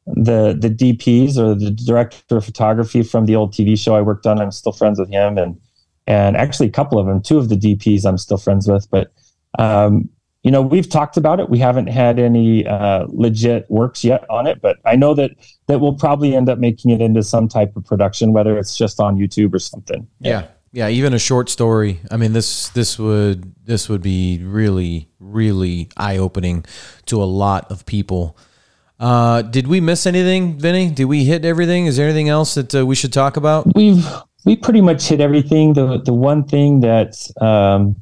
the 0.07 0.57
the 0.59 0.69
DPs 0.69 1.37
or 1.37 1.55
the 1.55 1.71
director 1.71 2.39
of 2.39 2.45
photography 2.45 3.03
from 3.03 3.27
the 3.27 3.37
old 3.37 3.53
TV 3.53 3.79
show 3.79 3.95
I 3.95 4.01
worked 4.01 4.27
on, 4.27 4.41
I'm 4.41 4.51
still 4.51 4.73
friends 4.73 4.99
with 4.99 5.11
him, 5.11 5.39
and 5.39 5.61
and 6.07 6.37
actually 6.37 6.67
a 6.69 6.73
couple 6.73 6.99
of 6.99 7.07
them, 7.07 7.23
two 7.23 7.39
of 7.39 7.49
the 7.49 7.57
DPs, 7.57 8.05
I'm 8.05 8.19
still 8.19 8.39
friends 8.39 8.69
with. 8.69 8.89
But 8.91 9.13
um, 9.59 10.09
you 10.43 10.51
know, 10.51 10.61
we've 10.61 10.89
talked 10.89 11.17
about 11.17 11.39
it. 11.39 11.49
We 11.49 11.59
haven't 11.59 11.87
had 11.87 12.19
any 12.19 12.67
uh, 12.67 13.07
legit 13.09 13.71
works 13.71 14.03
yet 14.03 14.29
on 14.29 14.47
it, 14.47 14.61
but 14.61 14.79
I 14.85 14.97
know 14.97 15.15
that 15.15 15.31
that 15.67 15.81
we'll 15.81 15.95
probably 15.95 16.35
end 16.35 16.49
up 16.49 16.59
making 16.59 16.91
it 16.91 17.01
into 17.01 17.23
some 17.23 17.49
type 17.49 17.77
of 17.77 17.85
production, 17.85 18.33
whether 18.33 18.59
it's 18.59 18.77
just 18.77 18.99
on 19.01 19.17
YouTube 19.17 19.55
or 19.55 19.59
something. 19.59 20.07
Yeah. 20.21 20.49
Yeah, 20.75 20.89
even 20.89 21.13
a 21.13 21.19
short 21.19 21.51
story. 21.51 22.01
I 22.11 22.17
mean, 22.17 22.33
this 22.33 22.71
this 22.71 22.99
would 22.99 23.55
this 23.63 23.91
would 23.91 24.01
be 24.01 24.43
really 24.43 25.11
really 25.21 25.91
eye 25.99 26.17
opening 26.17 26.65
to 27.07 27.23
a 27.23 27.25
lot 27.25 27.71
of 27.71 27.85
people. 27.85 28.39
Uh, 28.99 29.43
did 29.43 29.67
we 29.67 29.81
miss 29.81 30.07
anything, 30.07 30.59
Vinney? 30.59 30.95
Did 30.95 31.07
we 31.07 31.25
hit 31.25 31.45
everything? 31.45 31.87
Is 31.87 31.99
there 31.99 32.07
anything 32.07 32.31
else 32.31 32.55
that 32.55 32.75
uh, 32.75 32.87
we 32.87 32.95
should 32.95 33.13
talk 33.13 33.37
about? 33.37 33.75
we've 33.75 34.09
we 34.45 34.57
pretty 34.57 34.81
much 34.81 35.09
hit 35.09 35.21
everything. 35.21 35.75
The 35.75 35.99
the 35.99 36.15
one 36.15 36.45
thing 36.45 36.81
that 36.81 37.17
um, 37.41 37.97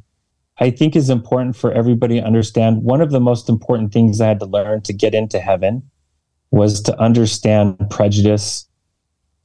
I 0.59 0.71
think 0.71 0.97
is 0.97 1.11
important 1.11 1.57
for 1.57 1.73
everybody 1.73 2.21
to 2.21 2.27
understand. 2.27 2.83
One 2.83 3.01
of 3.01 3.11
the 3.11 3.21
most 3.21 3.49
important 3.49 3.93
things 3.93 4.21
I 4.21 4.29
had 4.29 4.41
to 4.41 4.47
learn 4.47 4.83
to 4.83 4.93
get 4.93 5.15
into 5.15 5.41
heaven 5.41 5.83
was 6.51 6.81
to 6.83 6.99
understand 6.99 7.79
prejudice, 7.91 8.69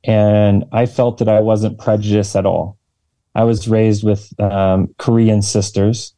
and 0.03 0.65
I 0.71 0.85
felt 0.85 1.17
that 1.19 1.29
I 1.29 1.39
wasn't 1.41 1.79
prejudiced 1.79 2.35
at 2.35 2.45
all. 2.45 2.77
I 3.35 3.43
was 3.43 3.67
raised 3.67 4.03
with 4.03 4.31
um, 4.39 4.93
Korean 4.97 5.41
sisters, 5.41 6.13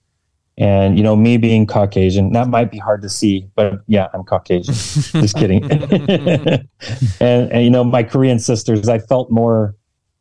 and 0.60 0.96
you 0.98 1.04
know 1.04 1.16
me 1.16 1.38
being 1.38 1.66
Caucasian, 1.66 2.32
that 2.34 2.48
might 2.50 2.70
be 2.70 2.78
hard 2.78 3.02
to 3.02 3.10
see, 3.10 3.50
but 3.56 3.82
yeah, 3.88 4.08
I'm 4.14 4.24
Caucasian. 4.24 4.74
Just 5.22 5.36
kidding. 5.36 5.64
and, 5.72 7.52
and 7.52 7.64
you 7.64 7.72
know 7.72 7.84
my 7.84 8.04
Korean 8.04 8.38
sisters, 8.38 8.88
I 8.88 9.00
felt 9.00 9.32
more 9.32 9.76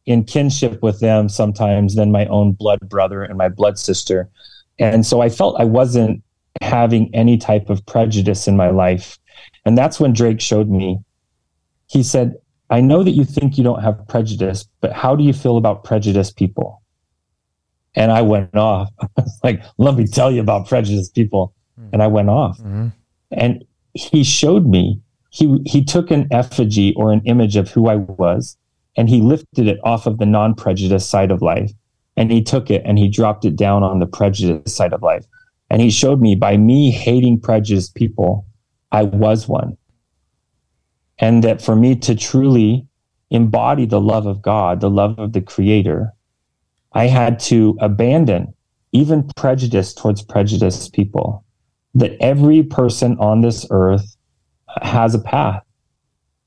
in 0.06 0.24
kinship 0.24 0.80
with 0.82 1.00
them 1.00 1.28
sometimes 1.28 1.96
than 1.96 2.12
my 2.12 2.26
own 2.26 2.52
blood 2.52 2.88
brother 2.88 3.22
and 3.22 3.36
my 3.36 3.48
blood 3.48 3.78
sister. 3.78 4.30
And 4.78 5.04
so 5.04 5.20
I 5.20 5.28
felt 5.28 5.60
I 5.60 5.64
wasn't 5.64 6.22
having 6.60 7.12
any 7.14 7.36
type 7.36 7.68
of 7.68 7.84
prejudice 7.86 8.46
in 8.46 8.56
my 8.56 8.70
life. 8.70 9.18
And 9.64 9.76
that's 9.76 9.98
when 9.98 10.12
Drake 10.12 10.40
showed 10.40 10.68
me. 10.68 11.00
He 11.88 12.02
said, 12.02 12.36
I 12.70 12.80
know 12.80 13.02
that 13.02 13.12
you 13.12 13.24
think 13.24 13.58
you 13.58 13.64
don't 13.64 13.82
have 13.82 14.06
prejudice, 14.08 14.68
but 14.80 14.92
how 14.92 15.14
do 15.16 15.24
you 15.24 15.32
feel 15.32 15.56
about 15.56 15.84
prejudiced 15.84 16.36
people? 16.36 16.82
And 17.94 18.12
I 18.12 18.22
went 18.22 18.54
off. 18.56 18.90
I 19.00 19.08
was 19.16 19.40
like, 19.42 19.62
let 19.78 19.96
me 19.96 20.06
tell 20.06 20.30
you 20.30 20.40
about 20.40 20.68
prejudiced 20.68 21.14
people. 21.14 21.52
And 21.92 22.02
I 22.02 22.06
went 22.06 22.30
off. 22.30 22.58
Mhm. 22.58 22.92
And 23.32 23.64
he 23.92 24.24
showed 24.24 24.66
me, 24.66 25.00
he, 25.30 25.60
he 25.66 25.84
took 25.84 26.10
an 26.10 26.26
effigy 26.30 26.94
or 26.96 27.12
an 27.12 27.20
image 27.24 27.56
of 27.56 27.70
who 27.70 27.88
I 27.88 27.96
was 27.96 28.56
and 28.96 29.08
he 29.08 29.20
lifted 29.20 29.68
it 29.68 29.78
off 29.84 30.06
of 30.06 30.18
the 30.18 30.26
non 30.26 30.54
prejudiced 30.54 31.10
side 31.10 31.30
of 31.30 31.42
life. 31.42 31.70
And 32.16 32.30
he 32.30 32.42
took 32.42 32.70
it 32.70 32.82
and 32.86 32.98
he 32.98 33.08
dropped 33.08 33.44
it 33.44 33.56
down 33.56 33.82
on 33.82 33.98
the 33.98 34.06
prejudiced 34.06 34.74
side 34.74 34.94
of 34.94 35.02
life. 35.02 35.26
And 35.68 35.82
he 35.82 35.90
showed 35.90 36.20
me 36.20 36.34
by 36.34 36.56
me 36.56 36.90
hating 36.90 37.40
prejudiced 37.40 37.94
people, 37.94 38.46
I 38.90 39.02
was 39.02 39.46
one. 39.46 39.76
And 41.18 41.44
that 41.44 41.60
for 41.60 41.76
me 41.76 41.96
to 41.96 42.14
truly 42.14 42.86
embody 43.30 43.84
the 43.84 44.00
love 44.00 44.26
of 44.26 44.40
God, 44.40 44.80
the 44.80 44.90
love 44.90 45.18
of 45.18 45.32
the 45.32 45.40
Creator, 45.40 46.12
I 46.92 47.06
had 47.06 47.38
to 47.40 47.76
abandon 47.80 48.54
even 48.92 49.28
prejudice 49.36 49.92
towards 49.92 50.22
prejudiced 50.22 50.94
people. 50.94 51.44
That 51.94 52.16
every 52.20 52.62
person 52.62 53.18
on 53.18 53.40
this 53.40 53.66
earth 53.70 54.16
has 54.82 55.14
a 55.14 55.18
path 55.18 55.62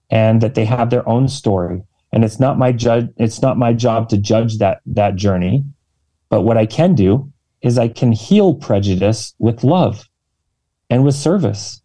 and 0.10 0.42
that 0.42 0.56
they 0.56 0.66
have 0.66 0.90
their 0.90 1.08
own 1.08 1.28
story 1.28 1.82
and 2.12 2.24
it's 2.24 2.40
not 2.40 2.58
my 2.58 2.72
judge 2.72 3.08
it's 3.18 3.42
not 3.42 3.58
my 3.58 3.74
job 3.74 4.10
to 4.10 4.18
judge 4.18 4.58
that 4.58 4.82
that 4.86 5.16
journey. 5.16 5.64
But 6.30 6.42
what 6.42 6.58
i 6.58 6.66
can 6.66 6.96
do 6.96 7.32
is 7.62 7.78
i 7.78 7.88
can 7.88 8.12
heal 8.12 8.56
prejudice 8.56 9.34
with 9.40 9.64
love 9.64 10.08
and 10.90 11.04
with 11.04 11.16
service. 11.16 11.82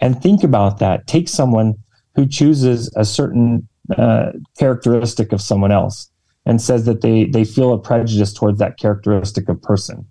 And 0.00 0.20
think 0.20 0.44
about 0.44 0.78
that. 0.78 1.06
Take 1.06 1.28
someone 1.28 1.74
who 2.14 2.26
chooses 2.26 2.92
a 2.96 3.04
certain 3.04 3.66
uh, 3.96 4.32
characteristic 4.58 5.32
of 5.32 5.40
someone 5.40 5.72
else 5.72 6.10
and 6.44 6.60
says 6.60 6.84
that 6.84 7.00
they 7.00 7.24
they 7.24 7.44
feel 7.44 7.72
a 7.72 7.78
prejudice 7.78 8.32
towards 8.32 8.58
that 8.58 8.78
characteristic 8.78 9.48
of 9.48 9.62
person. 9.62 10.06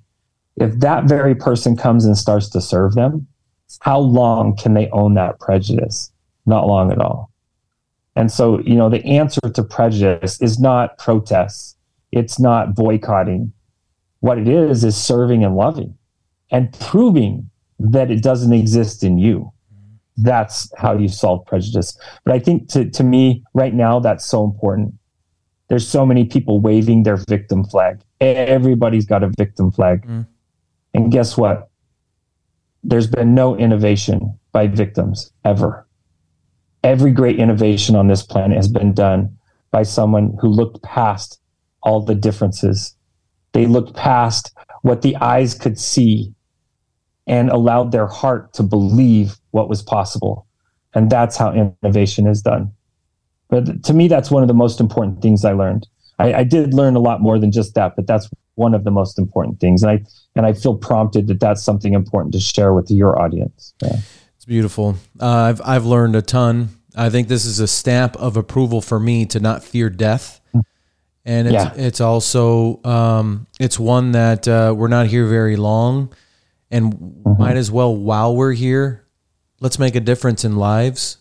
If 0.58 0.80
that 0.80 1.04
very 1.06 1.36
person 1.36 1.76
comes 1.76 2.06
and 2.06 2.18
starts 2.18 2.50
to 2.50 2.62
serve 2.62 2.94
them 2.94 3.28
how 3.80 4.00
long 4.00 4.56
can 4.56 4.74
they 4.74 4.90
own 4.92 5.16
that 5.16 5.40
prejudice? 5.40 6.12
Not 6.46 6.68
long 6.68 6.92
at 6.92 7.00
all 7.00 7.32
and 8.16 8.32
so, 8.32 8.60
you 8.62 8.76
know, 8.76 8.90
the 8.90 9.06
answer 9.06 9.42
to 9.42 9.64
prejudice 9.64 10.42
is 10.42 10.60
not 10.60 10.98
protests. 10.98 11.76
It's 12.12 12.40
not 12.40 12.76
boycotting. 12.76 13.52
What 14.22 14.38
it 14.38 14.48
is, 14.48 14.84
is 14.84 14.96
serving 14.96 15.44
and 15.44 15.56
loving 15.56 15.98
and 16.50 16.72
proving 16.80 17.50
that 17.78 18.10
it 18.10 18.24
doesn't 18.24 18.54
exist 18.54 19.04
in 19.04 19.18
you. 19.18 19.52
That's 20.18 20.72
how 20.78 20.98
you 20.98 21.10
solve 21.10 21.46
prejudice. 21.46 21.98
But 22.24 22.34
I 22.34 22.40
think 22.40 22.70
to, 22.70 22.90
to 22.90 23.04
me, 23.04 23.44
right 23.54 23.74
now, 23.74 24.00
that's 24.00 24.26
so 24.26 24.46
important. 24.46 24.94
There's 25.68 25.88
so 25.88 26.06
many 26.06 26.24
people 26.24 26.62
waving 26.62 27.04
their 27.04 27.18
victim 27.18 27.66
flag. 27.66 28.00
Everybody's 28.22 29.06
got 29.06 29.24
a 29.24 29.32
victim 29.38 29.72
flag. 29.72 30.08
Mm. 30.08 30.26
And 30.94 31.12
guess 31.12 31.36
what? 31.36 31.70
There's 32.84 33.08
been 33.08 33.36
no 33.36 33.58
innovation 33.58 34.40
by 34.54 34.68
victims 34.68 35.34
ever 35.44 35.85
every 36.86 37.12
great 37.12 37.40
innovation 37.40 37.96
on 37.96 38.08
this 38.08 38.22
planet 38.22 38.56
has 38.56 38.68
been 38.68 38.94
done 38.94 39.36
by 39.72 39.82
someone 39.82 40.38
who 40.40 40.48
looked 40.48 40.84
past 40.84 41.42
all 41.82 42.00
the 42.00 42.14
differences. 42.14 42.96
They 43.54 43.66
looked 43.66 43.96
past 43.96 44.56
what 44.84 45.02
the 45.02 45.16
eyes 45.18 45.56
could 45.56 45.80
see 45.80 46.32
and 47.26 47.50
allowed 47.50 47.92
their 47.92 48.06
heart 48.06 48.54
to 48.54 48.64
believe 48.64 49.36
what 49.50 49.68
was 49.68 49.82
possible. 49.82 50.46
And 50.94 51.10
that's 51.10 51.36
how 51.36 51.52
innovation 51.52 52.28
is 52.28 52.44
done. 52.44 52.72
But 53.50 53.84
to 53.84 53.94
me, 53.94 54.08
that's 54.08 54.30
one 54.30 54.44
of 54.44 54.48
the 54.48 54.54
most 54.54 54.80
important 54.80 55.24
things 55.24 55.44
I 55.44 55.54
learned. 55.54 55.88
I, 56.20 56.34
I 56.34 56.44
did 56.44 56.76
learn 56.76 56.96
a 56.96 57.00
lot 57.00 57.20
more 57.20 57.40
than 57.40 57.52
just 57.52 57.74
that, 57.74 57.96
but 57.96 58.06
that's 58.06 58.30
one 58.54 58.76
of 58.76 58.84
the 58.84 58.92
most 58.92 59.18
important 59.18 59.60
things. 59.60 59.82
And 59.82 59.92
I 59.92 60.04
and 60.36 60.46
I 60.46 60.54
feel 60.54 60.76
prompted 60.78 61.28
that 61.28 61.40
that's 61.40 61.64
something 61.64 61.94
important 61.94 62.34
to 62.34 62.40
share 62.40 62.74
with 62.74 62.90
your 62.90 63.20
audience. 63.20 63.74
Yeah. 63.82 63.98
It's 64.46 64.52
beautiful. 64.52 64.98
Uh, 65.20 65.26
I've 65.28 65.62
I've 65.66 65.86
learned 65.86 66.16
a 66.16 66.22
ton. 66.22 66.70
I 66.96 67.10
think 67.10 67.28
this 67.30 67.46
is 67.46 67.60
a 67.60 67.68
stamp 67.68 68.16
of 68.18 68.38
approval 68.38 68.80
for 68.80 69.00
me 69.00 69.26
to 69.28 69.40
not 69.40 69.64
fear 69.64 69.90
death, 69.90 70.40
and 71.26 71.48
it's 71.48 71.54
Yeah. 71.54 71.74
it's 71.76 72.00
also 72.00 72.80
um, 72.84 73.48
it's 73.60 73.80
one 73.80 74.12
that 74.12 74.48
uh, 74.48 74.72
we're 74.78 74.88
not 74.88 75.08
here 75.08 75.26
very 75.26 75.56
long, 75.56 76.14
and 76.70 77.24
might 77.40 77.58
as 77.58 77.72
well 77.72 77.96
while 77.96 78.36
we're 78.36 78.54
here, 78.54 79.04
let's 79.62 79.80
make 79.80 79.96
a 79.96 80.00
difference 80.00 80.46
in 80.46 80.58
lives. 80.58 81.18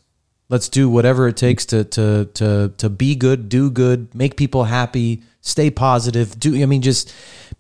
Let's 0.51 0.69
do 0.69 0.91
whatever 0.91 1.27
it 1.27 1.39
takes 1.39 1.65
to 1.67 1.85
to 1.85 2.27
to 2.35 2.75
to 2.77 2.91
be 2.91 3.15
good, 3.17 3.49
do 3.49 3.71
good, 3.71 4.15
make 4.15 4.37
people 4.37 4.65
happy, 4.65 5.23
stay 5.41 5.71
positive. 5.71 6.39
Do 6.39 6.61
I 6.63 6.67
mean 6.67 6.83
just 6.83 7.11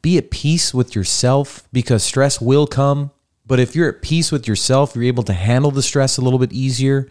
be 0.03 0.19
at 0.19 0.31
peace 0.31 0.75
with 0.75 0.95
yourself 0.95 1.67
because 1.73 2.03
stress 2.05 2.39
will 2.39 2.67
come. 2.67 3.13
But 3.47 3.61
if 3.61 3.75
you're 3.77 3.89
at 3.89 4.03
peace 4.03 4.33
with 4.33 4.49
yourself, 4.49 4.95
you're 4.95 5.05
able 5.05 5.23
to 5.25 5.33
handle 5.33 5.71
the 5.71 5.83
stress 5.83 6.17
a 6.17 6.23
little 6.23 6.39
bit 6.39 6.53
easier. 6.53 7.09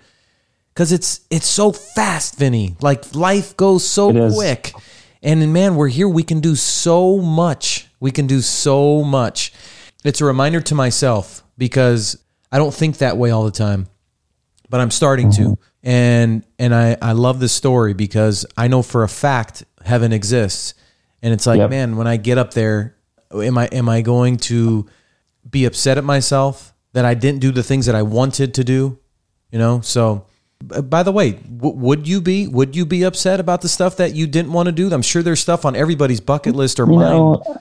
Cause 0.76 0.92
it's 0.92 1.22
it's 1.30 1.46
so 1.46 1.72
fast, 1.72 2.40
Vinney. 2.40 2.82
Like 2.82 3.14
life 3.14 3.56
goes 3.56 3.88
so 3.88 4.10
It 4.10 4.16
is. 4.18 4.34
quick. 4.34 4.74
And 5.22 5.54
man, 5.54 5.76
we're 5.76 5.90
here. 5.90 6.10
We 6.10 6.24
can 6.24 6.40
do 6.40 6.56
so 6.56 7.20
much. 7.20 7.88
We 8.00 8.12
can 8.12 8.26
do 8.26 8.42
so 8.42 9.04
much. 9.04 9.54
It's 10.04 10.20
a 10.20 10.26
reminder 10.26 10.60
to 10.62 10.76
myself 10.76 11.44
because 11.58 12.18
I 12.52 12.58
don't 12.58 12.74
think 12.74 12.98
that 12.98 13.18
way 13.18 13.30
all 13.30 13.46
the 13.46 13.52
time 13.52 13.88
but 14.74 14.82
I'm 14.82 14.90
starting 14.90 15.30
to. 15.34 15.42
Mm-hmm. 15.42 15.88
And 15.88 16.44
and 16.58 16.74
I 16.74 16.98
I 17.00 17.12
love 17.12 17.40
this 17.40 17.54
story 17.54 17.94
because 17.94 18.44
I 18.58 18.68
know 18.68 18.82
for 18.82 19.04
a 19.04 19.08
fact 19.08 19.64
heaven 19.86 20.12
exists. 20.12 20.74
And 21.22 21.32
it's 21.32 21.46
like, 21.46 21.60
Yep. 21.60 21.70
man, 21.70 21.96
when 21.96 22.08
I 22.08 22.18
get 22.18 22.40
up 22.40 22.56
there, 22.56 22.96
am 23.32 23.56
I 23.56 23.68
am 23.68 23.88
I 23.88 24.02
going 24.02 24.38
to 24.50 24.88
be 25.50 25.66
upset 25.66 25.98
at 25.98 26.04
myself 26.04 26.74
that 26.94 27.06
I 27.06 27.14
didn't 27.14 27.40
do 27.42 27.52
the 27.52 27.64
things 27.64 27.86
that 27.86 27.96
I 27.96 28.02
wanted 28.02 28.54
to 28.56 28.64
do, 28.64 29.00
you 29.52 29.60
know? 29.60 29.82
So 29.82 30.26
by 30.62 31.04
the 31.04 31.12
way, 31.12 31.32
w- 31.34 31.76
would 31.76 32.08
you 32.08 32.22
be 32.22 32.48
would 32.48 32.76
you 32.76 32.86
be 32.86 33.04
upset 33.04 33.40
about 33.40 33.62
the 33.62 33.68
stuff 33.70 33.98
that 33.98 34.14
you 34.16 34.28
didn't 34.28 34.54
want 34.54 34.68
to 34.68 34.72
do? 34.72 34.92
I'm 34.94 35.02
sure 35.02 35.22
there's 35.22 35.42
stuff 35.42 35.66
on 35.66 35.76
everybody's 35.76 36.22
bucket 36.22 36.56
list 36.56 36.80
or 36.80 36.86
You 36.86 36.94
mine. 36.94 37.12
know, 37.12 37.58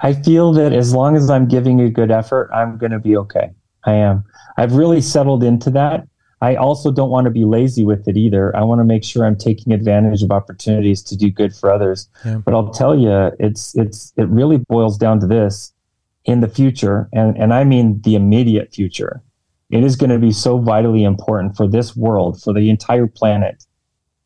I 0.00 0.12
feel 0.14 0.52
that 0.54 0.72
as 0.72 0.94
long 0.94 1.16
as 1.16 1.28
I'm 1.30 1.46
giving 1.48 1.80
a 1.80 1.90
good 1.90 2.10
effort, 2.10 2.50
I'm 2.54 2.78
going 2.78 2.92
to 2.92 2.98
be 2.98 3.16
okay. 3.16 3.50
I 3.84 3.92
am. 3.92 4.24
I've 4.56 4.72
really 4.72 5.00
settled 5.00 5.42
into 5.44 5.70
that. 5.70 6.06
I 6.42 6.54
also 6.56 6.90
don't 6.92 7.08
want 7.10 7.24
to 7.26 7.30
be 7.30 7.44
lazy 7.44 7.82
with 7.84 8.06
it 8.08 8.16
either. 8.16 8.54
I 8.54 8.62
want 8.62 8.80
to 8.80 8.84
make 8.84 9.04
sure 9.04 9.24
I'm 9.24 9.36
taking 9.36 9.72
advantage 9.72 10.22
of 10.22 10.30
opportunities 10.30 11.02
to 11.04 11.16
do 11.16 11.30
good 11.30 11.54
for 11.54 11.70
others. 11.72 12.08
Yeah. 12.24 12.38
But 12.38 12.52
I'll 12.54 12.70
tell 12.70 12.98
you, 12.98 13.30
it's 13.38 13.74
it's 13.74 14.12
it 14.16 14.28
really 14.28 14.58
boils 14.68 14.98
down 14.98 15.18
to 15.20 15.26
this: 15.26 15.72
in 16.26 16.40
the 16.40 16.48
future, 16.48 17.08
and 17.12 17.36
and 17.38 17.54
I 17.54 17.64
mean 17.64 18.00
the 18.02 18.14
immediate 18.14 18.74
future, 18.74 19.22
it 19.70 19.82
is 19.82 19.96
going 19.96 20.10
to 20.10 20.18
be 20.18 20.32
so 20.32 20.58
vitally 20.58 21.04
important 21.04 21.56
for 21.56 21.66
this 21.66 21.96
world, 21.96 22.42
for 22.42 22.52
the 22.52 22.68
entire 22.68 23.06
planet, 23.06 23.64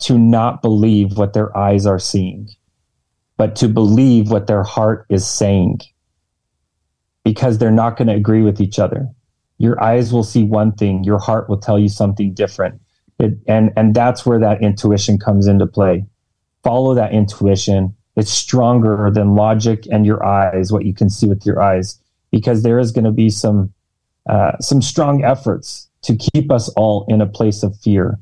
to 0.00 0.18
not 0.18 0.62
believe 0.62 1.16
what 1.16 1.32
their 1.32 1.56
eyes 1.56 1.86
are 1.86 1.98
seeing 1.98 2.48
but 3.40 3.56
to 3.56 3.68
believe 3.68 4.30
what 4.30 4.48
their 4.48 4.62
heart 4.62 5.06
is 5.08 5.26
saying 5.26 5.80
because 7.24 7.56
they're 7.56 7.70
not 7.70 7.96
going 7.96 8.06
to 8.06 8.12
agree 8.14 8.42
with 8.42 8.60
each 8.60 8.78
other. 8.78 9.08
Your 9.56 9.82
eyes 9.82 10.12
will 10.12 10.24
see 10.24 10.44
one 10.44 10.72
thing, 10.72 11.04
your 11.04 11.18
heart 11.18 11.48
will 11.48 11.56
tell 11.56 11.78
you 11.78 11.88
something 11.88 12.34
different. 12.34 12.82
It, 13.18 13.38
and, 13.48 13.70
and 13.78 13.94
that's 13.94 14.26
where 14.26 14.38
that 14.40 14.62
intuition 14.62 15.18
comes 15.18 15.46
into 15.46 15.66
play. 15.66 16.04
Follow 16.62 16.92
that 16.92 17.14
intuition. 17.14 17.96
It's 18.16 18.30
stronger 18.30 19.10
than 19.12 19.34
logic 19.34 19.86
and 19.90 20.04
your 20.04 20.24
eyes, 20.24 20.72
what 20.72 20.84
you 20.84 20.94
can 20.94 21.08
see 21.08 21.28
with 21.28 21.46
your 21.46 21.60
eyes, 21.60 22.00
because 22.30 22.62
there 22.62 22.78
is 22.78 22.92
going 22.92 23.04
to 23.04 23.12
be 23.12 23.30
some, 23.30 23.72
uh, 24.28 24.58
some 24.60 24.82
strong 24.82 25.24
efforts 25.24 25.88
to 26.02 26.16
keep 26.16 26.50
us 26.50 26.68
all 26.70 27.04
in 27.08 27.20
a 27.20 27.26
place 27.26 27.62
of 27.62 27.76
fear 27.76 28.18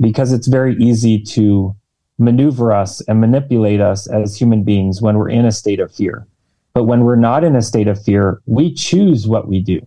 because 0.00 0.32
it's 0.32 0.46
very 0.46 0.76
easy 0.76 1.20
to 1.20 1.74
maneuver 2.18 2.72
us 2.72 3.00
and 3.02 3.20
manipulate 3.20 3.80
us 3.80 4.06
as 4.06 4.36
human 4.36 4.62
beings 4.62 5.02
when 5.02 5.18
we're 5.18 5.28
in 5.28 5.44
a 5.44 5.52
state 5.52 5.80
of 5.80 5.92
fear. 5.92 6.26
But 6.74 6.84
when 6.84 7.04
we're 7.04 7.16
not 7.16 7.44
in 7.44 7.56
a 7.56 7.62
state 7.62 7.88
of 7.88 8.02
fear, 8.02 8.40
we 8.46 8.72
choose 8.72 9.26
what 9.26 9.48
we 9.48 9.60
do. 9.60 9.80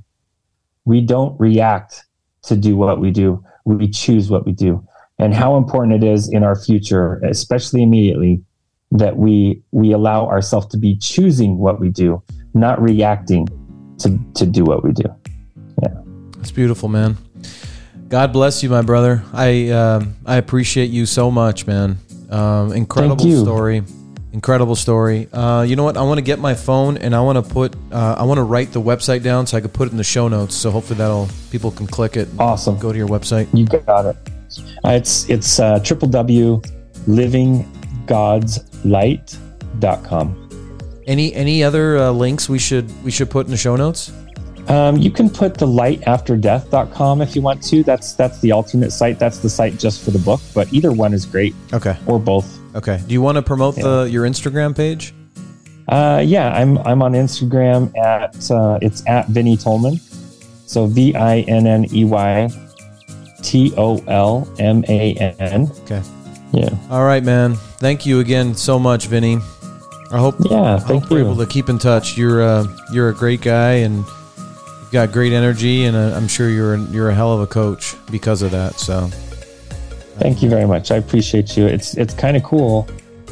We 0.86 1.02
don't 1.02 1.40
react 1.40 2.06
to 2.44 2.56
do 2.56 2.76
what 2.76 3.00
we 3.00 3.12
do. 3.12 3.44
We 3.66 3.90
choose 3.90 4.30
what 4.30 4.46
we 4.46 4.52
do. 4.52 4.86
And 5.18 5.34
how 5.34 5.56
important 5.56 6.04
it 6.04 6.08
is 6.08 6.30
in 6.30 6.44
our 6.44 6.56
future, 6.56 7.16
especially 7.24 7.82
immediately, 7.82 8.44
that 8.92 9.18
we 9.18 9.62
we 9.72 9.92
allow 9.92 10.28
ourselves 10.28 10.68
to 10.68 10.78
be 10.78 10.96
choosing 10.98 11.58
what 11.58 11.80
we 11.80 11.90
do, 11.90 12.22
not 12.54 12.82
reacting 12.82 13.48
to, 14.00 14.20
to 14.36 14.46
do 14.46 14.64
what 14.64 14.84
we 14.84 14.92
do. 14.92 15.04
Yeah. 15.84 16.02
It's 16.40 16.52
beautiful, 16.52 16.90
man. 16.90 17.18
God 18.08 18.32
bless 18.32 18.62
you, 18.62 18.70
my 18.70 18.82
brother. 18.82 19.24
I 19.34 19.70
um 19.70 20.16
I 20.26 20.38
appreciate 20.38 20.90
you 20.92 21.06
so 21.06 21.32
much, 21.32 21.66
man. 21.66 21.98
Um, 22.30 22.72
incredible 22.74 23.44
story, 23.44 23.84
incredible 24.32 24.76
story. 24.76 25.28
Uh, 25.32 25.64
you 25.64 25.76
know 25.76 25.84
what? 25.84 25.98
I 25.98 26.02
want 26.04 26.18
to 26.18 26.24
get 26.24 26.40
my 26.40 26.54
phone 26.54 26.98
and 26.98 27.16
I 27.16 27.22
want 27.22 27.44
to 27.44 27.54
put 27.54 27.76
uh, 27.92 28.16
I 28.18 28.24
want 28.24 28.38
to 28.38 28.44
write 28.44 28.72
the 28.72 28.82
website 28.82 29.24
down 29.24 29.48
so 29.48 29.58
I 29.58 29.62
could 29.62 29.74
put 29.74 29.88
it 29.88 29.92
in 29.92 29.98
the 29.98 30.04
show 30.04 30.28
notes. 30.28 30.56
So 30.56 30.70
hopefully 30.72 30.98
that'll 30.98 31.30
people 31.50 31.72
can 31.72 31.88
click 31.88 32.16
it. 32.16 32.28
and 32.30 32.40
Awesome. 32.40 32.78
Go 32.78 32.92
to 32.92 32.98
your 32.98 33.08
website. 33.08 33.48
You 33.58 33.66
got 33.66 34.06
it. 34.06 34.18
Uh, 34.84 34.90
it's 34.92 35.28
it's 35.30 35.60
uh, 35.60 35.80
www.livinggodslight.com. 38.06 40.42
Any 41.08 41.34
any 41.36 41.64
other 41.64 41.98
uh, 41.98 42.12
links 42.12 42.50
we 42.50 42.58
should 42.58 42.90
we 43.04 43.12
should 43.12 43.30
put 43.30 43.46
in 43.46 43.52
the 43.52 43.58
show 43.58 43.76
notes? 43.76 44.12
Um, 44.68 44.98
you 44.98 45.12
can 45.12 45.30
put 45.30 45.54
the 45.56 45.68
lightafterdeath.com 45.68 47.22
if 47.22 47.36
you 47.36 47.44
want 47.44 47.62
to. 47.66 47.84
That's 47.84 48.14
that's 48.14 48.40
the 48.42 48.52
alternate 48.52 48.90
site. 48.92 49.20
That's 49.20 49.38
the 49.38 49.50
site 49.50 49.78
just 49.78 50.04
for 50.04 50.10
the 50.10 50.18
book. 50.20 50.42
But 50.56 50.74
either 50.74 50.92
one 50.92 51.14
is 51.14 51.26
great, 51.28 51.54
Okay. 51.74 51.96
or 52.08 52.18
both. 52.20 52.60
Okay. 52.76 53.00
Do 53.06 53.14
you 53.14 53.22
want 53.22 53.36
to 53.36 53.44
promote 53.44 53.76
the 53.76 54.08
your 54.10 54.26
Instagram 54.26 54.76
page? 54.76 55.14
Uh, 55.88 56.24
yeah, 56.26 56.52
I'm 56.56 56.80
I'm 56.80 57.04
on 57.04 57.14
Instagram 57.14 57.96
at 57.96 58.50
uh, 58.50 58.80
it's 58.82 59.04
at 59.08 59.28
Vinney 59.28 59.62
Tolman. 59.62 60.00
So 60.66 60.88
V 60.88 61.14
I 61.14 61.42
N 61.42 61.68
N 61.68 61.86
E 61.94 62.04
Y 62.06 62.50
T 63.44 63.72
O 63.78 64.04
L 64.08 64.52
M 64.58 64.84
A 64.90 65.14
N. 65.38 65.70
Okay. 65.84 66.02
Yeah, 66.52 66.70
All 66.90 67.04
right, 67.04 67.24
man. 67.24 67.56
Thank 67.56 68.06
you 68.06 68.20
again 68.20 68.56
so 68.56 68.80
much, 68.80 69.10
Vinney. 69.10 69.42
I 70.12 70.20
hope 70.20 70.36
yeah. 70.40 70.76
I 70.76 70.80
Thank 70.80 71.04
hope 71.04 71.12
we're 71.12 71.20
able 71.20 71.36
to 71.38 71.46
keep 71.46 71.68
in 71.68 71.80
touch. 71.80 72.18
You're 72.18 72.42
uh, 72.42 72.66
you're 72.92 73.10
a 73.10 73.14
great 73.16 73.42
guy 73.42 73.74
and 73.74 73.98
you've 73.98 74.92
got 74.92 75.12
great 75.12 75.34
energy, 75.34 75.86
and 75.86 75.98
uh, 75.98 76.16
I'm 76.16 76.28
sure 76.28 76.50
you're 76.50 76.78
you're 76.78 77.10
a 77.10 77.16
hell 77.16 77.34
of 77.34 77.42
a 77.42 77.48
coach 77.48 77.96
because 78.10 78.42
of 78.42 78.52
that. 78.52 78.76
So 78.76 79.10
Thank 80.18 80.42
you 80.42 80.50
very 80.50 80.66
much. 80.66 80.92
I 80.92 80.96
appreciate 80.96 81.58
you. 81.58 81.66
It's 81.66 81.96
it's 81.98 82.14
kind 82.14 82.38
of 82.38 82.44
cool. 82.44 82.88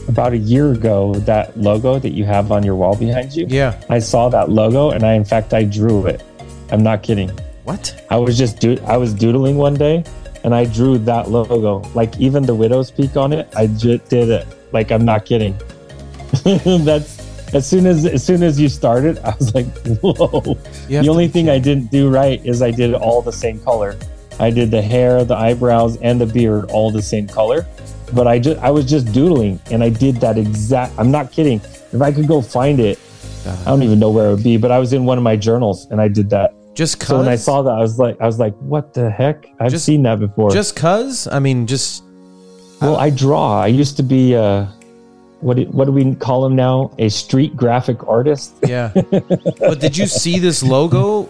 About 0.10 0.34
a 0.34 0.38
year 0.38 0.74
ago, 0.74 1.14
that 1.14 1.58
logo 1.58 1.98
that 1.98 2.10
you 2.10 2.26
have 2.26 2.52
on 2.52 2.62
your 2.62 2.76
wall 2.76 2.94
behind 2.94 3.34
you, 3.34 3.46
yeah. 3.48 3.82
I 3.90 4.00
saw 4.00 4.28
that 4.30 4.50
logo, 4.50 4.90
and 4.90 5.06
I 5.06 5.14
in 5.14 5.24
fact 5.24 5.54
I 5.54 5.64
drew 5.64 6.08
it. 6.08 6.22
I'm 6.72 6.84
not 6.84 7.04
kidding. 7.04 7.30
What? 7.64 8.06
I 8.10 8.18
was 8.18 8.38
just 8.38 8.60
do 8.60 8.78
I 8.86 8.98
was 8.98 9.14
doodling 9.14 9.56
one 9.56 9.76
day, 9.76 10.04
and 10.44 10.54
I 10.54 10.66
drew 10.66 10.98
that 11.00 11.30
logo. 11.30 11.80
Like 11.94 12.18
even 12.20 12.44
the 12.44 12.56
widow's 12.56 12.92
peak 12.92 13.16
on 13.18 13.34
it, 13.34 13.52
I 13.56 13.68
just 13.68 14.10
did 14.10 14.30
it. 14.30 14.48
Like 14.72 14.92
I'm 14.92 15.06
not 15.06 15.26
kidding. 15.26 15.58
That's 16.44 17.24
as 17.54 17.68
soon 17.68 17.86
as 17.86 18.06
as 18.06 18.24
soon 18.24 18.44
as 18.44 18.60
you 18.60 18.68
started, 18.70 19.20
I 19.20 19.36
was 19.38 19.54
like, 19.54 19.66
whoa. 20.02 20.56
The 20.88 21.08
only 21.10 21.28
thing 21.28 21.50
I 21.50 21.60
didn't 21.60 21.92
do 21.92 22.10
right 22.10 22.44
is 22.46 22.62
I 22.62 22.72
did 22.72 22.92
it 22.92 22.96
all 22.96 23.22
the 23.22 23.32
same 23.32 23.60
color. 23.60 23.98
I 24.40 24.50
did 24.50 24.72
the 24.72 24.82
hair, 24.82 25.24
the 25.24 25.36
eyebrows, 25.36 25.98
and 25.98 26.20
the 26.20 26.26
beard 26.26 26.72
all 26.72 26.90
the 26.90 27.02
same 27.02 27.28
color. 27.28 27.68
But 28.14 28.28
I 28.28 28.40
just 28.40 28.60
I 28.60 28.72
was 28.72 28.86
just 28.86 29.14
doodling 29.14 29.60
and 29.72 29.84
I 29.84 29.90
did 29.90 30.16
that 30.18 30.38
exact 30.38 30.94
I'm 30.98 31.12
not 31.12 31.32
kidding. 31.32 31.62
If 31.92 32.02
I 32.02 32.12
could 32.12 32.28
go 32.28 32.42
find 32.42 32.80
it, 32.80 33.00
I 33.46 33.66
don't 33.66 33.84
even 33.84 34.00
know 34.00 34.10
where 34.10 34.28
it 34.28 34.36
would 34.36 34.44
be, 34.44 34.58
but 34.58 34.72
I 34.72 34.80
was 34.80 34.94
in 34.94 35.06
one 35.06 35.18
of 35.18 35.24
my 35.24 35.36
journals 35.36 35.88
and 35.92 36.02
I 36.02 36.08
did 36.08 36.30
that. 36.32 36.54
Just 36.74 37.00
cause. 37.00 37.10
So 37.10 37.18
when 37.20 37.28
I 37.28 37.36
saw 37.36 37.62
that, 37.62 37.72
I 37.72 37.80
was 37.80 38.00
like 38.00 38.20
I 38.22 38.26
was 38.26 38.40
like, 38.40 38.56
what 38.58 38.94
the 38.94 39.10
heck? 39.10 39.48
I've 39.60 39.72
Just- 39.72 39.86
seen 39.86 40.04
that 40.04 40.20
before. 40.20 40.50
just 40.52 40.76
cause. 40.76 41.28
I 41.28 41.40
mean, 41.40 41.68
just 41.68 42.04
well, 42.82 42.98
I 42.98 43.10
draw. 43.10 43.62
I 43.62 43.68
used 43.68 43.96
to 43.98 44.04
be 44.04 44.36
uh 44.36 44.66
what 45.42 45.58
do, 45.58 45.64
what 45.66 45.86
do 45.86 45.92
we 45.92 46.16
call 46.16 46.46
him 46.46 46.56
now? 46.56 46.92
A 47.00 47.10
street 47.10 47.56
graphic 47.56 48.08
artist? 48.08 48.54
yeah. 48.68 48.92
but 48.94 49.80
did 49.80 49.98
you 49.98 50.08
see 50.08 50.40
this 50.40 50.64
logo? 50.64 51.30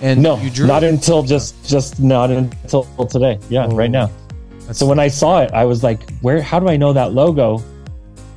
And 0.00 0.22
No, 0.22 0.36
you 0.38 0.50
drew 0.50 0.66
not 0.66 0.82
it? 0.84 0.92
until 0.92 1.22
just 1.22 1.64
just 1.66 1.98
not 2.00 2.30
until 2.30 2.84
today. 3.08 3.38
Yeah, 3.48 3.66
Oh. 3.70 3.74
right 3.74 3.90
now. 3.90 4.10
So 4.72 4.86
when 4.86 4.98
I 4.98 5.08
saw 5.08 5.42
it, 5.42 5.50
I 5.52 5.64
was 5.64 5.82
like, 5.82 6.10
"Where? 6.20 6.40
How 6.42 6.58
do 6.58 6.68
I 6.68 6.76
know 6.76 6.92
that 6.92 7.12
logo?" 7.12 7.62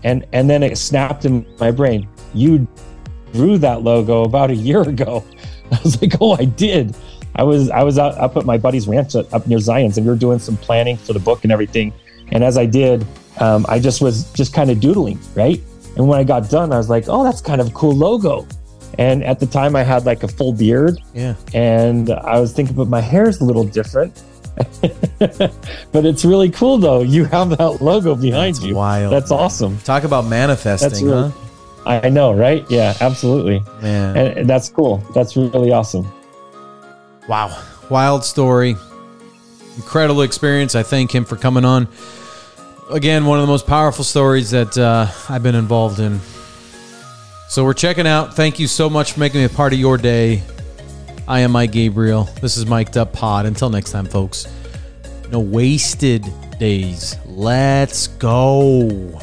And 0.04 0.26
and 0.34 0.50
then 0.50 0.62
it 0.64 0.78
snapped 0.78 1.26
in 1.26 1.46
my 1.60 1.72
brain. 1.72 2.08
You 2.34 2.68
drew 3.34 3.58
that 3.60 3.82
logo 3.84 4.24
about 4.24 4.52
a 4.52 4.56
year 4.56 4.82
ago. 4.82 5.24
I 5.72 5.80
was 5.84 6.02
like, 6.02 6.14
"Oh, 6.22 6.34
I 6.34 6.46
did." 6.46 6.96
I 7.36 7.44
was 7.44 7.70
I 7.70 7.84
was 7.84 8.00
out, 8.00 8.18
up 8.18 8.36
at 8.38 8.46
my 8.46 8.58
buddy's 8.58 8.88
ranch 8.88 9.16
up 9.16 9.48
near 9.48 9.60
Zion's, 9.60 9.98
and 9.98 10.06
we 10.06 10.12
were 10.12 10.18
doing 10.18 10.40
some 10.40 10.58
planning 10.58 10.98
for 10.98 11.14
the 11.14 11.20
book 11.20 11.44
and 11.44 11.52
everything. 11.52 11.94
And 12.32 12.44
as 12.44 12.58
I 12.58 12.66
did, 12.66 13.06
um, 13.40 13.66
I 13.70 13.80
just 13.80 14.02
was 14.02 14.32
just 14.34 14.54
kind 14.54 14.70
of 14.72 14.80
doodling, 14.80 15.20
right? 15.36 15.62
And 15.96 16.08
when 16.08 16.20
I 16.20 16.24
got 16.24 16.50
done, 16.50 16.74
I 16.74 16.78
was 16.78 16.90
like, 16.90 17.06
"Oh, 17.08 17.24
that's 17.24 17.42
kind 17.42 17.62
of 17.62 17.68
a 17.68 17.72
cool 17.72 17.94
logo." 17.94 18.48
And 18.98 19.24
at 19.24 19.40
the 19.40 19.46
time, 19.46 19.76
I 19.76 19.84
had 19.84 20.06
like 20.06 20.24
a 20.24 20.28
full 20.28 20.54
beard, 20.54 21.00
yeah. 21.14 21.36
and 21.54 22.10
I 22.10 22.40
was 22.40 22.54
thinking, 22.54 22.76
but 22.76 22.88
my 22.88 23.02
hair 23.02 23.30
is 23.30 23.40
a 23.42 23.44
little 23.44 23.64
different. 23.64 24.24
but 24.82 26.04
it's 26.04 26.26
really 26.26 26.50
cool 26.50 26.80
though. 26.80 27.02
You 27.02 27.26
have 27.26 27.56
that 27.58 27.78
logo 27.80 28.16
behind 28.16 28.56
That's 28.56 28.66
you. 28.66 28.74
wild. 28.74 29.14
That's 29.14 29.30
awesome. 29.30 29.78
Talk 29.80 30.04
about 30.04 30.26
manifesting, 30.26 31.06
really- 31.06 31.30
huh? 31.30 31.47
I 31.88 32.10
know, 32.10 32.34
right? 32.34 32.66
Yeah, 32.70 32.96
absolutely. 33.02 33.64
Man. 33.82 34.38
And 34.38 34.50
that's 34.50 34.70
cool. 34.70 34.98
That's 35.14 35.36
really 35.36 35.72
awesome. 35.72 36.12
Wow. 37.28 37.62
Wild 37.90 38.24
story. 38.24 38.76
Incredible 39.76 40.22
experience. 40.22 40.76
I 40.76 40.84
thank 40.84 41.14
him 41.14 41.26
for 41.26 41.36
coming 41.36 41.66
on. 41.66 41.88
Again, 42.92 43.26
one 43.26 43.40
of 43.40 43.44
the 43.44 43.52
most 43.52 43.68
powerful 43.68 44.04
stories 44.04 44.52
that 44.52 44.78
uh, 44.78 45.08
I've 45.30 45.44
been 45.44 45.56
involved 45.56 46.00
in. 46.00 46.20
So 47.50 47.64
we're 47.64 47.74
checking 47.74 48.08
out. 48.08 48.36
Thank 48.36 48.60
you 48.60 48.68
so 48.68 48.90
much 48.90 49.14
for 49.14 49.20
making 49.20 49.40
me 49.40 49.46
a 49.46 49.50
part 49.50 49.74
of 49.74 49.80
your 49.80 49.98
day. 49.98 50.44
I 51.28 51.42
am 51.42 51.52
Mike 51.52 51.72
Gabriel. 51.72 52.24
This 52.42 52.58
is 52.58 52.66
Mic'd 52.66 52.98
Up 52.98 53.14
Pod. 53.14 53.46
Until 53.46 53.70
next 53.70 53.92
time, 53.92 54.06
folks. 54.06 54.48
No 55.32 55.40
wasted 55.40 56.26
days. 56.60 57.18
Let's 57.26 58.08
go. 58.08 59.20